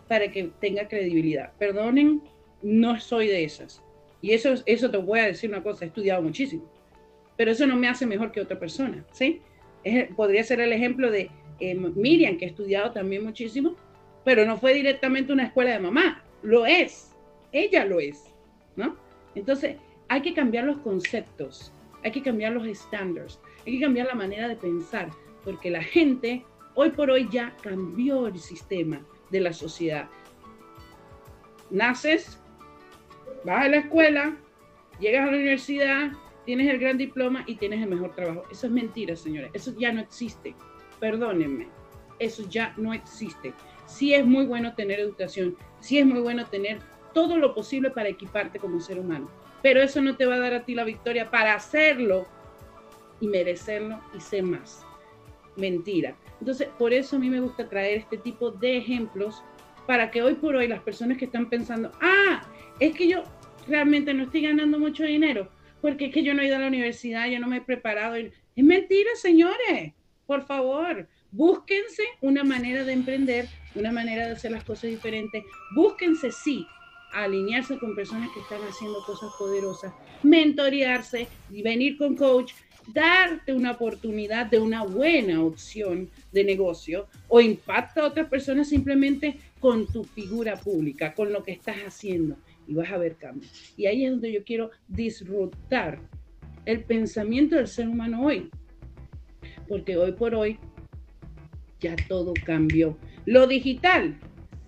para 0.07 0.31
que 0.31 0.51
tenga 0.59 0.87
credibilidad. 0.87 1.53
Perdonen, 1.57 2.21
no 2.61 2.99
soy 2.99 3.27
de 3.27 3.43
esas. 3.43 3.81
Y 4.21 4.31
eso, 4.31 4.53
eso 4.65 4.91
te 4.91 4.97
voy 4.97 5.19
a 5.19 5.25
decir 5.25 5.49
una 5.49 5.63
cosa, 5.63 5.85
he 5.85 5.87
estudiado 5.87 6.21
muchísimo, 6.21 6.63
pero 7.37 7.51
eso 7.51 7.65
no 7.65 7.75
me 7.75 7.87
hace 7.87 8.05
mejor 8.05 8.31
que 8.31 8.41
otra 8.41 8.59
persona, 8.59 9.03
¿sí? 9.11 9.41
podría 10.15 10.43
ser 10.43 10.59
el 10.59 10.73
ejemplo 10.73 11.09
de 11.09 11.31
eh, 11.59 11.75
Miriam, 11.75 12.37
que 12.37 12.45
ha 12.45 12.49
estudiado 12.49 12.91
también 12.91 13.23
muchísimo, 13.23 13.75
pero 14.23 14.45
no 14.45 14.57
fue 14.57 14.73
directamente 14.73 15.33
una 15.33 15.45
escuela 15.45 15.71
de 15.71 15.79
mamá, 15.79 16.23
lo 16.43 16.65
es, 16.65 17.11
ella 17.51 17.85
lo 17.85 17.99
es, 17.99 18.25
¿no? 18.75 18.95
Entonces, 19.35 19.77
hay 20.07 20.21
que 20.21 20.33
cambiar 20.33 20.65
los 20.65 20.77
conceptos, 20.79 21.71
hay 22.03 22.11
que 22.11 22.21
cambiar 22.21 22.53
los 22.53 22.67
estándares, 22.67 23.39
hay 23.65 23.73
que 23.73 23.81
cambiar 23.81 24.07
la 24.07 24.15
manera 24.15 24.47
de 24.47 24.55
pensar, 24.55 25.09
porque 25.43 25.71
la 25.71 25.81
gente 25.81 26.43
hoy 26.75 26.91
por 26.91 27.09
hoy 27.09 27.27
ya 27.31 27.55
cambió 27.61 28.27
el 28.27 28.39
sistema 28.39 29.05
de 29.29 29.39
la 29.39 29.53
sociedad. 29.53 30.09
Naces, 31.69 32.40
vas 33.43 33.65
a 33.65 33.69
la 33.69 33.77
escuela, 33.77 34.37
llegas 34.99 35.27
a 35.27 35.31
la 35.31 35.37
universidad, 35.37 36.11
tienes 36.45 36.69
el 36.69 36.79
gran 36.79 36.97
diploma 36.97 37.43
y 37.47 37.55
tienes 37.55 37.81
el 37.81 37.89
mejor 37.89 38.15
trabajo. 38.15 38.43
Eso 38.51 38.67
es 38.67 38.73
mentira, 38.73 39.15
señores. 39.15 39.51
Eso 39.53 39.73
ya 39.77 39.91
no 39.91 40.01
existe. 40.01 40.55
Perdónenme. 40.99 41.67
Eso 42.19 42.47
ya 42.49 42.73
no 42.77 42.93
existe 42.93 43.53
sí 43.91 44.13
es 44.13 44.25
muy 44.25 44.45
bueno 44.45 44.73
tener 44.73 44.99
educación, 44.99 45.57
sí 45.79 45.99
es 45.99 46.05
muy 46.05 46.21
bueno 46.21 46.45
tener 46.45 46.79
todo 47.13 47.37
lo 47.37 47.53
posible 47.53 47.91
para 47.91 48.09
equiparte 48.09 48.57
como 48.57 48.79
ser 48.79 48.99
humano, 48.99 49.29
pero 49.61 49.81
eso 49.81 50.01
no 50.01 50.15
te 50.15 50.25
va 50.25 50.35
a 50.35 50.39
dar 50.39 50.53
a 50.53 50.65
ti 50.65 50.73
la 50.73 50.85
victoria 50.85 51.29
para 51.29 51.53
hacerlo 51.53 52.25
y 53.19 53.27
merecerlo 53.27 53.99
y 54.15 54.21
ser 54.21 54.43
más. 54.43 54.85
Mentira. 55.57 56.15
Entonces, 56.39 56.69
por 56.79 56.93
eso 56.93 57.17
a 57.17 57.19
mí 57.19 57.29
me 57.29 57.41
gusta 57.41 57.67
traer 57.67 57.99
este 57.99 58.17
tipo 58.17 58.49
de 58.49 58.77
ejemplos 58.77 59.43
para 59.85 60.09
que 60.09 60.23
hoy 60.23 60.35
por 60.35 60.55
hoy 60.55 60.67
las 60.67 60.81
personas 60.81 61.17
que 61.17 61.25
están 61.25 61.49
pensando, 61.49 61.91
ah, 62.01 62.41
es 62.81 62.95
que 62.95 63.07
yo 63.07 63.23
realmente 63.67 64.13
no 64.13 64.23
estoy 64.23 64.41
ganando 64.41 64.79
mucho 64.79 65.03
dinero, 65.03 65.47
porque 65.81 66.05
es 66.05 66.13
que 66.13 66.23
yo 66.23 66.33
no 66.33 66.41
he 66.41 66.47
ido 66.47 66.55
a 66.55 66.59
la 66.59 66.67
universidad, 66.67 67.29
yo 67.29 67.39
no 67.39 67.47
me 67.47 67.57
he 67.57 67.61
preparado. 67.61 68.15
Es 68.15 68.33
mentira, 68.55 69.11
señores, 69.15 69.93
por 70.25 70.45
favor, 70.47 71.07
búsquense 71.31 72.03
una 72.21 72.43
manera 72.43 72.83
de 72.83 72.93
emprender 72.93 73.47
una 73.75 73.91
manera 73.91 74.25
de 74.25 74.33
hacer 74.33 74.51
las 74.51 74.63
cosas 74.63 74.89
diferentes. 74.89 75.43
Búsquense, 75.75 76.31
sí, 76.31 76.65
alinearse 77.13 77.77
con 77.77 77.95
personas 77.95 78.31
que 78.33 78.39
están 78.39 78.61
haciendo 78.67 79.03
cosas 79.05 79.29
poderosas, 79.37 79.93
mentorearse 80.23 81.27
y 81.51 81.61
venir 81.61 81.99
con 81.99 82.15
coach, 82.15 82.51
darte 82.87 83.53
una 83.53 83.71
oportunidad 83.73 84.47
de 84.47 84.59
una 84.59 84.83
buena 84.83 85.43
opción 85.43 86.09
de 86.31 86.43
negocio 86.43 87.07
o 87.27 87.39
impacta 87.39 88.01
a 88.01 88.07
otras 88.07 88.27
personas 88.27 88.69
simplemente 88.69 89.39
con 89.59 89.85
tu 89.85 90.03
figura 90.03 90.55
pública, 90.55 91.13
con 91.13 91.31
lo 91.31 91.43
que 91.43 91.51
estás 91.51 91.77
haciendo 91.85 92.37
y 92.67 92.73
vas 92.73 92.91
a 92.91 92.97
ver 92.97 93.15
cambios. 93.17 93.73
Y 93.77 93.85
ahí 93.85 94.05
es 94.05 94.11
donde 94.11 94.31
yo 94.31 94.43
quiero 94.43 94.71
disfrutar 94.87 95.99
el 96.65 96.83
pensamiento 96.83 97.55
del 97.55 97.67
ser 97.67 97.87
humano 97.87 98.23
hoy, 98.23 98.49
porque 99.67 99.97
hoy 99.97 100.11
por 100.13 100.35
hoy 100.35 100.59
ya 101.79 101.95
todo 102.07 102.33
cambió. 102.45 102.97
Lo 103.25 103.47
digital 103.47 104.19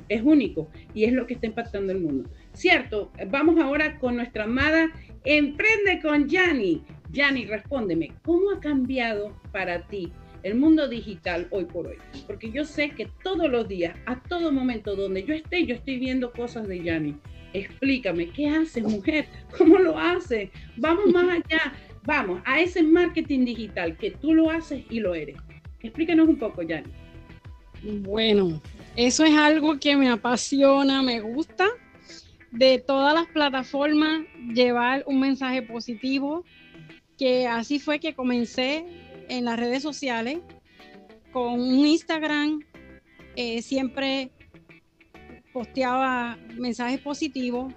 es 0.10 0.22
único 0.24 0.70
y 0.94 1.06
es 1.06 1.14
lo 1.14 1.28
que 1.28 1.36
está 1.36 1.48
impactando 1.48 1.92
el 1.92 2.00
mundo. 2.00 2.30
Cierto, 2.54 3.12
vamos 3.30 3.60
ahora 3.60 3.98
con 4.00 4.16
nuestra 4.16 4.44
amada 4.44 4.92
Emprende 5.26 6.02
con 6.02 6.28
Yani. 6.28 6.84
Yani, 7.12 7.46
respóndeme, 7.46 8.12
¿cómo 8.24 8.52
ha 8.52 8.60
cambiado 8.60 9.40
para 9.52 9.88
ti 9.88 10.12
el 10.42 10.56
mundo 10.56 10.90
digital 10.90 11.48
hoy 11.52 11.64
por 11.66 11.88
hoy? 11.88 11.96
Porque 12.28 12.52
yo 12.52 12.66
sé 12.66 12.90
que 12.90 13.08
todos 13.24 13.50
los 13.50 13.68
días, 13.68 13.96
a 14.06 14.22
todo 14.22 14.52
momento 14.52 14.96
donde 14.96 15.24
yo 15.24 15.34
esté, 15.34 15.66
yo 15.66 15.76
estoy 15.76 16.00
viendo 16.00 16.34
cosas 16.34 16.68
de 16.68 16.84
Yani. 16.84 17.16
Explícame, 17.54 18.30
¿qué 18.30 18.50
haces, 18.50 18.84
mujer? 18.84 19.28
¿Cómo 19.58 19.78
lo 19.78 19.98
haces? 19.98 20.50
Vamos 20.78 21.12
más 21.12 21.26
allá. 21.26 21.74
Vamos 22.06 22.42
a 22.46 22.60
ese 22.60 22.84
marketing 22.84 23.46
digital 23.46 23.96
que 23.98 24.12
tú 24.12 24.34
lo 24.34 24.50
haces 24.50 24.84
y 24.90 25.00
lo 25.00 25.16
eres. 25.16 25.38
Explícanos 25.82 26.28
un 26.28 26.38
poco, 26.38 26.62
Yani. 26.62 26.88
Bueno, 27.84 28.62
eso 28.96 29.26
es 29.26 29.36
algo 29.36 29.80
que 29.80 29.96
me 29.96 30.10
apasiona, 30.10 31.02
me 31.02 31.20
gusta. 31.20 31.68
De 32.52 32.78
todas 32.80 33.14
las 33.14 33.28
plataformas, 33.28 34.26
llevar 34.54 35.04
un 35.08 35.20
mensaje 35.20 35.62
positivo, 35.62 36.46
que 37.18 37.48
así 37.48 37.80
fue 37.80 38.00
que 38.00 38.14
comencé 38.14 38.86
en 39.28 39.46
las 39.46 39.60
redes 39.60 39.82
sociales, 39.82 40.40
con 41.32 41.60
un 41.60 41.86
Instagram, 41.86 42.60
eh, 43.36 43.62
siempre 43.62 44.32
posteaba 45.54 46.38
mensajes 46.56 47.00
positivos 47.00 47.74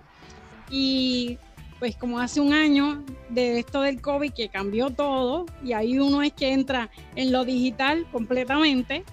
y 0.70 1.38
pues 1.78 1.94
como 1.96 2.18
hace 2.18 2.40
un 2.40 2.54
año 2.54 3.04
de 3.28 3.58
esto 3.58 3.82
del 3.82 4.00
COVID 4.00 4.32
que 4.32 4.48
cambió 4.48 4.90
todo 4.90 5.44
y 5.62 5.72
ahí 5.74 5.98
uno 5.98 6.22
es 6.22 6.32
que 6.32 6.52
entra 6.52 6.90
en 7.14 7.32
lo 7.32 7.44
digital 7.44 8.06
completamente, 8.10 9.04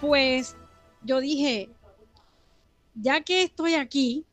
pues 0.00 0.54
yo 1.02 1.20
dije, 1.20 1.70
ya 2.94 3.22
que 3.22 3.42
estoy 3.42 3.74
aquí, 3.74 4.26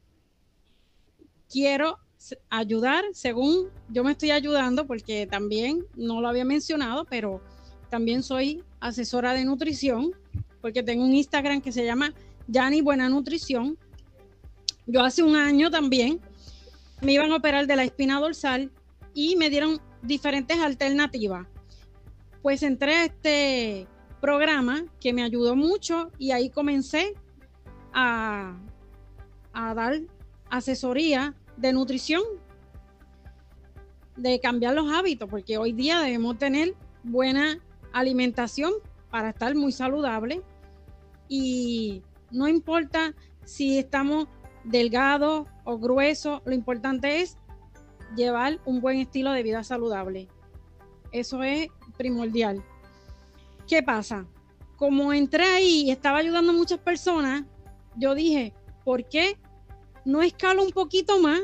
quiero 1.50 2.00
ayudar 2.50 3.04
según 3.14 3.70
yo 3.90 4.04
me 4.04 4.12
estoy 4.12 4.32
ayudando, 4.32 4.88
porque 4.88 5.28
también 5.28 5.86
no 5.96 6.22
lo 6.22 6.28
había 6.28 6.46
mencionado, 6.46 7.06
pero 7.06 7.42
también 7.90 8.24
soy 8.24 8.64
asesora 8.80 9.34
de 9.34 9.46
nutrición, 9.46 10.12
porque 10.62 10.84
tengo 10.84 11.04
un 11.04 11.14
Instagram 11.14 11.62
que 11.62 11.72
se 11.72 11.86
llama 11.86 12.14
Yani 12.48 12.82
Buena 12.82 13.10
Nutrición. 13.10 13.78
Yo 14.86 15.04
hace 15.04 15.24
un 15.24 15.36
año 15.36 15.72
también 15.72 16.22
me 17.02 17.14
iban 17.14 17.32
a 17.32 17.38
operar 17.38 17.68
de 17.68 17.76
la 17.76 17.84
espina 17.84 18.20
dorsal 18.20 18.72
y 19.14 19.36
me 19.36 19.50
dieron 19.50 19.82
diferentes 20.02 20.60
alternativas. 20.60 21.48
Pues 22.42 22.62
entré 22.62 22.96
a 22.96 23.06
este 23.06 23.88
programa 24.22 24.86
que 25.00 25.14
me 25.14 25.24
ayudó 25.24 25.56
mucho 25.56 26.12
y 26.20 26.32
ahí 26.32 26.50
comencé 26.50 27.14
a, 27.94 28.58
a 29.54 29.74
dar 29.74 30.02
asesoría 30.50 31.34
de 31.58 31.74
nutrición, 31.74 32.22
de 34.16 34.40
cambiar 34.40 34.76
los 34.76 34.92
hábitos, 34.92 35.30
porque 35.30 35.58
hoy 35.58 35.74
día 35.74 36.00
debemos 36.02 36.38
tener 36.38 36.76
buena 37.04 37.60
alimentación 37.92 38.74
para 39.10 39.30
estar 39.30 39.56
muy 39.56 39.72
saludable 39.72 40.42
y 41.28 42.02
no 42.36 42.50
importa 42.50 43.16
si 43.46 43.78
estamos 43.78 44.28
delgados 44.66 45.48
o 45.64 45.78
gruesos, 45.78 46.42
lo 46.46 46.54
importante 46.54 47.22
es 47.22 47.38
llevar 48.16 48.60
un 48.66 48.82
buen 48.82 49.00
estilo 49.00 49.32
de 49.32 49.42
vida 49.42 49.64
saludable. 49.64 50.28
Eso 51.12 51.44
es 51.44 51.70
primordial. 51.98 52.64
¿Qué 53.68 53.82
pasa? 53.82 54.28
Como 54.76 55.14
entré 55.14 55.46
ahí 55.46 55.84
y 55.86 55.92
estaba 55.92 56.18
ayudando 56.18 56.52
a 56.52 56.56
muchas 56.56 56.80
personas, 56.80 57.46
yo 57.96 58.14
dije, 58.14 58.54
¿por 58.84 59.08
qué 59.08 59.38
no 60.04 60.22
escalo 60.22 60.62
un 60.62 60.72
poquito 60.72 61.20
más? 61.22 61.40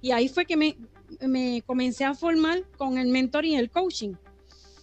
Y 0.00 0.12
ahí 0.12 0.28
fue 0.28 0.46
que 0.46 0.56
me, 0.56 0.76
me 1.20 1.62
comencé 1.66 2.04
a 2.04 2.14
formar 2.14 2.62
con 2.78 2.98
el 2.98 3.08
mentor 3.08 3.44
y 3.44 3.56
el 3.56 3.70
coaching 3.70 4.14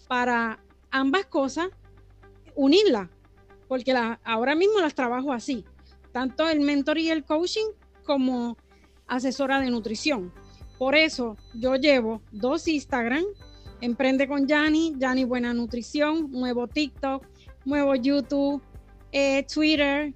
para 0.10 0.62
ambas 0.92 1.26
cosas, 1.28 1.70
unirlas, 2.56 3.10
porque 3.68 3.94
ahora 4.24 4.56
mismo 4.56 4.80
las 4.80 4.96
trabajo 4.96 5.34
así, 5.34 5.66
tanto 6.12 6.48
el 6.48 6.62
mentor 6.62 6.98
y 6.98 7.10
el 7.10 7.24
coaching 7.24 7.68
como 8.04 8.58
asesora 9.08 9.60
de 9.60 9.70
nutrición. 9.70 10.34
Por 10.78 10.96
eso 10.96 11.36
yo 11.54 11.76
llevo 11.76 12.22
dos 12.32 12.68
Instagram, 12.68 13.24
Emprende 13.80 14.28
con 14.28 14.48
Yani, 14.48 14.96
Yani 14.98 15.24
Buena 15.24 15.54
Nutrición, 15.54 16.32
nuevo 16.32 16.68
TikTok, 16.68 17.24
nuevo 17.66 17.94
YouTube, 17.94 18.62
eh, 19.12 19.44
Twitter, 19.44 20.14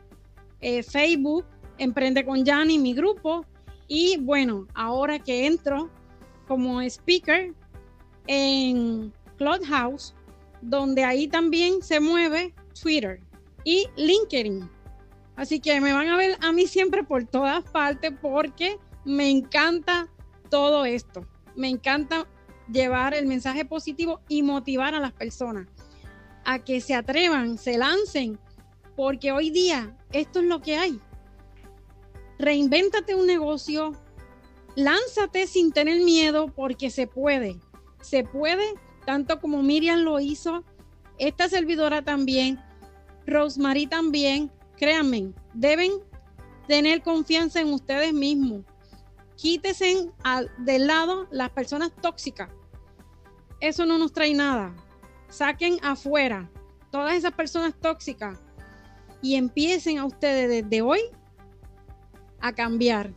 eh, 0.62 0.82
Facebook, 0.82 1.46
Emprende 1.78 2.26
con 2.26 2.44
Yani, 2.44 2.80
mi 2.80 2.94
grupo. 2.94 3.46
Y 3.88 4.18
bueno, 4.18 4.68
ahora 4.74 5.20
que 5.20 5.46
entro 5.46 5.92
como 6.48 6.82
speaker 6.82 7.54
en 8.26 9.14
Clubhouse, 9.38 10.16
donde 10.62 11.04
ahí 11.04 11.28
también 11.28 11.84
se 11.84 12.00
mueve 12.00 12.56
Twitter 12.82 13.20
y 13.64 13.88
LinkedIn. 13.96 14.70
Así 15.36 15.60
que 15.60 15.80
me 15.82 15.94
van 15.94 16.10
a 16.10 16.18
ver 16.18 16.38
a 16.42 16.52
mí 16.52 16.68
siempre 16.68 17.04
por 17.04 17.26
todas 17.26 17.64
partes 17.64 18.12
porque 18.22 18.78
me 19.06 19.30
encanta 19.30 20.08
todo 20.50 20.86
esto. 20.86 21.26
Me 21.56 21.70
encanta 21.70 22.28
llevar 22.72 23.14
el 23.14 23.28
mensaje 23.28 23.66
positivo 23.66 24.22
y 24.28 24.44
motivar 24.44 24.94
a 24.94 25.00
las 25.00 25.14
personas 25.14 25.68
a 26.44 26.60
que 26.60 26.82
se 26.82 26.96
atrevan, 26.96 27.58
se 27.58 27.78
lancen, 27.78 28.40
porque 28.96 29.32
hoy 29.32 29.50
día 29.50 29.96
esto 30.12 30.40
es 30.40 30.46
lo 30.46 30.62
que 30.62 30.78
hay. 30.78 31.00
Reinvéntate 32.40 33.16
un 33.16 33.28
negocio, 33.28 33.94
lánzate 34.76 35.48
sin 35.48 35.72
tener 35.72 36.02
miedo 36.02 36.48
porque 36.48 36.90
se 36.90 37.08
puede. 37.08 37.60
Se 38.02 38.24
puede, 38.24 38.74
tanto 39.06 39.40
como 39.40 39.62
Miriam 39.62 40.00
lo 40.00 40.20
hizo, 40.20 40.64
esta 41.20 41.48
servidora 41.50 42.02
también, 42.02 42.60
Rosemary 43.28 43.88
también, 43.88 44.52
créanme, 44.78 45.34
deben 45.54 45.92
tener 46.68 47.02
confianza 47.02 47.62
en 47.62 47.74
ustedes 47.74 48.14
mismos. 48.14 48.64
Quítese 49.36 50.10
al, 50.24 50.52
del 50.60 50.88
lado 50.88 51.28
las 51.32 51.50
personas 51.50 51.92
tóxicas. 52.02 52.50
Eso 53.60 53.86
no 53.86 53.98
nos 53.98 54.14
trae 54.14 54.34
nada. 54.34 54.76
Saquen 55.30 55.78
afuera 55.84 56.50
todas 56.92 57.16
esas 57.16 57.34
personas 57.34 57.74
tóxicas 57.80 58.40
y 59.22 59.36
empiecen 59.36 59.98
a 59.98 60.06
ustedes 60.06 60.50
desde 60.50 60.82
hoy 60.82 61.00
a 62.40 62.54
cambiar. 62.54 63.14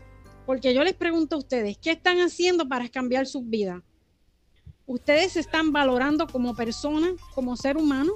Porque 0.46 0.74
yo 0.74 0.84
les 0.84 0.94
pregunto 0.94 1.36
a 1.36 1.38
ustedes, 1.38 1.78
¿qué 1.78 1.92
están 1.92 2.18
haciendo 2.18 2.68
para 2.68 2.88
cambiar 2.88 3.26
sus 3.26 3.48
vidas? 3.48 3.82
¿Ustedes 4.86 5.32
se 5.32 5.40
están 5.40 5.72
valorando 5.72 6.26
como 6.26 6.54
persona, 6.54 7.12
como 7.34 7.56
ser 7.56 7.78
humano? 7.78 8.12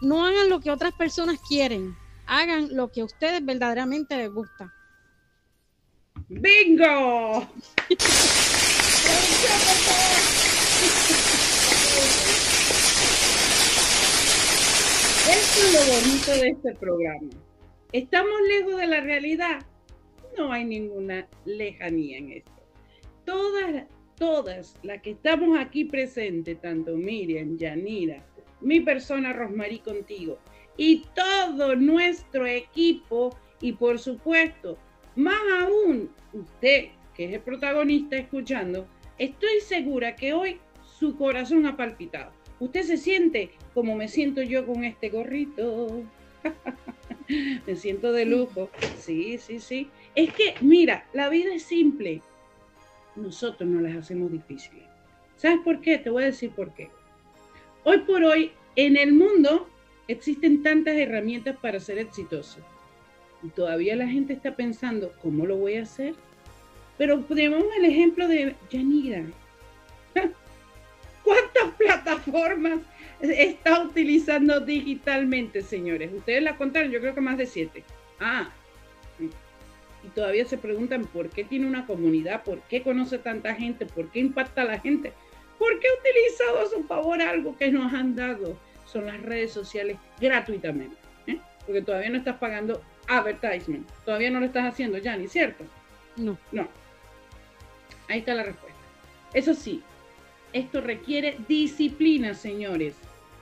No 0.00 0.24
hagan 0.24 0.48
lo 0.48 0.60
que 0.60 0.70
otras 0.70 0.94
personas 0.94 1.38
quieren, 1.46 1.94
hagan 2.26 2.74
lo 2.74 2.90
que 2.90 3.02
a 3.02 3.04
ustedes 3.04 3.44
verdaderamente 3.44 4.16
les 4.16 4.32
gusta. 4.32 4.72
¡Bingo! 6.28 7.46
Esto 15.28 15.60
es 15.60 15.72
lo 15.74 15.80
bonito 15.92 16.30
de 16.32 16.48
este 16.48 16.74
programa. 16.76 17.28
¿Estamos 17.92 18.40
lejos 18.48 18.76
de 18.78 18.86
la 18.86 19.00
realidad? 19.02 19.66
No 20.38 20.50
hay 20.50 20.64
ninguna 20.64 21.28
lejanía 21.44 22.16
en 22.16 22.32
esto. 22.32 22.52
Todas, 23.26 23.84
todas 24.16 24.76
las 24.82 25.02
que 25.02 25.10
estamos 25.10 25.58
aquí 25.58 25.84
presentes, 25.84 26.58
tanto 26.62 26.96
Miriam, 26.96 27.58
Yanira, 27.58 28.24
mi 28.60 28.80
persona 28.80 29.32
Rosmarí 29.32 29.78
contigo 29.78 30.38
y 30.76 31.04
todo 31.14 31.76
nuestro 31.76 32.46
equipo 32.46 33.36
y 33.60 33.72
por 33.72 33.98
supuesto, 33.98 34.78
más 35.16 35.40
aún 35.62 36.10
usted 36.32 36.88
que 37.14 37.26
es 37.26 37.34
el 37.34 37.40
protagonista 37.40 38.16
escuchando, 38.16 38.86
estoy 39.18 39.60
segura 39.60 40.16
que 40.16 40.32
hoy 40.32 40.58
su 40.98 41.16
corazón 41.16 41.66
ha 41.66 41.76
palpitado. 41.76 42.32
Usted 42.60 42.82
se 42.82 42.96
siente 42.96 43.50
como 43.74 43.94
me 43.96 44.08
siento 44.08 44.42
yo 44.42 44.66
con 44.66 44.84
este 44.84 45.08
gorrito. 45.08 46.02
me 47.66 47.76
siento 47.76 48.12
de 48.12 48.26
lujo. 48.26 48.70
Sí, 48.96 49.38
sí, 49.38 49.60
sí. 49.60 49.88
Es 50.14 50.32
que, 50.32 50.54
mira, 50.60 51.06
la 51.12 51.28
vida 51.28 51.54
es 51.54 51.62
simple. 51.62 52.22
Nosotros 53.16 53.68
no 53.68 53.80
las 53.80 53.96
hacemos 53.96 54.32
difíciles. 54.32 54.84
¿Sabes 55.36 55.60
por 55.64 55.80
qué? 55.80 55.98
Te 55.98 56.10
voy 56.10 56.22
a 56.24 56.26
decir 56.26 56.50
por 56.50 56.74
qué. 56.74 56.90
Hoy 57.84 57.98
por 57.98 58.22
hoy 58.22 58.52
en 58.76 58.96
el 58.96 59.12
mundo 59.12 59.68
existen 60.08 60.62
tantas 60.62 60.96
herramientas 60.96 61.56
para 61.56 61.80
ser 61.80 61.98
exitoso. 61.98 62.58
Y 63.42 63.48
todavía 63.48 63.96
la 63.96 64.06
gente 64.06 64.34
está 64.34 64.54
pensando, 64.54 65.12
¿cómo 65.22 65.46
lo 65.46 65.56
voy 65.56 65.76
a 65.76 65.82
hacer? 65.82 66.14
Pero 66.98 67.20
tenemos 67.20 67.64
el 67.78 67.86
ejemplo 67.86 68.28
de 68.28 68.54
Yanira. 68.70 69.24
¿Cuántas 71.24 71.74
plataformas 71.78 72.80
está 73.20 73.82
utilizando 73.82 74.60
digitalmente, 74.60 75.62
señores? 75.62 76.12
Ustedes 76.12 76.42
la 76.42 76.56
contaron, 76.56 76.90
yo 76.90 77.00
creo 77.00 77.14
que 77.14 77.20
más 77.22 77.38
de 77.38 77.46
siete. 77.46 77.82
Ah, 78.18 78.50
y 80.02 80.08
todavía 80.08 80.44
se 80.44 80.58
preguntan 80.58 81.04
por 81.06 81.30
qué 81.30 81.44
tiene 81.44 81.66
una 81.66 81.86
comunidad, 81.86 82.42
por 82.42 82.60
qué 82.62 82.82
conoce 82.82 83.18
tanta 83.18 83.54
gente, 83.54 83.86
por 83.86 84.10
qué 84.10 84.20
impacta 84.20 84.62
a 84.62 84.66
la 84.66 84.78
gente. 84.78 85.12
¿Por 85.60 85.78
qué 85.78 85.88
ha 85.88 86.00
utilizado 86.00 86.60
a 86.62 86.70
su 86.70 86.84
favor 86.84 87.20
algo 87.20 87.54
que 87.54 87.70
nos 87.70 87.92
han 87.92 88.16
dado? 88.16 88.56
Son 88.86 89.04
las 89.04 89.20
redes 89.20 89.52
sociales 89.52 89.98
gratuitamente. 90.18 90.96
¿eh? 91.26 91.38
Porque 91.66 91.82
todavía 91.82 92.08
no 92.08 92.16
estás 92.16 92.38
pagando 92.38 92.82
advertisement. 93.06 93.86
Todavía 94.06 94.30
no 94.30 94.40
lo 94.40 94.46
estás 94.46 94.64
haciendo, 94.64 94.96
Yanni, 94.96 95.28
¿cierto? 95.28 95.64
No. 96.16 96.38
No. 96.50 96.66
Ahí 98.08 98.20
está 98.20 98.32
la 98.32 98.44
respuesta. 98.44 98.80
Eso 99.34 99.52
sí, 99.52 99.82
esto 100.54 100.80
requiere 100.80 101.36
disciplina, 101.46 102.32
señores. 102.32 102.94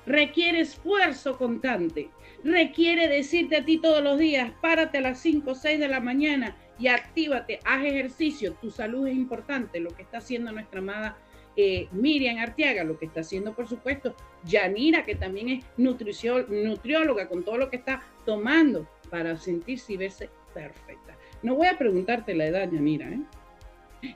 Requiere 0.04 0.58
esfuerzo 0.58 1.38
constante. 1.38 2.08
Requiere 2.42 3.06
decirte 3.06 3.58
a 3.58 3.64
ti 3.64 3.78
todos 3.78 4.02
los 4.02 4.18
días, 4.18 4.50
párate 4.60 4.98
a 4.98 5.02
las 5.02 5.20
5 5.20 5.52
o 5.52 5.54
6 5.54 5.78
de 5.78 5.86
la 5.86 6.00
mañana 6.00 6.56
y 6.80 6.88
actívate, 6.88 7.60
haz 7.64 7.84
ejercicio. 7.84 8.54
Tu 8.54 8.72
salud 8.72 9.06
es 9.06 9.14
importante, 9.14 9.78
lo 9.78 9.90
que 9.90 10.02
está 10.02 10.18
haciendo 10.18 10.50
nuestra 10.50 10.80
amada 10.80 11.16
eh, 11.60 11.88
Miriam 11.90 12.38
Arteaga, 12.38 12.84
lo 12.84 12.96
que 13.00 13.06
está 13.06 13.22
haciendo, 13.22 13.52
por 13.52 13.66
supuesto, 13.66 14.14
Yanira, 14.44 15.04
que 15.04 15.16
también 15.16 15.48
es 15.48 15.64
nutrióloga, 15.76 17.28
con 17.28 17.42
todo 17.42 17.58
lo 17.58 17.68
que 17.68 17.78
está 17.78 18.00
tomando 18.24 18.88
para 19.10 19.36
sentirse 19.36 19.94
y 19.94 19.96
verse 19.96 20.30
perfecta. 20.54 21.16
No 21.42 21.56
voy 21.56 21.66
a 21.66 21.76
preguntarte 21.76 22.32
la 22.36 22.46
edad, 22.46 22.70
Yanira, 22.70 23.08
¿eh? 23.08 23.18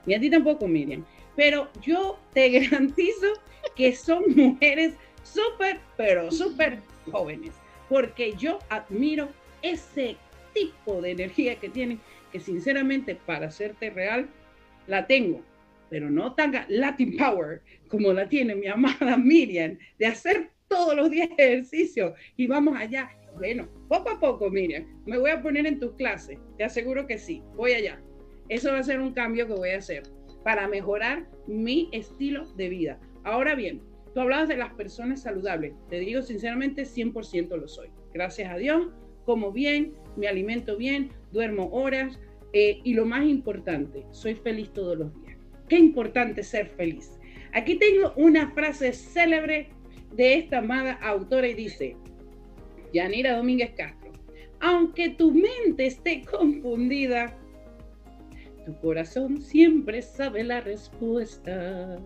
ni 0.05 0.13
a 0.13 0.21
ti 0.21 0.29
tampoco, 0.29 0.69
Miriam, 0.69 1.03
pero 1.35 1.67
yo 1.81 2.17
te 2.33 2.49
garantizo 2.61 3.27
que 3.75 3.93
son 3.93 4.23
mujeres 4.33 4.93
súper, 5.23 5.81
pero 5.97 6.31
súper 6.31 6.79
jóvenes, 7.11 7.55
porque 7.89 8.35
yo 8.37 8.59
admiro 8.69 9.27
ese 9.61 10.15
tipo 10.53 11.01
de 11.01 11.11
energía 11.11 11.59
que 11.59 11.67
tienen, 11.67 11.99
que 12.31 12.39
sinceramente, 12.39 13.15
para 13.15 13.47
hacerte 13.47 13.89
real, 13.89 14.29
la 14.87 15.07
tengo 15.07 15.41
pero 15.93 16.09
no 16.09 16.33
tan 16.33 16.51
Latin 16.69 17.15
Power 17.17 17.61
como 17.87 18.11
la 18.13 18.27
tiene 18.27 18.55
mi 18.55 18.65
amada 18.65 19.15
Miriam, 19.15 19.77
de 19.99 20.07
hacer 20.07 20.49
todos 20.67 20.95
los 20.95 21.11
días 21.11 21.29
ejercicio 21.37 22.15
y 22.35 22.47
vamos 22.47 22.75
allá. 22.75 23.11
Bueno, 23.35 23.69
poco 23.87 24.09
a 24.09 24.19
poco, 24.19 24.49
Miriam, 24.49 24.87
me 25.05 25.19
voy 25.19 25.29
a 25.29 25.43
poner 25.43 25.67
en 25.67 25.79
tus 25.79 25.93
clases, 25.93 26.39
te 26.57 26.63
aseguro 26.63 27.05
que 27.05 27.19
sí, 27.19 27.43
voy 27.55 27.73
allá. 27.73 28.01
Eso 28.49 28.71
va 28.71 28.79
a 28.79 28.83
ser 28.83 28.99
un 29.01 29.13
cambio 29.13 29.45
que 29.45 29.53
voy 29.53 29.69
a 29.69 29.77
hacer 29.77 30.01
para 30.43 30.67
mejorar 30.67 31.29
mi 31.45 31.89
estilo 31.91 32.51
de 32.55 32.69
vida. 32.69 32.99
Ahora 33.23 33.53
bien, 33.53 33.79
tú 34.15 34.21
hablabas 34.21 34.49
de 34.49 34.57
las 34.57 34.73
personas 34.73 35.21
saludables. 35.21 35.75
Te 35.91 35.99
digo 35.99 36.23
sinceramente, 36.23 36.85
100% 36.85 37.55
lo 37.55 37.67
soy. 37.67 37.89
Gracias 38.15 38.51
a 38.51 38.57
Dios, 38.57 38.87
como 39.25 39.51
bien, 39.51 39.93
me 40.17 40.27
alimento 40.27 40.75
bien, 40.75 41.11
duermo 41.31 41.69
horas 41.71 42.19
eh, 42.53 42.81
y 42.83 42.95
lo 42.95 43.05
más 43.05 43.25
importante, 43.25 44.07
soy 44.09 44.33
feliz 44.33 44.73
todos 44.73 44.97
los 44.97 45.13
días. 45.13 45.22
Qué 45.73 45.79
importante 45.79 46.43
ser 46.43 46.67
feliz. 46.67 47.19
Aquí 47.51 47.73
tengo 47.79 48.13
una 48.15 48.51
frase 48.51 48.93
célebre 48.93 49.69
de 50.11 50.35
esta 50.35 50.59
amada 50.59 50.99
autora 51.01 51.47
y 51.47 51.55
dice, 51.55 51.97
Yanira 52.93 53.35
Domínguez 53.35 53.71
Castro, 53.75 54.11
aunque 54.59 55.09
tu 55.09 55.31
mente 55.31 55.87
esté 55.87 56.21
confundida, 56.25 57.35
tu 58.67 58.79
corazón 58.81 59.41
siempre 59.41 60.03
sabe 60.03 60.43
la 60.43 60.61
respuesta. 60.61 61.97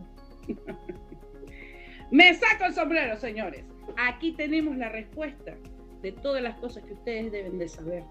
Me 2.11 2.33
saco 2.35 2.67
el 2.67 2.73
sombrero, 2.73 3.17
señores. 3.17 3.65
Aquí 3.97 4.31
tenemos 4.31 4.77
la 4.77 4.87
respuesta 4.87 5.57
de 6.01 6.13
todas 6.13 6.41
las 6.41 6.57
cosas 6.59 6.85
que 6.85 6.93
ustedes 6.93 7.33
deben 7.33 7.57
de 7.57 7.67
saber. 7.67 8.05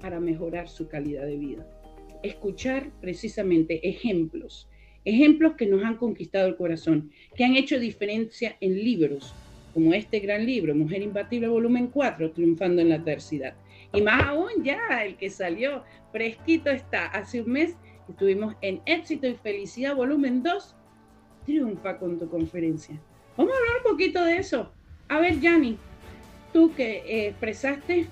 para 0.00 0.18
mejorar 0.18 0.68
su 0.68 0.88
calidad 0.88 1.26
de 1.26 1.36
vida. 1.36 1.64
Escuchar 2.24 2.90
precisamente 3.00 3.88
ejemplos, 3.88 4.69
ejemplos 5.04 5.54
que 5.54 5.66
nos 5.66 5.84
han 5.84 5.96
conquistado 5.96 6.48
el 6.48 6.56
corazón, 6.56 7.10
que 7.34 7.44
han 7.44 7.56
hecho 7.56 7.78
diferencia 7.78 8.56
en 8.60 8.76
libros, 8.76 9.34
como 9.72 9.94
este 9.94 10.20
gran 10.20 10.46
libro, 10.46 10.74
Mujer 10.74 11.02
Imbatible, 11.02 11.48
volumen 11.48 11.88
4, 11.88 12.32
Triunfando 12.32 12.82
en 12.82 12.88
la 12.90 12.96
Adversidad. 12.96 13.54
Y 13.92 14.02
más 14.02 14.22
aún 14.24 14.50
ya, 14.62 15.04
el 15.04 15.16
que 15.16 15.30
salió 15.30 15.84
fresquito 16.12 16.70
está, 16.70 17.06
hace 17.06 17.42
un 17.42 17.52
mes 17.52 17.76
estuvimos 18.08 18.54
en 18.60 18.80
Éxito 18.86 19.26
y 19.26 19.34
Felicidad, 19.34 19.94
volumen 19.94 20.42
2, 20.42 20.74
Triunfa 21.46 21.98
con 21.98 22.18
tu 22.18 22.28
conferencia. 22.28 23.00
Vamos 23.36 23.52
a 23.54 23.56
hablar 23.56 23.76
un 23.84 23.90
poquito 23.92 24.24
de 24.24 24.36
eso. 24.36 24.70
A 25.08 25.20
ver, 25.20 25.40
Yanni, 25.40 25.78
tú 26.52 26.74
que 26.74 26.98
eh, 27.06 27.28
expresaste 27.28 28.06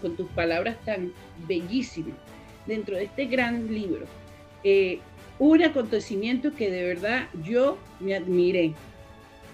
con 0.00 0.16
tus 0.16 0.28
palabras 0.30 0.76
tan 0.84 1.12
bellísimas 1.46 2.16
dentro 2.66 2.96
de 2.96 3.04
este 3.04 3.26
gran 3.26 3.72
libro, 3.72 4.06
eh, 4.62 5.00
un 5.38 5.62
acontecimiento 5.62 6.52
que 6.54 6.70
de 6.70 6.84
verdad 6.84 7.28
yo 7.44 7.78
me 8.00 8.14
admiré. 8.14 8.74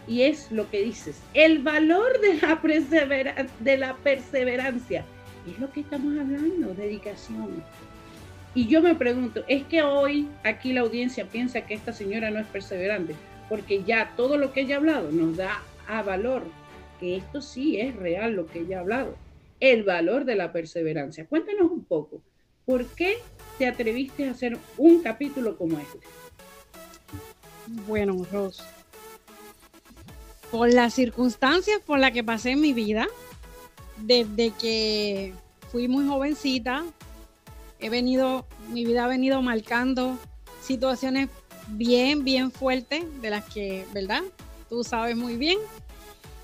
Y 0.07 0.23
es 0.23 0.51
lo 0.53 0.71
que 0.71 0.83
dices, 0.83 1.21
el 1.33 1.61
valor 1.61 2.21
de 2.21 2.35
la, 2.35 3.49
de 3.61 3.77
la 3.79 3.97
perseverancia. 3.97 5.05
Es 5.51 5.59
lo 5.59 5.71
que 5.71 5.81
estamos 5.81 6.19
hablando, 6.19 6.75
dedicación. 6.75 7.63
Y 8.55 8.67
yo 8.67 8.83
me 8.83 8.95
pregunto, 8.95 9.45
¿es 9.49 9.65
que 9.65 9.83
hoy 9.83 10.29
aquí 10.45 10.73
la 10.73 10.83
audiencia 10.83 11.27
piensa 11.27 11.63
que 11.63 11.75
esta 11.75 11.93
señora 11.93 12.31
no 12.31 12.39
es 12.39 12.47
perseverante? 12.47 13.15
Porque 13.49 13.83
ya 13.83 14.13
todo 14.17 14.37
lo 14.37 14.53
que 14.53 14.61
ella 14.61 14.77
ha 14.77 14.79
hablado 14.79 15.11
nos 15.11 15.37
da 15.37 15.63
a 15.89 16.03
valor 16.03 16.45
que 17.01 17.17
esto 17.17 17.43
sí 17.43 17.81
es 17.81 17.97
real 17.97 18.35
lo 18.35 18.47
que 18.47 18.61
ella 18.61 18.79
ha 18.79 18.81
hablado. 18.81 19.17
El 19.61 19.83
valor 19.83 20.25
de 20.25 20.37
la 20.37 20.53
perseverancia. 20.53 21.27
Cuéntanos 21.27 21.71
un 21.71 21.85
poco, 21.85 22.23
¿por 22.65 22.87
qué 22.87 23.17
te 23.59 23.67
atreviste 23.67 24.29
a 24.29 24.33
hacer 24.33 24.59
un 24.77 25.03
capítulo 25.03 25.57
como 25.57 25.79
este? 25.79 25.99
Bueno, 27.87 28.25
Ros, 28.31 28.63
por 30.51 30.73
las 30.73 30.95
circunstancias 30.95 31.81
por 31.85 31.99
las 31.99 32.13
que 32.13 32.23
pasé 32.23 32.53
en 32.53 32.61
mi 32.61 32.73
vida, 32.73 33.07
desde 33.97 34.51
que 34.51 35.35
fui 35.73 35.89
muy 35.89 36.07
jovencita, 36.07 36.85
he 37.81 37.91
venido, 37.91 38.47
mi 38.69 38.85
vida 38.85 39.05
ha 39.05 39.09
venido 39.09 39.43
marcando 39.43 40.19
situaciones 40.63 41.29
bien, 41.69 42.25
bien 42.25 42.51
fuertes, 42.51 43.05
de 43.21 43.31
las 43.31 43.45
que, 43.47 43.87
¿verdad? 43.93 44.23
Tú 44.69 44.85
sabes 44.85 45.17
muy 45.17 45.37
bien. 45.37 45.59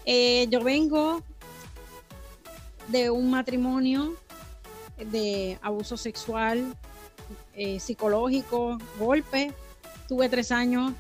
Eh, 0.07 0.47
yo 0.51 0.61
vengo 0.63 1.23
de 2.89 3.11
un 3.11 3.31
matrimonio 3.31 4.17
de 4.99 5.59
abuso 5.63 5.97
sexual, 5.97 6.77
eh, 7.55 7.81
psicológico, 7.81 8.79
golpe. 8.99 9.53
Tuve 10.09 10.29
tres 10.29 10.53
años 10.53 10.93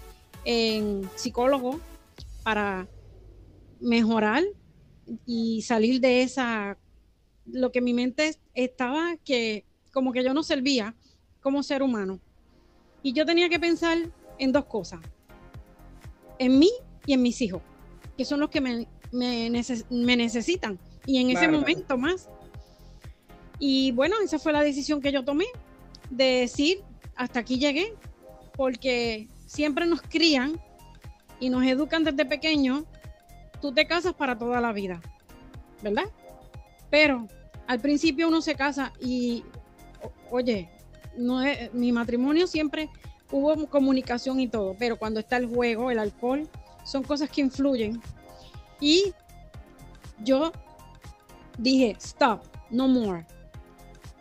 en 0.44 1.08
psicólogo 1.16 1.80
para 2.42 2.88
mejorar 3.80 4.44
y 5.26 5.62
salir 5.62 6.00
de 6.00 6.22
esa, 6.22 6.78
lo 7.46 7.72
que 7.72 7.80
mi 7.80 7.94
mente 7.94 8.36
estaba 8.54 9.16
que 9.24 9.64
como 9.92 10.12
que 10.12 10.22
yo 10.22 10.34
no 10.34 10.42
servía 10.42 10.94
como 11.40 11.62
ser 11.62 11.82
humano. 11.82 12.20
Y 13.02 13.12
yo 13.12 13.24
tenía 13.24 13.48
que 13.48 13.58
pensar 13.58 13.98
en 14.38 14.52
dos 14.52 14.66
cosas, 14.66 15.00
en 16.38 16.58
mí 16.58 16.70
y 17.06 17.14
en 17.14 17.22
mis 17.22 17.40
hijos, 17.40 17.62
que 18.16 18.24
son 18.24 18.40
los 18.40 18.50
que 18.50 18.60
me, 18.60 18.86
me, 19.10 19.50
necesitan. 19.50 20.78
Y 21.06 21.18
en 21.18 21.30
ese 21.30 21.48
momento 21.48 21.96
más. 21.96 22.28
Y 23.58 23.92
bueno, 23.92 24.16
esa 24.22 24.38
fue 24.38 24.52
la 24.52 24.62
decisión 24.62 25.00
que 25.00 25.12
yo 25.12 25.24
tomé, 25.24 25.46
de 26.10 26.40
decir, 26.40 26.82
hasta 27.16 27.40
aquí 27.40 27.58
llegué, 27.58 27.94
porque 28.56 29.28
siempre 29.46 29.86
nos 29.86 30.02
crían 30.02 30.60
y 31.38 31.48
nos 31.48 31.64
educan 31.64 32.04
desde 32.04 32.26
pequeños, 32.26 32.84
tú 33.60 33.72
te 33.72 33.86
casas 33.86 34.14
para 34.14 34.36
toda 34.36 34.60
la 34.60 34.72
vida, 34.72 35.00
¿verdad? 35.82 36.10
Pero 36.90 37.26
al 37.66 37.80
principio 37.80 38.28
uno 38.28 38.42
se 38.42 38.54
casa 38.54 38.92
y 39.00 39.44
oye, 40.30 40.68
mi 41.72 41.92
matrimonio 41.92 42.46
siempre 42.46 42.90
hubo 43.30 43.66
comunicación 43.68 44.40
y 44.40 44.48
todo, 44.48 44.74
pero 44.78 44.98
cuando 44.98 45.20
está 45.20 45.36
el 45.36 45.46
juego, 45.46 45.90
el 45.90 45.98
alcohol, 45.98 46.48
son 46.84 47.02
cosas 47.02 47.30
que 47.30 47.40
influyen. 47.40 48.00
Y 48.80 49.12
yo 50.20 50.52
dije, 51.58 51.96
stop, 51.98 52.42
no 52.70 52.88
more. 52.88 53.26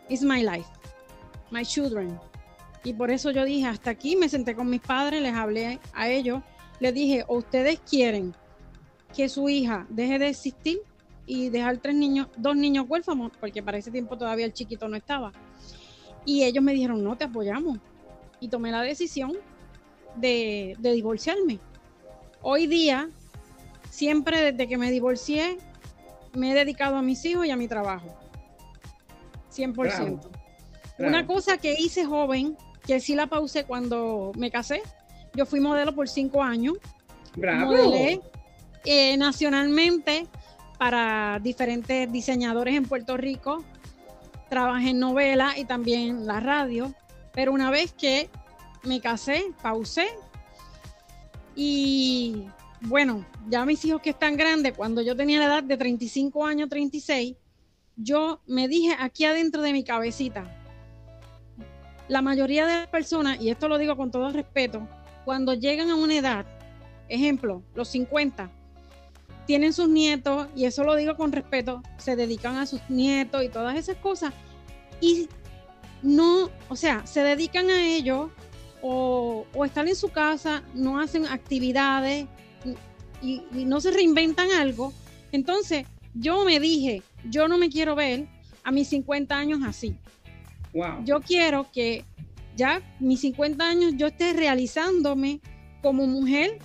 It's 0.08 0.22
my 0.22 0.42
life, 0.42 0.68
my 1.50 1.64
children. 1.64 2.18
Y 2.84 2.94
por 2.94 3.10
eso 3.10 3.30
yo 3.30 3.44
dije, 3.44 3.66
hasta 3.66 3.90
aquí 3.90 4.16
me 4.16 4.28
senté 4.28 4.54
con 4.54 4.68
mis 4.70 4.80
padres, 4.80 5.20
les 5.20 5.34
hablé 5.34 5.80
a 5.92 6.08
ellos, 6.08 6.42
les 6.78 6.94
dije, 6.94 7.24
¿o 7.28 7.38
ustedes 7.38 7.80
quieren 7.80 8.34
que 9.14 9.28
su 9.28 9.48
hija 9.48 9.86
deje 9.90 10.18
de 10.18 10.28
existir 10.28 10.80
y 11.26 11.48
dejar 11.48 11.78
tres 11.78 11.94
niños, 11.94 12.28
dos 12.36 12.56
niños 12.56 12.86
huérfanos, 12.88 13.32
porque 13.38 13.62
para 13.62 13.78
ese 13.78 13.90
tiempo 13.90 14.16
todavía 14.16 14.46
el 14.46 14.52
chiquito 14.52 14.88
no 14.88 14.96
estaba. 14.96 15.32
Y 16.24 16.42
ellos 16.44 16.62
me 16.62 16.72
dijeron, 16.72 17.02
no, 17.04 17.16
te 17.16 17.24
apoyamos. 17.24 17.78
Y 18.40 18.48
tomé 18.48 18.70
la 18.70 18.82
decisión 18.82 19.32
de, 20.16 20.76
divorciarme. 20.80 21.58
Hoy 22.42 22.66
día, 22.66 23.08
siempre 23.90 24.52
desde 24.52 24.68
que 24.68 24.78
me 24.78 24.90
divorcié, 24.90 25.58
me 26.34 26.52
he 26.52 26.54
dedicado 26.54 26.96
a 26.96 27.02
mis 27.02 27.24
hijos 27.24 27.46
y 27.46 27.50
a 27.50 27.56
mi 27.56 27.68
trabajo. 27.68 28.08
100%. 29.54 30.39
Una 31.00 31.26
cosa 31.26 31.58
que 31.58 31.74
hice 31.74 32.04
joven, 32.04 32.56
que 32.86 33.00
sí 33.00 33.14
la 33.14 33.26
pausé 33.26 33.64
cuando 33.64 34.32
me 34.36 34.50
casé, 34.50 34.82
yo 35.34 35.46
fui 35.46 35.60
modelo 35.60 35.94
por 35.94 36.08
cinco 36.08 36.42
años. 36.42 36.74
Bravo. 37.36 37.72
Modelé 37.72 38.20
eh, 38.84 39.16
nacionalmente 39.16 40.26
para 40.78 41.38
diferentes 41.42 42.10
diseñadores 42.10 42.74
en 42.74 42.84
Puerto 42.84 43.16
Rico. 43.16 43.64
Trabajé 44.48 44.90
en 44.90 44.98
novela 44.98 45.54
y 45.56 45.64
también 45.64 46.26
la 46.26 46.40
radio, 46.40 46.92
pero 47.32 47.52
una 47.52 47.70
vez 47.70 47.92
que 47.92 48.28
me 48.82 49.00
casé, 49.00 49.44
pausé. 49.62 50.08
Y 51.54 52.46
bueno, 52.80 53.24
ya 53.48 53.64
mis 53.64 53.84
hijos 53.84 54.00
que 54.00 54.10
están 54.10 54.36
grandes, 54.36 54.72
cuando 54.72 55.02
yo 55.02 55.14
tenía 55.14 55.38
la 55.38 55.46
edad 55.46 55.62
de 55.62 55.76
35 55.76 56.46
años, 56.46 56.68
36, 56.68 57.36
yo 57.96 58.40
me 58.46 58.66
dije 58.66 58.96
aquí 58.98 59.24
adentro 59.24 59.62
de 59.62 59.72
mi 59.72 59.84
cabecita, 59.84 60.59
la 62.10 62.22
mayoría 62.22 62.66
de 62.66 62.74
las 62.74 62.88
personas, 62.88 63.40
y 63.40 63.50
esto 63.50 63.68
lo 63.68 63.78
digo 63.78 63.96
con 63.96 64.10
todo 64.10 64.30
respeto, 64.30 64.86
cuando 65.24 65.54
llegan 65.54 65.90
a 65.90 65.94
una 65.94 66.16
edad, 66.16 66.44
ejemplo, 67.08 67.62
los 67.76 67.86
50, 67.88 68.50
tienen 69.46 69.72
sus 69.72 69.88
nietos, 69.88 70.48
y 70.56 70.64
eso 70.64 70.82
lo 70.82 70.96
digo 70.96 71.16
con 71.16 71.30
respeto, 71.30 71.82
se 71.98 72.16
dedican 72.16 72.56
a 72.56 72.66
sus 72.66 72.80
nietos 72.88 73.44
y 73.44 73.48
todas 73.48 73.76
esas 73.76 73.96
cosas, 73.98 74.34
y 75.00 75.28
no, 76.02 76.50
o 76.68 76.74
sea, 76.74 77.06
se 77.06 77.22
dedican 77.22 77.70
a 77.70 77.86
ello 77.86 78.32
o, 78.82 79.46
están 79.64 79.86
en 79.86 79.94
su 79.94 80.08
casa, 80.08 80.64
no 80.74 80.98
hacen 80.98 81.26
actividades 81.26 82.26
y, 83.22 83.42
no 83.52 83.80
se 83.80 83.92
reinventan 83.92 84.50
algo. 84.50 84.92
Entonces, 85.30 85.86
yo 86.14 86.44
me 86.44 86.58
dije, 86.58 87.02
yo 87.28 87.46
no 87.46 87.56
me 87.56 87.68
quiero 87.68 87.94
ver 87.94 88.26
a 88.64 88.72
mis 88.72 88.88
50 88.88 89.36
años 89.36 89.60
así. 89.64 89.94
Yo 91.04 91.20
quiero 91.20 91.70
que 91.72 92.04
ya 92.56 92.80
mis 93.00 93.20
50 93.20 93.64
años 93.64 93.92
yo 93.96 94.06
esté 94.06 94.32
realizándome 94.32 95.40
como 95.82 96.06
mujer 96.06 96.58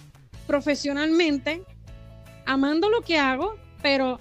profesionalmente 0.47 1.63
amando 2.45 2.89
lo 2.89 3.01
que 3.01 3.17
hago, 3.17 3.55
pero 3.81 4.19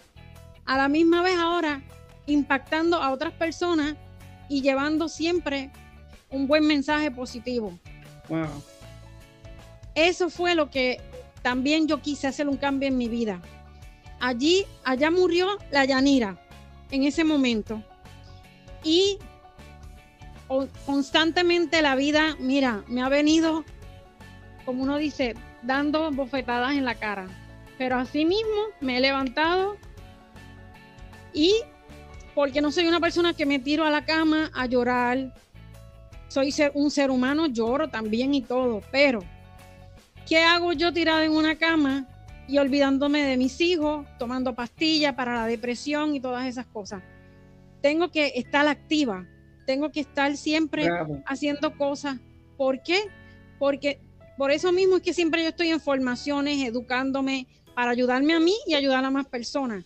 a 0.64 0.76
la 0.76 0.88
misma 0.88 1.22
vez 1.22 1.38
ahora 1.38 1.82
impactando 2.26 3.02
a 3.02 3.12
otras 3.12 3.34
personas 3.34 3.96
y 4.48 4.62
llevando 4.62 5.08
siempre 5.08 5.70
un 6.30 6.46
buen 6.46 6.66
mensaje 6.66 7.10
positivo. 7.10 7.78
Wow. 8.28 8.62
Eso 9.94 10.30
fue 10.30 10.54
lo 10.54 10.70
que 10.70 11.00
también 11.42 11.86
yo 11.86 12.00
quise 12.00 12.26
hacer 12.26 12.48
un 12.48 12.56
cambio 12.56 12.88
en 12.88 12.96
mi 12.96 13.08
vida. 13.08 13.40
Allí, 14.20 14.64
allá 14.84 15.10
murió 15.10 15.58
la 15.70 15.84
Yanira 15.84 16.40
en 16.90 17.04
ese 17.04 17.24
momento. 17.24 17.82
Y 18.82 19.18
constantemente 20.86 21.82
la 21.82 21.96
vida, 21.96 22.36
mira, 22.38 22.84
me 22.88 23.02
ha 23.02 23.08
venido, 23.08 23.64
como 24.64 24.82
uno 24.82 24.96
dice, 24.98 25.34
dando 25.62 26.10
bofetadas 26.10 26.72
en 26.72 26.84
la 26.84 26.94
cara. 26.94 27.26
Pero 27.78 27.96
así 27.96 28.24
mismo 28.24 28.68
me 28.80 28.98
he 28.98 29.00
levantado 29.00 29.76
y 31.32 31.54
porque 32.34 32.60
no 32.60 32.70
soy 32.70 32.86
una 32.86 33.00
persona 33.00 33.34
que 33.34 33.46
me 33.46 33.58
tiro 33.58 33.84
a 33.84 33.90
la 33.90 34.04
cama 34.04 34.50
a 34.54 34.66
llorar. 34.66 35.34
Soy 36.28 36.52
ser, 36.52 36.72
un 36.74 36.90
ser 36.90 37.10
humano, 37.10 37.46
lloro 37.46 37.88
también 37.88 38.34
y 38.34 38.42
todo, 38.42 38.80
pero 38.90 39.20
¿qué 40.26 40.38
hago 40.38 40.72
yo 40.72 40.92
tirada 40.92 41.24
en 41.24 41.32
una 41.32 41.56
cama 41.56 42.06
y 42.46 42.58
olvidándome 42.58 43.22
de 43.22 43.36
mis 43.36 43.60
hijos, 43.60 44.06
tomando 44.18 44.54
pastillas 44.54 45.14
para 45.14 45.34
la 45.34 45.46
depresión 45.46 46.14
y 46.14 46.20
todas 46.20 46.46
esas 46.46 46.66
cosas? 46.66 47.02
tengo 47.84 48.10
que 48.10 48.32
estar 48.36 48.66
activa, 48.66 49.26
tengo 49.66 49.90
que 49.90 50.00
estar 50.00 50.36
siempre 50.36 50.88
haciendo 51.26 51.76
cosas. 51.76 52.18
¿Por 52.56 52.82
qué? 52.82 53.08
Porque 53.58 54.00
por 54.36 54.50
eso 54.50 54.72
mismo 54.72 54.96
es 54.96 55.02
que 55.02 55.14
siempre 55.14 55.42
yo 55.42 55.48
estoy 55.48 55.68
en 55.68 55.80
formaciones, 55.80 56.66
educándome 56.66 57.46
para 57.74 57.90
ayudarme 57.90 58.34
a 58.34 58.40
mí 58.40 58.54
y 58.66 58.74
ayudar 58.74 59.04
a 59.04 59.10
más 59.10 59.26
personas. 59.26 59.84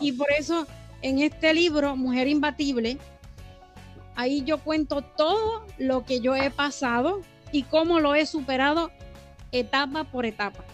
Y 0.00 0.12
por 0.12 0.30
eso 0.32 0.66
en 1.02 1.20
este 1.20 1.54
libro, 1.54 1.96
Mujer 1.96 2.28
Imbatible, 2.28 2.98
ahí 4.16 4.42
yo 4.44 4.58
cuento 4.58 5.02
todo 5.02 5.64
lo 5.78 6.04
que 6.04 6.20
yo 6.20 6.34
he 6.34 6.50
pasado 6.50 7.20
y 7.52 7.62
cómo 7.64 8.00
lo 8.00 8.14
he 8.14 8.26
superado 8.26 8.90
etapa 9.52 10.04
por 10.04 10.26
etapa. 10.26 10.64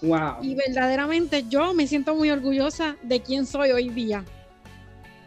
Wow. 0.00 0.42
Y 0.42 0.54
verdaderamente 0.54 1.44
yo 1.48 1.74
me 1.74 1.86
siento 1.86 2.14
muy 2.14 2.30
orgullosa 2.30 2.96
de 3.02 3.20
quién 3.20 3.46
soy 3.46 3.72
hoy 3.72 3.88
día. 3.88 4.24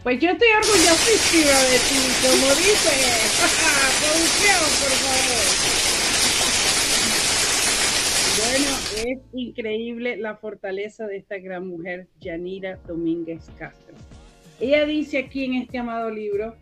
Pues 0.03 0.19
yo 0.19 0.31
estoy 0.31 0.47
orgullosísima 0.47 1.59
de 1.69 1.77
ti, 1.77 1.99
como 2.23 2.47
dice. 2.55 2.89
Producción, 4.01 4.61
por 4.81 4.93
favor. 4.97 5.71
Bueno, 8.41 8.69
es 9.11 9.19
increíble 9.33 10.17
la 10.17 10.37
fortaleza 10.37 11.05
de 11.05 11.17
esta 11.17 11.37
gran 11.37 11.67
mujer, 11.67 12.07
Yanira 12.19 12.77
Domínguez 12.87 13.45
Castro. 13.59 13.95
Ella 14.59 14.87
dice 14.87 15.19
aquí 15.19 15.45
en 15.45 15.53
este 15.55 15.77
amado 15.77 16.09
libro, 16.09 16.55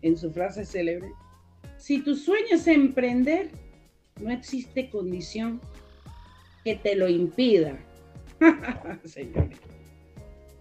en 0.00 0.16
su 0.16 0.32
frase 0.32 0.64
célebre, 0.64 1.10
si 1.76 2.00
tu 2.00 2.16
sueño 2.16 2.54
es 2.54 2.66
emprender, 2.66 3.50
no 4.22 4.30
existe 4.30 4.88
condición 4.88 5.60
que 6.64 6.76
te 6.76 6.94
lo 6.96 7.10
impida. 7.10 7.78
Señores, 9.04 9.58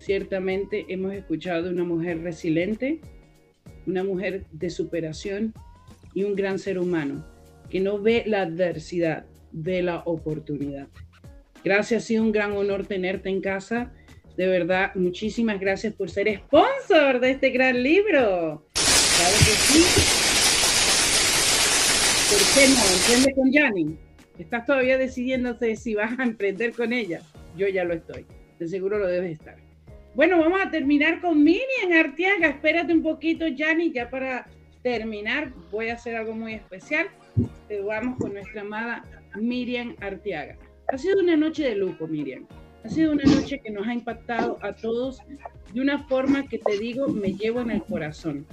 ciertamente 0.09 0.87
hemos 0.89 1.13
escuchado 1.13 1.69
una 1.69 1.83
mujer 1.83 2.23
resiliente, 2.23 2.99
una 3.85 4.03
mujer 4.03 4.43
de 4.51 4.71
superación 4.71 5.53
y 6.15 6.23
un 6.23 6.33
gran 6.35 6.57
ser 6.57 6.79
humano 6.79 7.23
que 7.69 7.79
no 7.79 8.01
ve 8.01 8.23
la 8.25 8.41
adversidad, 8.41 9.27
ve 9.51 9.83
la 9.83 9.99
oportunidad. 9.99 10.87
Gracias, 11.63 12.01
ha 12.01 12.07
sido 12.07 12.23
un 12.23 12.31
gran 12.31 12.53
honor 12.53 12.87
tenerte 12.87 13.29
en 13.29 13.39
casa. 13.39 13.93
De 14.35 14.47
verdad, 14.47 14.95
muchísimas 14.95 15.59
gracias 15.59 15.93
por 15.93 16.09
ser 16.09 16.35
sponsor 16.37 17.19
de 17.19 17.29
este 17.29 17.51
gran 17.51 17.83
libro. 17.83 18.65
Claro 18.73 19.37
que 19.37 19.55
sí. 19.61 19.83
¿Por 22.31 22.41
qué 22.55 22.67
no? 22.67 22.81
Emprende 22.95 23.35
con 23.35 23.51
Yanni. 23.51 23.97
Estás 24.39 24.65
todavía 24.65 24.97
decidiéndose 24.97 25.75
si 25.75 25.93
vas 25.93 26.17
a 26.17 26.23
emprender 26.23 26.73
con 26.73 26.93
ella. 26.93 27.21
Yo 27.55 27.67
ya 27.67 27.83
lo 27.83 27.93
estoy. 27.93 28.25
De 28.57 28.67
seguro 28.67 28.97
lo 28.97 29.05
debes 29.05 29.33
estar. 29.33 29.68
Bueno, 30.15 30.39
vamos 30.39 30.59
a 30.65 30.71
terminar 30.71 31.21
con 31.21 31.43
Miriam 31.43 31.91
Artiaga. 31.93 32.47
Espérate 32.47 32.91
un 32.93 33.03
poquito, 33.03 33.47
Yanni, 33.47 33.91
ya 33.91 34.09
para 34.09 34.47
terminar 34.81 35.53
voy 35.71 35.89
a 35.89 35.93
hacer 35.93 36.15
algo 36.15 36.33
muy 36.33 36.53
especial. 36.53 37.07
Te 37.67 37.81
vamos 37.81 38.17
con 38.17 38.33
nuestra 38.33 38.61
amada 38.61 39.03
Miriam 39.35 39.95
Artiaga. 40.01 40.57
Ha 40.87 40.97
sido 40.97 41.19
una 41.19 41.35
noche 41.37 41.63
de 41.63 41.75
lujo, 41.75 42.07
Miriam. 42.07 42.47
Ha 42.83 42.89
sido 42.89 43.11
una 43.11 43.23
noche 43.23 43.59
que 43.59 43.69
nos 43.69 43.87
ha 43.87 43.93
impactado 43.93 44.57
a 44.61 44.73
todos 44.73 45.21
de 45.73 45.81
una 45.81 45.99
forma 46.07 46.47
que 46.47 46.57
te 46.57 46.77
digo, 46.79 47.07
me 47.07 47.33
llevo 47.33 47.61
en 47.61 47.71
el 47.71 47.83
corazón. 47.83 48.47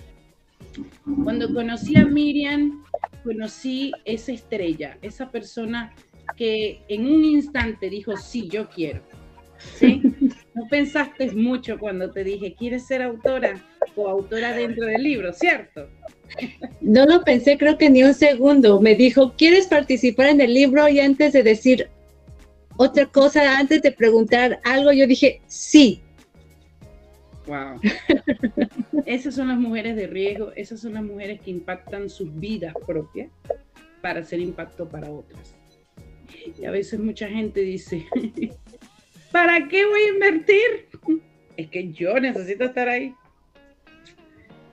Cuando 1.25 1.53
conocí 1.55 1.97
a 1.97 2.05
Miriam, 2.05 2.85
conocí 3.25 3.93
esa 4.05 4.33
estrella, 4.33 4.99
esa 5.01 5.31
persona 5.31 5.95
que 6.37 6.83
en 6.89 7.07
un 7.07 7.25
instante 7.25 7.89
dijo, 7.89 8.17
sí, 8.17 8.49
yo 8.49 8.69
quiero. 8.69 9.01
¿Sí? 9.59 10.03
No 10.57 10.67
pensaste 10.71 11.33
mucho 11.33 11.79
cuando 11.79 12.11
te 12.11 12.25
dije, 12.25 12.55
¿quieres 12.55 12.87
ser 12.87 13.03
autora 13.03 13.63
o 13.95 14.09
autora 14.09 14.55
dentro 14.55 14.87
del 14.87 15.03
libro, 15.03 15.31
cierto? 15.35 15.87
No 16.81 17.05
lo 17.05 17.23
pensé, 17.25 17.59
creo 17.59 17.77
que 17.77 17.91
ni 17.91 18.03
un 18.03 18.15
segundo. 18.15 18.81
Me 18.81 18.95
dijo, 18.95 19.35
¿quieres 19.37 19.67
participar 19.67 20.29
en 20.29 20.41
el 20.41 20.55
libro? 20.55 20.89
Y 20.89 21.01
antes 21.01 21.35
de 21.35 21.43
decir 21.43 21.91
otra 22.79 23.05
cosa, 23.05 23.59
antes 23.59 23.83
de 23.83 23.93
preguntar 23.93 24.61
algo, 24.65 24.93
yo 24.93 25.07
dije, 25.07 25.43
sí. 25.47 26.01
Wow. 27.47 27.79
esas 29.05 29.35
son 29.35 29.49
las 29.49 29.59
mujeres 29.59 29.95
de 29.95 30.07
riesgo, 30.07 30.53
esas 30.57 30.81
son 30.81 30.95
las 30.95 31.05
mujeres 31.05 31.41
que 31.43 31.51
impactan 31.51 32.09
sus 32.09 32.35
vidas 32.35 32.75
propias 32.87 33.31
para 34.01 34.21
hacer 34.21 34.41
impacto 34.41 34.89
para 34.89 35.11
otras. 35.11 35.55
Y 36.61 36.65
a 36.65 36.71
veces 36.71 36.99
mucha 36.99 37.29
gente 37.29 37.61
dice, 37.61 38.07
¿para 39.37 39.68
qué 39.68 39.84
voy 39.84 40.01
a 40.01 40.09
invertir? 40.14 40.89
Es 41.59 41.68
que 41.68 41.93
yo 41.93 42.18
necesito 42.18 42.64
estar 42.64 42.89
ahí. 42.89 43.14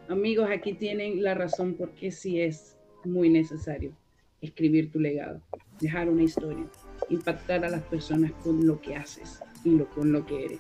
Amigos, 0.08 0.50
aquí 0.50 0.72
tienen 0.72 1.22
la 1.22 1.34
razón 1.34 1.74
porque 1.74 2.12
sí 2.12 2.40
es 2.40 2.78
muy 3.04 3.30
necesario 3.30 3.92
escribir 4.40 4.90
tu 4.90 5.02
legado, 5.02 5.42
dejar 5.82 6.08
una 6.08 6.24
historia, 6.24 6.64
impactar 7.10 7.66
a 7.66 7.70
las 7.70 7.82
personas 7.84 8.32
con 8.42 8.66
lo 8.66 8.80
que 8.80 8.96
haces 8.96 9.42
y 9.66 9.72
lo, 9.72 9.86
con 9.90 10.14
lo 10.14 10.26
que 10.26 10.46
eres. 10.46 10.60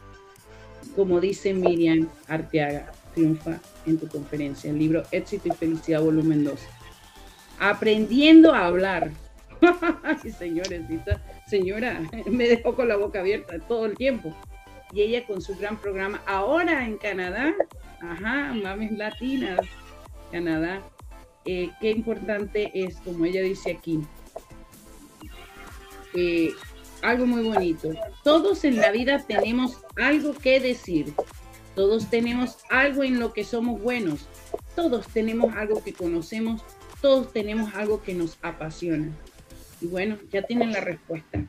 Como 0.97 1.21
dice 1.21 1.53
Miriam 1.53 2.09
Arteaga, 2.27 2.91
triunfa 3.15 3.61
en 3.85 3.99
tu 3.99 4.09
conferencia, 4.09 4.69
el 4.69 4.79
libro 4.79 5.03
Éxito 5.11 5.47
y 5.47 5.51
Felicidad, 5.51 6.01
volumen 6.01 6.43
2. 6.43 6.59
Aprendiendo 7.59 8.53
a 8.53 8.65
hablar. 8.65 9.11
Ay, 10.03 10.29
señores, 10.29 10.89
señora, 11.53 12.01
me 12.25 12.47
dejó 12.47 12.75
con 12.75 12.87
la 12.87 12.97
boca 12.97 13.19
abierta 13.19 13.59
todo 13.59 13.85
el 13.85 13.95
tiempo. 13.95 14.35
Y 14.91 15.01
ella 15.01 15.25
con 15.25 15.41
su 15.41 15.55
gran 15.55 15.77
programa, 15.77 16.21
ahora 16.25 16.85
en 16.85 16.97
Canadá, 16.97 17.53
ajá, 18.01 18.53
mames 18.53 18.91
latinas, 18.91 19.59
Canadá, 20.31 20.81
eh, 21.45 21.71
qué 21.79 21.91
importante 21.91 22.71
es, 22.73 22.97
como 22.97 23.25
ella 23.25 23.41
dice 23.41 23.71
aquí, 23.71 24.01
eh, 26.15 26.51
algo 27.01 27.25
muy 27.25 27.43
bonito. 27.43 27.89
Todos 28.23 28.63
en 28.65 28.77
la 28.77 28.91
vida 28.91 29.23
tenemos 29.27 29.79
algo 29.95 30.33
que 30.33 30.59
decir. 30.59 31.13
Todos 31.75 32.09
tenemos 32.09 32.59
algo 32.69 33.03
en 33.03 33.19
lo 33.19 33.33
que 33.33 33.43
somos 33.43 33.81
buenos. 33.81 34.27
Todos 34.75 35.07
tenemos 35.07 35.55
algo 35.55 35.83
que 35.83 35.93
conocemos. 35.93 36.61
Todos 37.01 37.33
tenemos 37.33 37.73
algo 37.73 38.01
que 38.03 38.13
nos 38.13 38.37
apasiona. 38.43 39.11
Y 39.83 39.87
bueno, 39.87 40.17
ya 40.31 40.41
tienen 40.43 40.71
la 40.71 40.79
respuesta. 40.79 41.43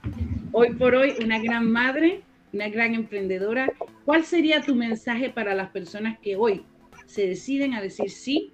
Hoy 0.50 0.74
por 0.74 0.96
hoy, 0.96 1.14
una 1.22 1.38
gran 1.38 1.70
madre, 1.70 2.22
una 2.52 2.68
gran 2.68 2.94
emprendedora. 2.94 3.72
¿Cuál 4.04 4.24
sería 4.24 4.60
tu 4.60 4.74
mensaje 4.74 5.30
para 5.30 5.54
las 5.54 5.70
personas 5.70 6.18
que 6.18 6.34
hoy 6.34 6.66
se 7.06 7.28
deciden 7.28 7.74
a 7.74 7.80
decir 7.80 8.10
sí, 8.10 8.52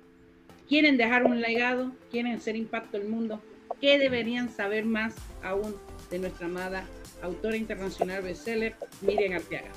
quieren 0.68 0.98
dejar 0.98 1.24
un 1.24 1.40
legado, 1.40 1.92
quieren 2.10 2.34
hacer 2.34 2.56
impacto 2.56 2.98
el 2.98 3.08
mundo? 3.08 3.40
¿Qué 3.80 3.98
deberían 3.98 4.50
saber 4.50 4.84
más 4.84 5.14
aún 5.42 5.74
de 6.10 6.18
nuestra 6.18 6.46
amada 6.46 6.84
autora 7.22 7.56
internacional 7.56 8.22
bestseller, 8.22 8.74
Miriam 9.00 9.32
Arteaga? 9.32 9.70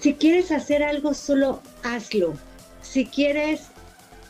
Si 0.00 0.14
quieres 0.14 0.50
hacer 0.50 0.82
algo, 0.82 1.12
solo 1.12 1.60
hazlo. 1.82 2.32
Si 2.80 3.04
quieres 3.04 3.73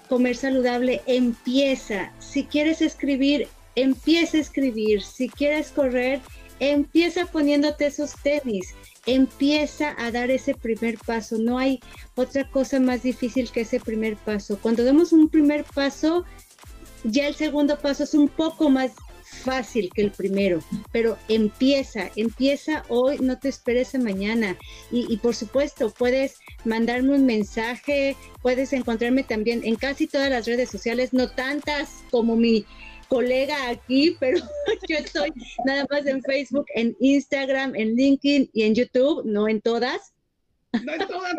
comer 0.08 0.36
saludable, 0.36 1.02
empieza. 1.06 2.12
Si 2.18 2.44
quieres 2.44 2.82
escribir, 2.82 3.48
empieza 3.74 4.36
a 4.36 4.40
escribir. 4.40 5.02
Si 5.02 5.28
quieres 5.28 5.70
correr, 5.70 6.20
empieza 6.60 7.26
poniéndote 7.26 7.86
esos 7.86 8.14
tenis. 8.22 8.74
Empieza 9.06 9.94
a 9.98 10.10
dar 10.10 10.30
ese 10.30 10.54
primer 10.54 10.98
paso. 10.98 11.36
No 11.38 11.58
hay 11.58 11.80
otra 12.14 12.48
cosa 12.50 12.80
más 12.80 13.02
difícil 13.02 13.50
que 13.50 13.62
ese 13.62 13.80
primer 13.80 14.16
paso. 14.16 14.58
Cuando 14.60 14.84
damos 14.84 15.12
un 15.12 15.28
primer 15.28 15.64
paso, 15.64 16.24
ya 17.04 17.26
el 17.28 17.34
segundo 17.34 17.78
paso 17.78 18.04
es 18.04 18.14
un 18.14 18.28
poco 18.28 18.70
más 18.70 18.92
fácil 19.44 19.90
que 19.94 20.02
el 20.02 20.10
primero, 20.10 20.60
pero 20.90 21.16
empieza, 21.28 22.10
empieza 22.16 22.84
hoy, 22.88 23.18
no 23.20 23.38
te 23.38 23.48
esperes 23.48 23.94
a 23.94 23.98
mañana. 23.98 24.58
Y, 24.90 25.16
por 25.18 25.34
supuesto, 25.34 25.90
puedes 25.90 26.38
mandarme 26.64 27.14
un 27.14 27.26
mensaje, 27.26 28.16
puedes 28.42 28.72
encontrarme 28.72 29.22
también 29.22 29.62
en 29.64 29.76
casi 29.76 30.06
todas 30.06 30.30
las 30.30 30.46
redes 30.46 30.70
sociales, 30.70 31.12
no 31.12 31.30
tantas 31.30 32.02
como 32.10 32.36
mi 32.36 32.64
colega 33.08 33.68
aquí, 33.68 34.16
pero 34.20 34.40
yo 34.88 34.96
estoy 34.96 35.32
nada 35.64 35.86
más 35.90 36.06
en 36.06 36.22
Facebook, 36.22 36.66
en 36.74 36.96
Instagram, 37.00 37.74
en 37.76 37.94
LinkedIn 37.94 38.50
y 38.52 38.62
en 38.62 38.74
YouTube, 38.74 39.22
no 39.24 39.48
en 39.48 39.60
todas. 39.60 40.14
No 40.84 40.92
en 40.94 41.06
todas, 41.06 41.34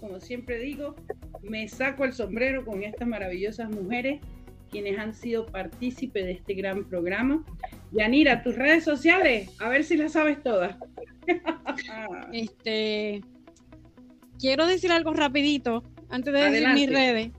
como 0.00 0.18
siempre 0.20 0.58
digo, 0.58 0.96
me 1.42 1.68
saco 1.68 2.04
el 2.04 2.12
sombrero 2.12 2.64
con 2.64 2.82
estas 2.82 3.06
maravillosas 3.06 3.70
mujeres 3.70 4.20
quienes 4.68 4.98
han 4.98 5.14
sido 5.14 5.46
partícipes 5.46 6.24
de 6.24 6.32
este 6.32 6.54
gran 6.54 6.84
programa. 6.84 7.44
Yanira, 7.92 8.42
tus 8.42 8.56
redes 8.56 8.84
sociales, 8.84 9.50
a 9.58 9.68
ver 9.68 9.84
si 9.84 9.96
las 9.96 10.12
sabes 10.12 10.42
todas. 10.42 10.76
este, 12.32 13.22
quiero 14.38 14.66
decir 14.66 14.92
algo 14.92 15.12
rapidito 15.12 15.82
antes 16.10 16.32
de 16.32 16.50
decir 16.50 16.68
mis 16.74 16.90
redes, 16.90 17.30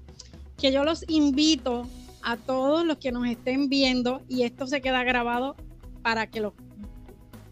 que 0.57 0.71
yo 0.71 0.83
los 0.83 1.05
invito 1.09 1.87
a 2.21 2.37
todos 2.37 2.85
los 2.85 2.97
que 2.97 3.11
nos 3.11 3.27
estén 3.27 3.69
viendo 3.69 4.21
y 4.27 4.43
esto 4.43 4.67
se 4.67 4.81
queda 4.81 5.03
grabado 5.03 5.55
para 6.01 6.27
que 6.27 6.41
lo 6.41 6.53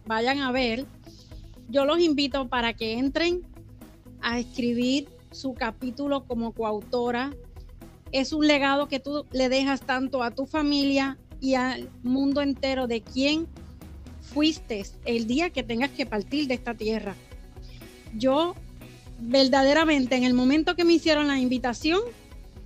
vayan 0.06 0.40
a 0.40 0.52
ver. 0.52 0.86
Yo 1.70 1.86
los 1.86 2.00
invito 2.00 2.48
para 2.48 2.74
que 2.74 2.94
entren 2.94 3.42
a 4.22 4.40
escribir 4.40 5.10
su 5.32 5.54
capítulo 5.54 6.26
como 6.26 6.54
coautora. 6.54 7.32
Es 8.12 8.34
un 8.34 8.48
legado 8.48 8.88
que 8.88 9.00
tú 9.00 9.26
le 9.32 9.50
dejas 9.50 9.82
tanto 9.82 10.24
a 10.24 10.32
tu 10.32 10.46
familia 10.46 11.18
y 11.40 11.56
al 11.56 11.90
mundo 12.04 12.42
entero 12.42 12.88
de 12.88 13.02
quién 13.02 13.48
fuiste 14.22 14.86
el 15.06 15.28
día 15.28 15.50
que 15.50 15.64
tengas 15.64 15.92
que 15.92 16.06
partir 16.06 16.48
de 16.48 16.56
esta 16.56 16.74
tierra. 16.74 17.16
Yo 18.16 18.56
verdaderamente 19.20 20.16
en 20.16 20.24
el 20.24 20.34
momento 20.34 20.76
que 20.76 20.84
me 20.84 20.94
hicieron 20.94 21.28
la 21.28 21.40
invitación, 21.40 22.02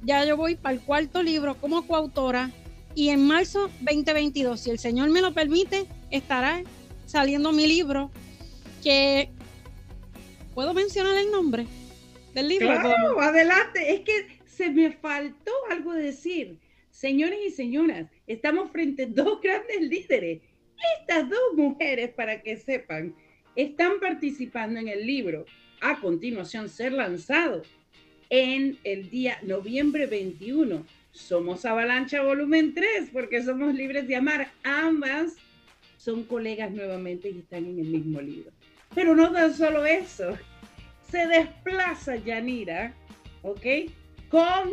ya 0.03 0.25
yo 0.25 0.37
voy 0.37 0.55
para 0.55 0.75
el 0.75 0.81
cuarto 0.81 1.23
libro 1.23 1.55
como 1.55 1.85
coautora 1.87 2.51
y 2.95 3.09
en 3.09 3.25
marzo 3.25 3.69
2022, 3.81 4.59
si 4.59 4.69
el 4.69 4.79
Señor 4.79 5.09
me 5.09 5.21
lo 5.21 5.33
permite, 5.33 5.85
estará 6.09 6.63
saliendo 7.05 7.51
mi 7.51 7.67
libro 7.67 8.11
que 8.83 9.29
¿Puedo 10.53 10.73
mencionar 10.73 11.17
el 11.17 11.31
nombre 11.31 11.65
del 12.33 12.49
libro? 12.49 12.67
Claro, 12.67 13.21
adelante. 13.21 13.93
Es 13.93 14.01
que 14.01 14.40
me 14.69 14.91
faltó 14.91 15.51
algo 15.69 15.93
decir. 15.93 16.57
Señores 16.89 17.39
y 17.47 17.51
señoras, 17.51 18.07
estamos 18.27 18.69
frente 18.71 19.03
a 19.03 19.07
dos 19.07 19.41
grandes 19.41 19.81
líderes. 19.81 20.41
Estas 20.99 21.29
dos 21.29 21.53
mujeres, 21.55 22.09
para 22.11 22.41
que 22.41 22.57
sepan, 22.57 23.15
están 23.55 23.99
participando 23.99 24.79
en 24.79 24.87
el 24.87 25.05
libro 25.05 25.45
a 25.81 25.99
continuación 25.99 26.69
ser 26.69 26.91
lanzado 26.93 27.63
en 28.29 28.77
el 28.83 29.09
día 29.09 29.37
noviembre 29.41 30.05
21. 30.05 30.85
Somos 31.11 31.65
Avalancha 31.65 32.21
Volumen 32.21 32.73
3 32.73 33.09
porque 33.11 33.43
somos 33.43 33.73
libres 33.73 34.07
de 34.07 34.15
amar. 34.15 34.51
Ambas 34.63 35.35
son 35.97 36.23
colegas 36.23 36.71
nuevamente 36.71 37.29
y 37.29 37.39
están 37.39 37.65
en 37.65 37.79
el 37.79 37.87
mismo 37.87 38.21
libro. 38.21 38.51
Pero 38.95 39.15
no 39.15 39.31
tan 39.31 39.53
solo 39.53 39.85
eso. 39.85 40.37
Se 41.09 41.27
desplaza 41.27 42.15
Yanira, 42.15 42.93
¿ok? 43.43 43.65
Con 44.31 44.71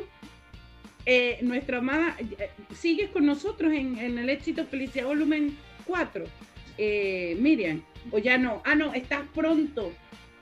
eh, 1.04 1.38
nuestra 1.42 1.78
amada. 1.78 2.16
Eh, 2.20 2.50
sigues 2.74 3.10
con 3.10 3.26
nosotros 3.26 3.72
en, 3.72 3.98
el 3.98 4.30
éxito 4.30 4.64
Felicidad 4.64 5.06
Volumen 5.06 5.58
4, 5.84 6.24
eh, 6.78 7.36
Miriam. 7.40 7.82
O 8.12 8.18
ya 8.18 8.38
no. 8.38 8.62
Ah, 8.64 8.76
no, 8.76 8.94
estás 8.94 9.22
pronto 9.34 9.92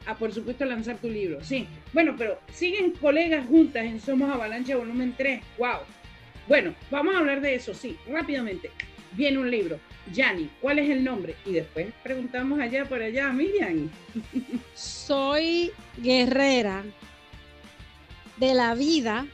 a, 0.05 0.15
por 0.17 0.33
supuesto, 0.33 0.67
lanzar 0.67 0.99
tu 0.99 1.09
libro. 1.09 1.43
Sí. 1.43 1.67
Bueno, 1.95 2.15
pero 2.19 2.39
siguen 2.53 2.93
colegas 2.93 3.47
juntas 3.47 3.87
en 3.87 4.01
Somos 4.01 4.31
Avalancha 4.31 4.77
Volumen 4.77 5.15
3. 5.17 5.41
¡Wow! 5.59 5.79
Bueno, 6.47 6.75
vamos 6.91 7.15
a 7.15 7.19
hablar 7.19 7.41
de 7.41 7.55
eso, 7.55 7.73
sí, 7.73 7.97
rápidamente. 8.09 8.71
Viene 9.13 9.39
un 9.39 9.51
libro. 9.51 9.81
Yani, 10.13 10.51
¿cuál 10.61 10.79
es 10.79 10.91
el 10.91 11.03
nombre? 11.03 11.35
Y 11.45 11.53
después 11.53 11.87
preguntamos 12.03 12.61
allá 12.61 12.85
por 12.85 13.01
allá, 13.01 13.33
Miriam. 13.33 13.89
Soy 14.75 15.73
guerrera 15.97 16.85
de 18.37 18.55
la 18.55 18.75
vida 18.75 19.27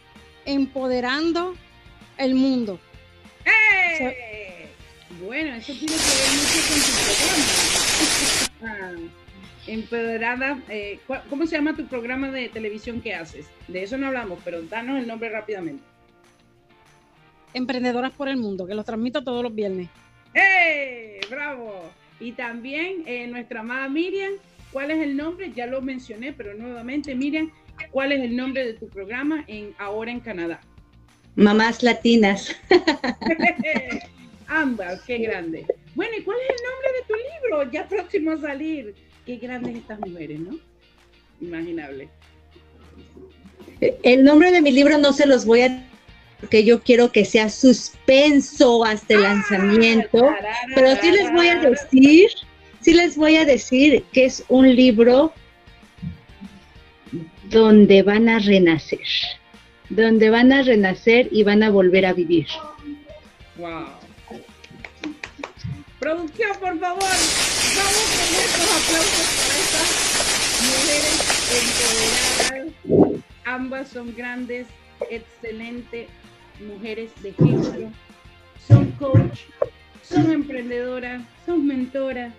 empoderando 0.44 1.54
el 2.18 2.34
mundo. 2.34 2.78
¡Eh! 3.44 4.68
bueno, 5.24 5.54
eso 5.54 5.72
tiene 5.72 5.86
que 5.86 5.92
ver 5.92 6.30
mucho 6.36 6.58
con 6.68 6.78
tu 6.80 6.92
programa. 6.96 7.78
Ah, 8.64 8.92
empoderada, 9.66 10.62
eh, 10.68 11.00
¿cómo 11.28 11.46
se 11.46 11.56
llama 11.56 11.74
tu 11.74 11.86
programa 11.86 12.30
de 12.30 12.48
televisión 12.48 13.00
que 13.00 13.12
haces? 13.12 13.46
De 13.66 13.82
eso 13.82 13.98
no 13.98 14.06
hablamos, 14.06 14.38
pero 14.44 14.62
danos 14.62 15.00
el 15.00 15.08
nombre 15.08 15.30
rápidamente. 15.30 15.82
Emprendedoras 17.52 18.12
por 18.12 18.28
el 18.28 18.36
Mundo, 18.36 18.66
que 18.66 18.74
lo 18.76 18.84
transmito 18.84 19.24
todos 19.24 19.42
los 19.42 19.52
viernes. 19.52 19.88
¡Eh! 20.34 21.20
¡Bravo! 21.28 21.90
Y 22.20 22.32
también 22.32 23.02
eh, 23.06 23.26
nuestra 23.26 23.60
amada 23.60 23.88
Miriam, 23.88 24.34
¿cuál 24.72 24.92
es 24.92 25.02
el 25.02 25.16
nombre? 25.16 25.52
Ya 25.52 25.66
lo 25.66 25.82
mencioné, 25.82 26.32
pero 26.32 26.54
nuevamente, 26.54 27.16
Miriam, 27.16 27.50
¿cuál 27.92 28.10
es 28.12 28.22
el 28.22 28.34
nombre 28.34 28.66
de 28.66 28.72
tu 28.74 28.88
programa 28.88 29.44
en 29.46 29.74
ahora 29.78 30.10
en 30.10 30.20
Canadá? 30.20 30.60
Mamás 31.36 31.82
Latinas. 31.82 32.54
Ambas, 34.48 35.02
qué 35.02 35.18
grande. 35.18 35.64
Bueno, 35.94 36.12
¿y 36.18 36.22
cuál 36.22 36.36
es 36.42 36.56
el 36.56 36.62
nombre 36.68 36.88
de 36.98 37.06
tu 37.06 37.14
libro? 37.14 37.72
Ya 37.72 37.88
próximo 37.88 38.32
a 38.32 38.40
salir. 38.40 38.94
Qué 39.24 39.36
grandes 39.36 39.76
estas 39.76 40.00
mujeres, 40.00 40.40
¿no? 40.40 40.58
Imaginable. 41.40 42.08
El 44.02 44.24
nombre 44.24 44.50
de 44.50 44.60
mi 44.60 44.72
libro 44.72 44.98
no 44.98 45.12
se 45.12 45.26
los 45.26 45.44
voy 45.44 45.62
a 45.62 45.86
porque 46.42 46.64
yo 46.64 46.82
quiero 46.82 47.12
que 47.12 47.24
sea 47.24 47.48
suspenso 47.48 48.84
hasta 48.84 49.14
el 49.14 49.24
ah, 49.24 49.34
lanzamiento, 49.34 50.28
pero 50.74 50.96
sí 51.00 51.12
les 51.12 51.32
voy 51.32 51.46
a 51.46 51.60
decir, 51.60 52.30
sí 52.80 52.94
les 52.94 53.16
voy 53.16 53.36
a 53.36 53.44
decir 53.44 54.02
que 54.12 54.24
es 54.24 54.44
un 54.48 54.74
libro 54.74 55.32
donde 57.52 58.02
van 58.02 58.30
a 58.30 58.38
renacer, 58.38 59.06
donde 59.90 60.30
van 60.30 60.52
a 60.52 60.62
renacer 60.62 61.28
y 61.30 61.44
van 61.44 61.62
a 61.62 61.68
volver 61.68 62.06
a 62.06 62.14
vivir. 62.14 62.46
Wow. 63.58 63.88
Producción, 66.00 66.50
por 66.58 66.80
favor, 66.80 67.02
vamos 67.02 68.06
con 68.16 68.28
estos 68.40 68.68
aplausos 68.78 69.28
para 69.38 69.56
estas 69.60 69.88
mujeres 70.72 71.14
empoderadas. 72.88 73.22
Ambas 73.44 73.88
son 73.88 74.14
grandes, 74.16 74.66
excelentes 75.10 76.08
mujeres 76.66 77.10
de 77.22 77.28
ejemplo, 77.28 77.90
son 78.66 78.90
coach, 78.92 79.40
son 80.00 80.32
emprendedoras, 80.32 81.22
son 81.44 81.66
mentoras, 81.66 82.32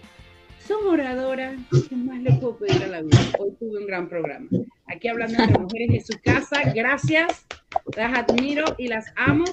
son 0.68 0.88
oradoras. 0.88 1.56
¿Qué 1.88 1.95
más 1.95 2.19
le 2.19 2.34
puedo 2.34 2.57
pedir 2.57 2.84
a 2.84 2.88
la 2.88 3.02
vida? 3.03 3.19
Hoy 3.38 3.52
tuve 3.60 3.80
un 3.80 3.85
gran 3.85 4.10
programa. 4.10 4.48
Aquí 4.88 5.07
hablando 5.07 5.45
de 5.45 5.60
mujeres 5.60 5.89
de 5.89 6.01
su 6.01 6.19
casa. 6.22 6.72
Gracias, 6.73 7.45
las 7.95 8.18
admiro 8.18 8.65
y 8.77 8.88
las 8.88 9.05
amo. 9.15 9.45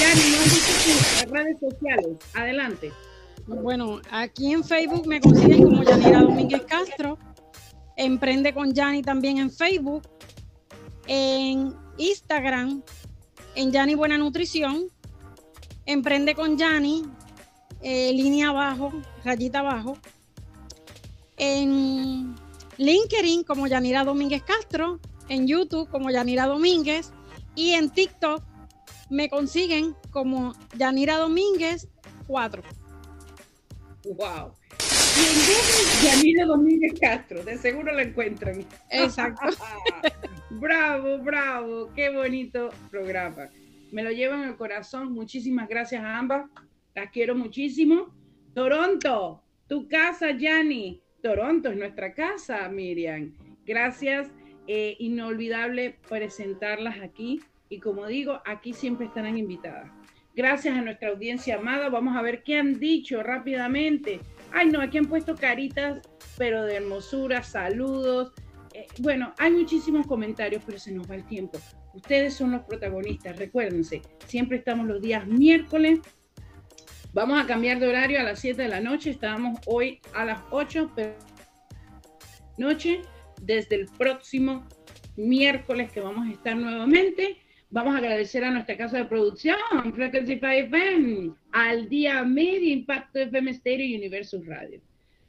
Yani, 0.00 0.20
no 0.30 0.42
dicho 0.44 1.22
tus 1.22 1.30
redes 1.30 1.58
sociales. 1.60 2.16
Adelante. 2.34 2.92
Bueno, 3.46 4.00
aquí 4.10 4.52
en 4.52 4.64
Facebook 4.64 5.06
me 5.06 5.20
consiguen 5.20 5.62
como 5.62 5.82
Yanira 5.82 6.20
Domínguez 6.20 6.62
Castro. 6.62 7.18
Emprende 7.96 8.52
con 8.52 8.74
Yani 8.74 9.02
también 9.02 9.38
en 9.38 9.50
Facebook. 9.50 10.02
En 11.06 11.74
Instagram 11.98 12.82
en 13.56 13.72
Yani 13.72 13.94
Buena 13.94 14.18
Nutrición, 14.18 14.88
Emprende 15.86 16.34
con 16.34 16.58
Yani, 16.58 17.04
eh, 17.80 18.12
línea 18.12 18.50
abajo, 18.50 18.92
rayita 19.24 19.60
abajo, 19.60 19.96
en 21.36 22.34
LinkedIn 22.78 23.44
como 23.44 23.66
Yanira 23.66 24.04
Domínguez 24.04 24.42
Castro, 24.42 25.00
en 25.28 25.46
YouTube 25.46 25.88
como 25.88 26.10
Yanira 26.10 26.46
Domínguez 26.46 27.12
y 27.54 27.72
en 27.72 27.90
TikTok 27.90 28.42
me 29.10 29.28
consiguen 29.28 29.94
como 30.10 30.54
Yanira 30.76 31.18
Domínguez 31.18 31.88
4. 32.26 32.62
Wow. 34.04 34.52
Y 35.16 35.20
en 35.20 35.34
Google, 35.46 36.04
Yanira 36.04 36.44
Domínguez 36.44 37.00
Castro, 37.00 37.42
de 37.42 37.56
seguro 37.56 37.92
la 37.92 38.02
encuentran. 38.02 38.66
Exacto. 38.90 39.46
bravo, 40.50 41.18
bravo, 41.18 41.90
qué 41.94 42.10
bonito 42.10 42.70
programa. 42.90 43.48
Me 43.92 44.02
lo 44.02 44.10
llevo 44.10 44.34
en 44.34 44.42
el 44.42 44.56
corazón. 44.56 45.12
Muchísimas 45.12 45.68
gracias 45.68 46.02
a 46.04 46.18
ambas. 46.18 46.50
Las 46.94 47.10
quiero 47.10 47.34
muchísimo. 47.34 48.14
Toronto, 48.54 49.42
tu 49.68 49.88
casa, 49.88 50.32
Yanni. 50.32 51.02
Toronto 51.26 51.70
es 51.70 51.76
nuestra 51.76 52.14
casa, 52.14 52.68
Miriam. 52.68 53.32
Gracias. 53.66 54.30
eh, 54.68 54.96
inolvidable 55.00 55.96
presentarlas 56.08 57.00
aquí 57.00 57.40
y 57.68 57.80
como 57.80 58.06
digo, 58.06 58.40
aquí 58.44 58.72
siempre 58.72 59.06
estarán 59.06 59.36
invitadas. 59.36 59.90
Gracias 60.36 60.76
a 60.76 60.82
nuestra 60.82 61.08
audiencia 61.08 61.56
amada, 61.56 61.88
vamos 61.88 62.16
a 62.16 62.22
ver 62.22 62.44
qué 62.44 62.56
han 62.58 62.78
dicho 62.78 63.24
rápidamente. 63.24 64.20
Ay, 64.52 64.70
no, 64.70 64.80
aquí 64.80 64.98
han 64.98 65.06
puesto 65.06 65.34
caritas, 65.34 66.00
pero 66.38 66.64
de 66.64 66.76
hermosura, 66.76 67.42
saludos. 67.42 68.32
Eh, 68.72 68.86
bueno, 68.98 69.34
hay 69.38 69.50
muchísimos 69.50 70.06
comentarios, 70.06 70.62
pero 70.64 70.78
se 70.78 70.92
nos 70.92 71.10
va 71.10 71.16
el 71.16 71.26
tiempo. 71.26 71.58
Ustedes 71.92 72.34
son 72.34 72.52
los 72.52 72.62
protagonistas, 72.62 73.36
recuérdense, 73.36 74.00
siempre 74.26 74.58
estamos 74.58 74.86
los 74.86 75.02
días 75.02 75.26
miércoles. 75.26 75.98
Vamos 77.16 77.42
a 77.42 77.46
cambiar 77.46 77.80
de 77.80 77.88
horario 77.88 78.20
a 78.20 78.24
las 78.24 78.40
7 78.40 78.60
de 78.60 78.68
la 78.68 78.82
noche, 78.82 79.08
estábamos 79.08 79.58
hoy 79.64 80.00
a 80.12 80.26
las 80.26 80.38
8 80.50 80.90
de 80.96 81.14
noche, 82.58 83.00
desde 83.40 83.76
el 83.76 83.86
próximo 83.96 84.66
miércoles 85.16 85.90
que 85.90 86.02
vamos 86.02 86.28
a 86.28 86.32
estar 86.32 86.54
nuevamente. 86.54 87.38
Vamos 87.70 87.94
a 87.94 87.98
agradecer 88.00 88.44
a 88.44 88.50
nuestra 88.50 88.76
casa 88.76 88.98
de 88.98 89.06
producción, 89.06 89.56
Frequency 89.94 90.38
FM, 90.42 91.32
al 91.52 91.88
día 91.88 92.22
Media 92.22 92.70
Impacto 92.70 93.18
FM 93.18 93.54
Stereo 93.54 93.86
y 93.86 93.96
Universo 93.96 94.42
Radio. 94.44 94.82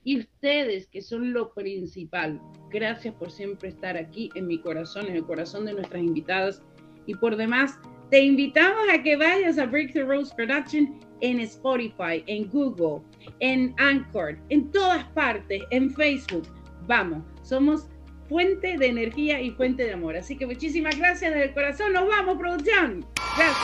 Y 0.03 0.19
ustedes, 0.19 0.87
que 0.87 1.01
son 1.01 1.31
lo 1.31 1.53
principal, 1.53 2.41
gracias 2.69 3.15
por 3.15 3.31
siempre 3.31 3.69
estar 3.69 3.95
aquí 3.95 4.29
en 4.35 4.47
mi 4.47 4.59
corazón, 4.59 5.05
en 5.05 5.15
el 5.15 5.23
corazón 5.23 5.63
de 5.63 5.71
nuestras 5.71 6.03
invitadas. 6.03 6.61
Y 7.05 7.15
por 7.15 7.37
demás, 7.37 7.79
te 8.09 8.21
invitamos 8.21 8.83
a 8.93 9.01
que 9.01 9.15
vayas 9.15 9.57
a 9.57 9.65
Breakthrough 9.65 10.07
Rose 10.07 10.33
Production 10.35 10.99
en 11.21 11.39
Spotify, 11.41 12.23
en 12.27 12.49
Google, 12.49 13.01
en 13.39 13.73
Anchor, 13.77 14.37
en 14.49 14.71
todas 14.71 15.03
partes, 15.09 15.61
en 15.71 15.93
Facebook. 15.93 16.47
Vamos, 16.87 17.23
somos 17.43 17.87
fuente 18.29 18.77
de 18.77 18.87
energía 18.87 19.41
y 19.41 19.51
fuente 19.51 19.83
de 19.83 19.93
amor. 19.93 20.15
Así 20.15 20.37
que 20.37 20.45
muchísimas 20.45 20.97
gracias 20.97 21.33
desde 21.33 21.47
el 21.47 21.53
corazón. 21.53 21.93
Nos 21.93 22.07
vamos, 22.07 22.37
producción. 22.37 23.05
Gracias. 23.35 23.57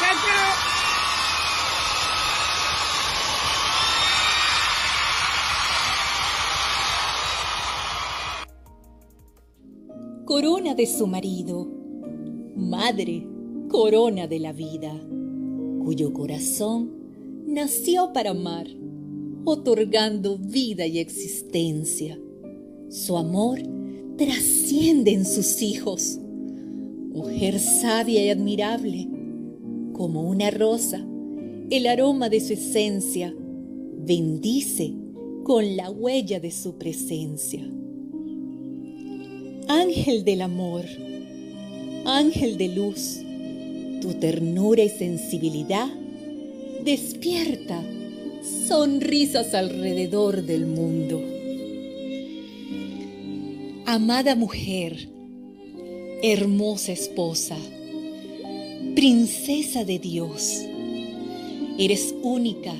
Chao, 0.00 0.14
chao. 0.26 0.78
corona 10.28 10.74
de 10.74 10.84
su 10.84 11.06
marido, 11.06 11.66
madre, 12.54 13.26
corona 13.68 14.26
de 14.26 14.38
la 14.40 14.52
vida, 14.52 14.92
cuyo 15.84 16.12
corazón 16.12 16.90
nació 17.46 18.12
para 18.12 18.30
amar, 18.30 18.66
otorgando 19.44 20.38
vida 20.38 20.86
y 20.86 20.98
existencia. 20.98 22.18
Su 22.88 23.18
amor 23.18 23.60
trasciende 24.16 25.12
en 25.12 25.24
sus 25.24 25.60
hijos, 25.62 26.18
mujer 27.10 27.58
sabia 27.58 28.24
y 28.24 28.30
admirable, 28.30 29.08
como 29.92 30.22
una 30.28 30.50
rosa, 30.50 31.06
el 31.70 31.86
aroma 31.86 32.30
de 32.30 32.40
su 32.40 32.54
esencia 32.54 33.34
bendice 33.98 34.94
con 35.44 35.76
la 35.76 35.90
huella 35.90 36.40
de 36.40 36.50
su 36.50 36.78
presencia. 36.78 37.70
Ángel 39.68 40.24
del 40.24 40.40
amor, 40.40 40.84
ángel 42.06 42.56
de 42.56 42.68
luz, 42.68 43.20
tu 44.00 44.14
ternura 44.14 44.82
y 44.82 44.88
sensibilidad 44.88 45.88
despierta 46.84 47.82
sonrisas 48.66 49.54
alrededor 49.54 50.42
del 50.42 50.66
mundo. 50.66 51.22
Amada 53.86 54.34
mujer, 54.34 55.08
hermosa 56.22 56.92
esposa, 56.92 57.56
princesa 58.94 59.84
de 59.84 59.98
Dios, 59.98 60.62
eres 61.78 62.14
única, 62.22 62.74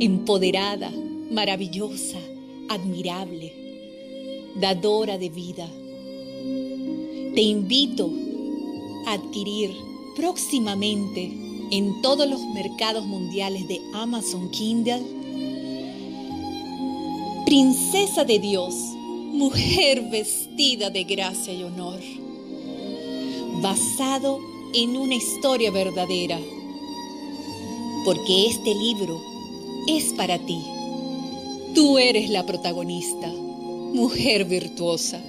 empoderada, 0.00 0.90
maravillosa, 1.30 2.18
admirable, 2.68 3.52
dadora 4.60 5.18
de 5.18 5.28
vida 5.28 5.68
te 7.36 7.42
invito 7.42 8.10
a 9.04 9.12
adquirir 9.12 9.70
próximamente 10.16 11.32
en 11.70 12.00
todos 12.02 12.28
los 12.28 12.40
mercados 12.46 13.04
mundiales 13.04 13.68
de 13.68 13.80
Amazon 13.94 14.50
Kindle 14.50 15.16
Princesa 17.46 18.24
de 18.24 18.40
Dios, 18.40 18.74
mujer 18.74 20.10
vestida 20.10 20.90
de 20.90 21.04
gracia 21.04 21.52
y 21.52 21.62
honor, 21.62 22.00
basado 23.62 24.40
en 24.74 24.96
una 24.96 25.14
historia 25.14 25.70
verdadera, 25.70 26.40
porque 28.04 28.48
este 28.48 28.74
libro 28.74 29.22
es 29.86 30.12
para 30.14 30.44
ti. 30.44 30.60
Tú 31.72 31.98
eres 31.98 32.30
la 32.30 32.44
protagonista, 32.44 33.28
mujer 33.28 34.44
virtuosa. 34.46 35.22